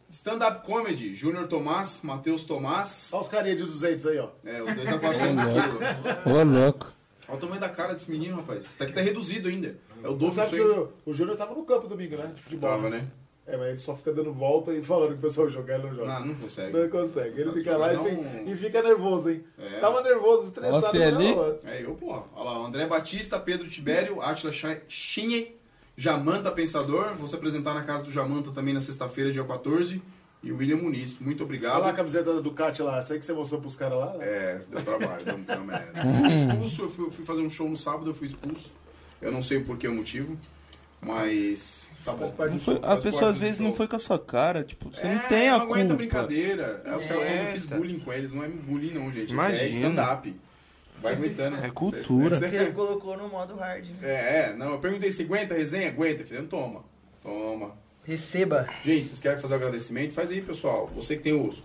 [0.10, 3.10] Stand-up comedy, Júnior Tomás, Matheus Tomás.
[3.14, 4.30] Olha os carinha de 200 aí, ó.
[4.46, 5.80] É, os dois a 400 quilos.
[6.26, 6.94] Ô, louco.
[7.28, 8.66] Olha o tamanho da cara desse menino, rapaz.
[8.66, 9.76] Esse daqui tá reduzido ainda.
[10.04, 12.32] É o dobro Sabe que o, o Júnior tava no campo domingo, né?
[12.36, 12.70] De futebol.
[12.70, 13.08] Tava, né?
[13.46, 15.94] É, mas ele só fica dando volta e falando que o pessoal joga, ele não
[15.96, 16.20] joga.
[16.20, 16.78] Não, não consegue.
[16.78, 17.42] Não consegue.
[17.42, 19.44] Ele fica lá e, um- e fica nervoso, hein?
[19.60, 19.80] É.
[19.80, 20.80] Tava nervoso, estressado.
[20.86, 21.36] Você mas ali?
[21.66, 22.24] É eu, pô.
[22.36, 24.54] Olha lá, o André Batista, Pedro Tibério, Atila
[24.88, 25.56] Chinhe,
[25.98, 27.16] Jamanta Pensador.
[27.16, 30.02] Vou se apresentar na casa do Jamanta também na sexta-feira, dia 14.
[30.42, 31.20] E o William Muniz.
[31.20, 31.82] Muito Olha obrigado.
[31.82, 33.02] lá a camiseta do Ducati lá.
[33.02, 34.14] Sei que você mostrou pros caras lá.
[34.18, 34.26] né?
[34.26, 35.92] É, deu trabalho, deu merda.
[36.02, 38.72] Fui expulso, eu fui, eu fui fazer um show no sábado, eu fui expulso.
[39.24, 40.38] Eu não sei o porquê, o motivo,
[41.02, 45.08] mas Não foi- a pessoa às vezes não foi com a sua cara, tipo, você
[45.08, 45.96] É, não tem a não aguenta culpa.
[45.96, 46.82] brincadeira.
[46.86, 47.76] Aí os caras falam que eu fiz Aguenta.
[47.78, 48.34] bullying com eles.
[48.34, 49.26] Não é bullying não, gente.
[49.26, 49.62] Isso Imagina.
[49.64, 50.36] é stand-up.
[51.02, 51.58] Vai aguentando.
[51.58, 52.38] É cultura.
[52.40, 53.86] Você- Você colocou no modo hard.
[53.86, 53.98] né?
[54.04, 55.90] É, é, não, eu perguntei se aguenta a resenha?
[55.90, 56.46] Aguenta, filho.
[56.48, 56.84] Toma.
[57.22, 57.72] Toma.
[58.06, 58.68] Receba.
[58.84, 60.14] Gente, vocês querem fazer o agradecimento?
[60.14, 60.90] Faz aí, pessoal.
[60.96, 61.62] Você que tem os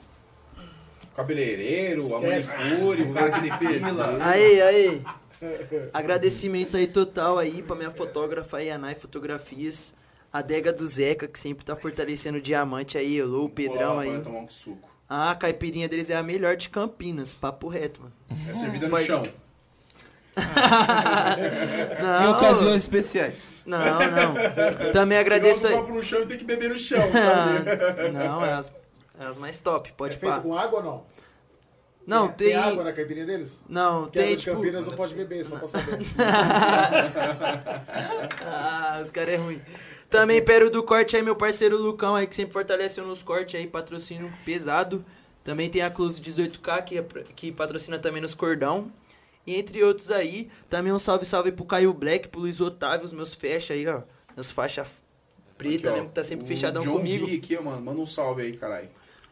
[1.16, 4.18] cabeleireiro, a manicure, o cara que depila.
[4.20, 5.02] Aí, aí.
[5.92, 9.94] Agradecimento aí total aí pra minha fotógrafa aí, a Nai Fotografias.
[10.32, 14.20] Adega do Zeca, que sempre tá fortalecendo o diamante aí, Elô, o Pedrão Boa, aí.
[14.20, 14.88] tomar um suco.
[15.08, 18.12] Ah, a caipirinha deles é a melhor de Campinas, papo reto, mano.
[18.46, 19.22] É servida no Faz- chão.
[22.02, 23.52] Não, Em ocasiões especiais.
[23.66, 24.92] Não, não.
[24.92, 27.00] Também agradeço o copo no chão e tem que beber no chão.
[28.12, 28.72] Não, é as,
[29.18, 30.40] é as mais top, É pode feito pá.
[30.40, 31.04] com água ou não?
[32.08, 32.56] Não, Tem tem.
[32.56, 33.62] água na caipirinha deles?
[33.68, 34.56] Não, Porque tem tipo.
[34.56, 35.98] Campinas não pode beber, só pra saber.
[38.46, 39.60] ah, os caras é ruim.
[40.08, 43.66] Também Pero do Corte aí, meu parceiro Lucão aí, que sempre fortaleceu nos cortes aí,
[43.66, 45.04] patrocínio pesado.
[45.44, 47.04] Também tem a Clus 18K, que, é
[47.36, 48.90] que patrocina também nos cordão.
[49.46, 53.12] E entre outros aí, também um salve salve pro Caio Black, pro Luiz Otávio, os
[53.12, 54.00] meus fecha aí, ó.
[54.34, 54.86] Meus faixa
[55.58, 57.26] preta, Aqui, ó, mesmo, que tá sempre fechadão John comigo.
[57.26, 57.82] V aqui, ó, mano.
[57.82, 58.88] Manda um salve aí, caralho.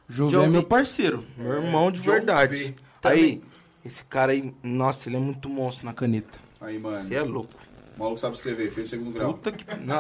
[0.09, 2.57] Jovem é meu parceiro, meu irmão de verdade.
[2.57, 2.75] V.
[3.05, 3.43] Aí,
[3.85, 6.39] esse cara aí, nossa, ele é muito monstro na caneta.
[6.61, 7.03] Aí, mano.
[7.07, 7.53] Você é louco.
[7.97, 9.35] O maluco sabe escrever, fez segundo grau.
[9.35, 9.65] Puta que.
[9.85, 9.97] Não,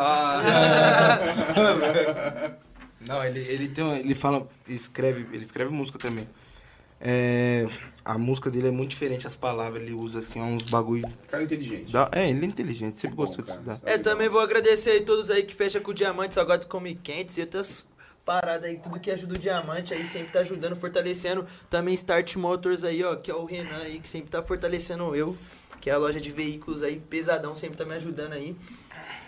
[3.00, 3.84] não ele, ele tem.
[3.84, 4.48] um- Ele fala.
[4.68, 5.26] Escreve.
[5.32, 6.28] Ele escreve música também.
[7.00, 7.66] É,
[8.04, 11.06] a música dele é muito diferente, as palavras, ele usa assim, uns bagulho.
[11.28, 11.92] Cara inteligente.
[11.92, 13.78] Da, é, ele é inteligente, sempre Bom, gostou de estudar.
[13.84, 17.36] É, também vou agradecer aí todos aí que fecha com o diamante, salgado come quentes
[17.36, 17.86] e outras
[18.26, 21.46] paradas aí, tudo que ajuda o diamante aí, sempre tá ajudando, fortalecendo.
[21.70, 25.38] Também Start Motors aí, ó, que é o Renan aí, que sempre tá fortalecendo eu,
[25.80, 28.56] que é a loja de veículos aí, pesadão, sempre tá me ajudando aí.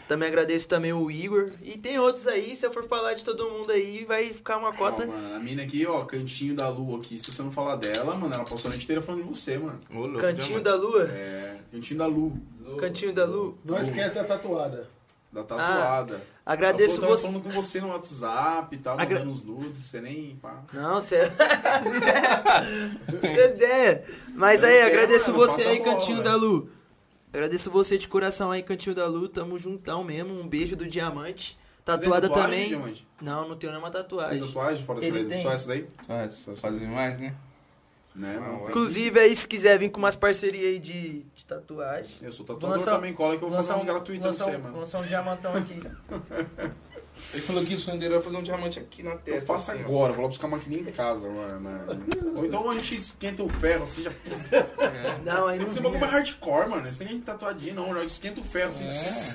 [0.08, 1.50] Também agradeço também o Igor.
[1.62, 4.72] E tem outros aí, se eu for falar de todo mundo aí, vai ficar uma
[4.72, 5.06] cota.
[5.06, 7.18] mano, a mina aqui, ó, cantinho da lua aqui.
[7.18, 9.78] Se você não falar dela, mano, ela passou a noite inteira falando de você, mano.
[9.90, 10.64] Ô, louco, Cantinho diamante.
[10.64, 11.04] da Lua.
[11.04, 12.32] É, cantinho da lua.
[12.80, 13.54] Cantinho da Lua.
[13.64, 14.88] Não esquece da tatuada.
[15.30, 16.20] Da tatuada.
[16.46, 17.00] Ah, Agradeço você.
[17.02, 20.36] tava falando com você no WhatsApp e tal, Agra- mandando os nudes, você nem.
[20.36, 20.62] Pá.
[20.72, 21.16] Não, você.
[21.20, 23.44] As ideias.
[23.46, 24.00] As ideias.
[24.34, 26.28] Mas aí, É, agradeço mano, você aí, bola, Cantinho velho.
[26.30, 26.70] da Lu.
[27.32, 29.28] Agradeço você de coração aí, Cantinho da Lu.
[29.28, 30.32] Tamo juntão mesmo.
[30.32, 31.58] Um beijo do Diamante.
[31.84, 32.68] Tatuada Você tem tatuagem, também.
[32.68, 33.06] Diamante?
[33.20, 34.40] Não, não tenho nenhuma Você tem tatuagem.
[34.40, 35.24] tatuagem fora essa daí?
[35.24, 35.42] tem.
[35.42, 35.88] Só essa daí?
[36.06, 37.34] Só essa, fazer mais, né?
[38.14, 38.36] Né?
[38.40, 42.16] Ah, Inclusive aí, se quiser vir com umas parcerias aí de, de tatuagem.
[42.20, 44.58] Eu sou tatuador lançar- também, cola que eu vou fazer uns um- gratuitos lançar você,
[44.58, 44.78] mano.
[44.78, 45.80] Lançar um diamantão aqui.
[47.34, 49.46] Ele falou que o sonho dele era fazer um diamante aqui na Eu testa.
[49.46, 49.86] faço assim, ó.
[49.86, 52.06] agora, vou lá buscar a maquininha em casa, mano.
[52.36, 54.10] Ou então a gente esquenta o ferro, assim, já...
[55.24, 56.88] Não, aí Tem não que ser um bagulho mais hardcore, mano.
[56.88, 57.92] Isso nem tatuadinho, não.
[57.92, 58.92] Já esquenta o ferro, assim, É.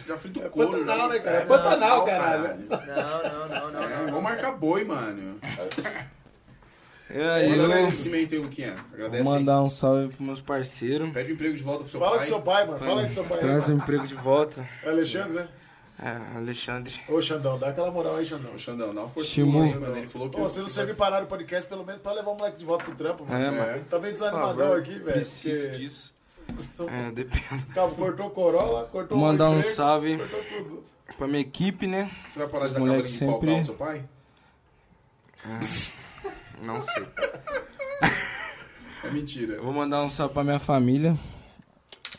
[0.07, 0.69] já frita o É couro.
[0.71, 1.37] Pantanal, já- né, cara?
[1.37, 2.57] É Pantanal, caralho.
[2.69, 3.83] Não, não, não, não.
[3.83, 5.37] É, vamos marcar boi, mano.
[7.15, 8.75] É, aí, Manda eu agradecimento aí, Luquinha.
[8.91, 9.39] Agradece vou aí.
[9.39, 11.09] mandar um salve pros meus parceiros.
[11.11, 12.19] Pede o emprego de volta pro seu Fala pai.
[12.19, 12.79] com seu pai, mano.
[12.79, 13.37] Fala com seu pai.
[13.37, 13.81] aí, Traz o mano.
[13.83, 14.67] emprego de volta.
[14.83, 15.47] É Alexandre, né?
[16.01, 16.93] É, Alexandre.
[17.07, 18.51] Ô, Xandão, dá aquela moral aí, Xandão.
[18.55, 19.61] Ô, Xandão, dá uma força Chimu.
[19.63, 19.95] aí, mano.
[19.95, 20.35] Ele falou que...
[20.37, 22.83] Pô, você não serve parar no podcast, pelo menos pra levar o moleque de volta
[22.83, 23.43] pro trampo, mano.
[23.43, 23.51] É, É.
[23.51, 23.85] mano.
[23.89, 25.03] Tá bem Por desanimadão favor, aqui, velho.
[25.11, 26.13] Preciso porque- disso.
[26.89, 27.65] É, depende.
[27.73, 30.83] Calma, cortou Corolla, cortou Vou mandar o um emprego, salve Cortou tudo.
[31.17, 32.11] pra minha equipe, né?
[32.27, 34.03] Você vai parar de Os dar pau sempre- pro seu pai?
[36.65, 37.05] Não sei.
[39.03, 39.55] É mentira.
[39.55, 41.17] Eu vou mandar um salve pra minha família.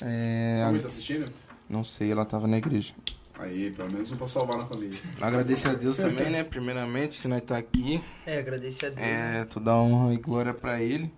[0.00, 1.32] É, Sua mãe tá assistindo?
[1.68, 2.92] não sei, ela tava na igreja.
[3.38, 4.98] Aí, pelo menos um pra salvar na família.
[5.20, 6.44] Agradecer a Deus também, né?
[6.44, 8.02] Primeiramente, se nós tá aqui.
[8.26, 9.00] É, agradecer a Deus.
[9.06, 11.12] É, toda a honra e glória pra ele.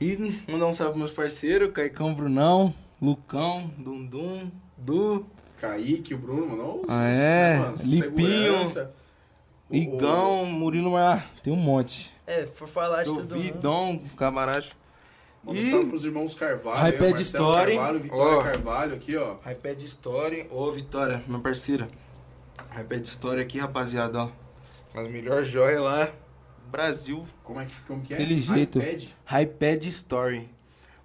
[0.00, 0.16] E
[0.50, 2.72] mandar um salve pros meus parceiros, Caicão Brunão,
[3.02, 5.26] Lucão, Dundum, Du,
[5.60, 6.62] Kaique, o Bruno, mano.
[6.64, 7.58] Ô, Ah, é?
[7.58, 8.72] mano, Limpinho.
[9.80, 10.04] Segurança.
[10.06, 11.30] O- Igão, Murilo Mar.
[11.42, 12.12] Tem um monte.
[12.26, 13.60] É, for falar de Eu todo vi mundo.
[13.60, 14.74] Dom, Camarade.
[15.42, 16.88] Manda um E- salve pros irmãos Carvalho.
[16.88, 17.74] iPad aí, Marcelo Story.
[17.76, 18.42] Carvalho, Vitória Ó.
[18.42, 19.36] Carvalho aqui, ó.
[19.50, 20.46] iPad Story.
[20.50, 21.86] Ô, Vitória, minha parceira.
[22.80, 24.30] iPad Story aqui, rapaziada, ó.
[24.98, 26.08] As melhores joias lá.
[26.70, 27.24] Brasil.
[27.42, 28.16] Como é que, como que é?
[28.16, 28.78] Aquele jeito.
[28.78, 29.04] iPad?
[29.42, 30.48] iPad Story.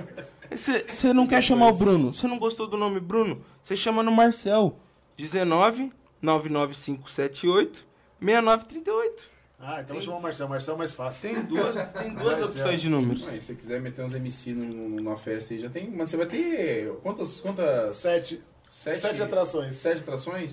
[0.50, 2.12] Você não quer chamar o Bruno?
[2.14, 3.42] Você não gostou do nome Bruno?
[3.62, 4.78] Você chama no Marcel.
[5.16, 5.92] 19
[6.22, 7.84] 99578
[8.20, 9.38] 6938.
[9.60, 10.48] Ah, então chama o Marcel.
[10.48, 11.22] Marcel é mais fácil.
[11.28, 12.46] Tem duas, tem duas Marcel.
[12.46, 13.24] opções de números.
[13.26, 15.90] Se você quiser meter uns MC na festa aí, já tem.
[15.90, 16.92] Mas você vai ter.
[17.02, 17.40] Quantas.
[17.40, 18.40] quantas Sete.
[18.68, 19.74] Sete, Sete atrações.
[19.74, 20.52] Sete atrações?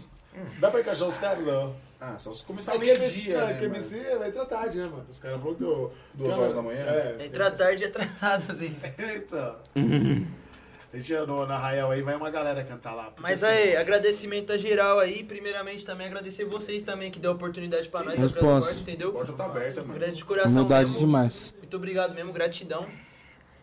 [0.59, 1.45] Dá pra encaixar os caras?
[1.45, 1.75] Não.
[1.99, 3.05] Ah, só se começar É que meio-dia.
[3.05, 3.75] MC, né, é que mano?
[3.75, 5.05] MC vai entrar tarde, né, mano?
[5.09, 5.93] Os caras falaram que eu...
[6.13, 6.79] Duas que horas da manhã?
[6.85, 7.17] É.
[7.25, 8.83] Entrar tarde é atrasado, às vezes.
[8.97, 9.57] Eita.
[10.93, 13.11] A gente no, na Rael aí vai uma galera cantar lá.
[13.19, 15.23] Mas assim, aí, agradecimento a geral aí.
[15.23, 18.19] Primeiramente também agradecer vocês também que deu a oportunidade pra nós.
[18.19, 18.39] Resposta.
[18.39, 19.11] abrir as portas, A entendeu?
[19.11, 19.93] porta tá aberta, mano.
[19.93, 21.05] Agradeço de coração Humildade mesmo.
[21.05, 21.53] demais.
[21.57, 22.85] Muito obrigado mesmo, gratidão.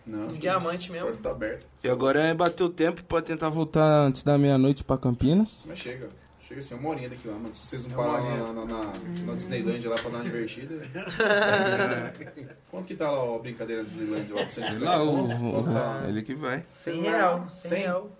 [0.04, 1.08] Não, Um diamante isso, mesmo.
[1.08, 1.64] A porta tá aberta.
[1.84, 5.64] E agora é bater o tempo pra tentar voltar antes da meia-noite pra Campinas.
[5.66, 6.08] Mas chega.
[6.52, 7.54] Chega assim, uma horinha daqui lá, mano.
[7.54, 8.92] Se vocês não É parar uma lá na, na, na,
[9.24, 10.74] na Disneylandia lá pra dar uma divertida.
[12.70, 14.46] Quanto que tá lá a brincadeira na Disneylandia lá?
[14.46, 16.62] Sei lá, o, Quanto tá o- ele que vai.
[16.70, 17.48] 100 real.
[17.50, 17.78] 100 Cem?
[17.80, 18.10] real.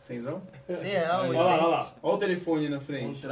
[0.00, 0.42] Cenzão?
[0.66, 1.20] 100 real.
[1.28, 1.94] Olha lá, olha lá.
[2.02, 3.26] Olha o telefone na frente.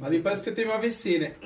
[0.00, 1.34] Ali parece que você teve um AVC, né?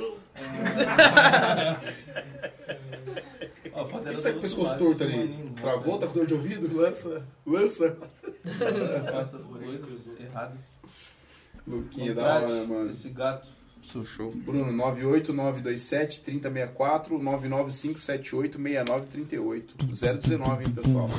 [3.90, 5.52] Por que você tá com o pescoço torto ali?
[5.60, 5.98] Travou?
[5.98, 6.74] Tá com dor de ouvido?
[6.77, 7.23] Lança.
[7.44, 7.97] Lança.
[9.10, 10.78] faço as coisas erradas.
[11.66, 12.90] Luquinha da hora, mano.
[12.90, 13.48] Esse gato.
[13.82, 14.32] Sou show.
[14.32, 19.76] Bruno, 98927 3064 99578 6938
[20.20, 21.10] 019, hein, pessoal?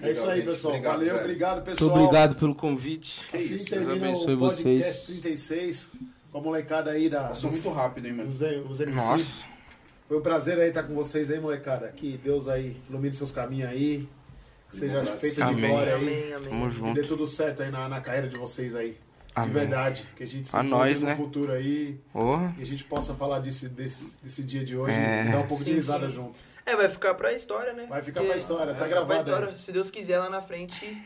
[0.00, 0.74] É isso aí, pessoal.
[0.74, 1.20] Obrigado, Valeu, velho.
[1.24, 1.98] obrigado, Muito pessoal.
[1.98, 3.22] obrigado pelo convite.
[3.32, 5.20] Assim isso, termina o podcast vocês.
[5.22, 5.92] 36
[6.30, 8.28] com a molecada aí da, Passou muito rápido, hein, mano?
[8.30, 8.40] os,
[8.70, 8.94] os MCs.
[8.94, 9.44] Nossa.
[10.06, 11.88] Foi um prazer aí estar com vocês aí, molecada.
[11.88, 14.08] Que Deus aí ilumine seus caminhos aí.
[14.70, 15.68] Que seja feito de Amém.
[15.70, 16.02] glória aí.
[16.02, 16.48] Amém, amém.
[16.48, 17.08] Tamo E dê junto.
[17.08, 18.96] tudo certo aí na, na carreira de vocês aí.
[19.38, 19.48] Amém.
[19.48, 20.08] De verdade.
[20.16, 21.16] Que a gente se A nós, no né?
[21.16, 22.00] futuro aí.
[22.12, 22.54] Porra.
[22.58, 25.24] E a gente possa falar desse, desse, desse dia de hoje É.
[25.26, 26.14] e dar um pouco de Sim, risada sim.
[26.14, 26.36] junto.
[26.66, 27.86] É, vai ficar pra história, né?
[27.88, 29.48] Vai ficar Porque- pra história, tá vai ficar pra gravado história.
[29.50, 29.56] aí.
[29.56, 31.02] Se Deus quiser lá na frente.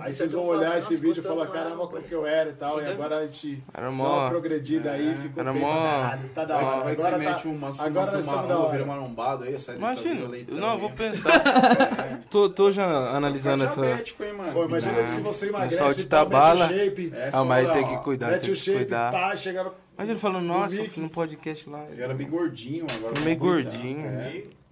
[0.00, 2.80] Aí vocês vão olhar esse vídeo e falar, caramba, como que eu era e tal.
[2.80, 4.28] E agora a gente Era dá uma mó.
[4.30, 6.28] progredida aí, ficou Era bem mó- caralho.
[6.34, 6.76] Tá da Vai, hora.
[6.84, 9.44] vai que você Agora mete tá, uma, uma, agora uma estamos da maromba, vira marombado
[9.44, 10.28] aí, sai Imagina.
[10.48, 10.94] Não, eu vou aí.
[10.94, 11.42] pensar.
[12.30, 13.78] tô, tô já analisando essa.
[13.82, 14.52] diabético, hein, mano?
[14.54, 16.64] Pô, imagina Ah, que se você emagrece e tá tal, mete bala.
[16.64, 19.12] o shape, Ah, mas tem que cuidar, tem mete o que shape, cuidar.
[19.12, 19.72] pá, chega no...
[19.98, 21.84] Imagina falando, nossa, no podcast lá.
[21.90, 24.06] Ele era bem gordinho, agora tá meio gordinho.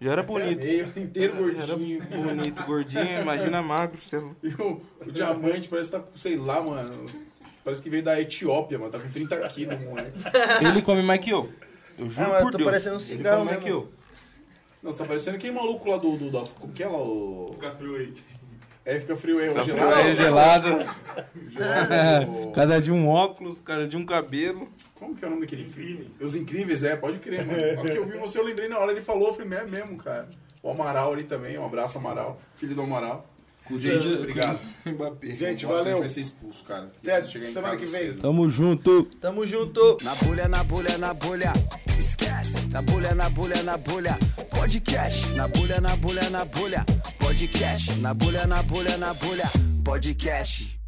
[0.02, 0.04] É.
[0.04, 0.64] Já era bonito.
[0.64, 2.02] Meio inteiro Era gordinho.
[2.04, 3.98] bonito, gordinho, imagina magro.
[4.02, 4.22] Você...
[4.42, 7.06] E o, o diamante parece que tá, sei lá, mano.
[7.64, 8.90] Parece que veio da Etiópia, mano.
[8.90, 10.18] Tá com 30 quilos, moleque.
[10.66, 11.48] Ele come mais que eu.
[11.98, 12.70] Eu juro Ah, eu por tô Deus.
[12.70, 13.88] parecendo um Ele cigarro come mais que eu.
[14.98, 16.16] Tá parecendo aquele maluco lá do.
[16.16, 16.98] do da, como que é lá?
[16.98, 17.50] O.
[17.54, 18.12] Fica frio aí.
[18.84, 19.94] É, fica frio aí, o Tá frio gelado.
[20.00, 20.68] aí, gelado.
[21.50, 24.68] gelado, o- Cada dia um óculos, cada dia um cabelo.
[24.94, 26.10] Como que é o nome daquele filme?
[26.20, 27.60] Os Incríveis, é, pode crer, mano.
[27.60, 29.64] A hora que eu vi você, eu lembrei na hora, ele falou, eu falei, é
[29.64, 30.28] mesmo, cara.
[30.62, 32.40] O Amaral ali também, um abraço, Amaral.
[32.56, 33.28] Filho do Amaral.
[33.70, 34.59] Gente, obrigado.
[34.84, 35.36] Mbappé.
[35.36, 35.93] Gente, Nossa, A valeu.
[35.93, 36.90] gente vai ser expulso, cara.
[37.02, 38.01] Até semana que vem.
[38.09, 38.20] cedo.
[38.20, 39.05] Tamo junto.
[39.20, 39.97] Tamo junto.
[40.02, 41.52] Na bolha, na bolha, na bolha.
[41.89, 42.68] Esquece.
[42.68, 44.18] Na bolha, na bolha, na bolha.
[44.51, 45.32] Podcast.
[45.34, 46.84] Na bolha, na bolha, na bolha.
[47.18, 48.01] Podcast.
[48.01, 49.44] Na bolha, na bolha, na bolha.
[49.84, 50.81] Podcast.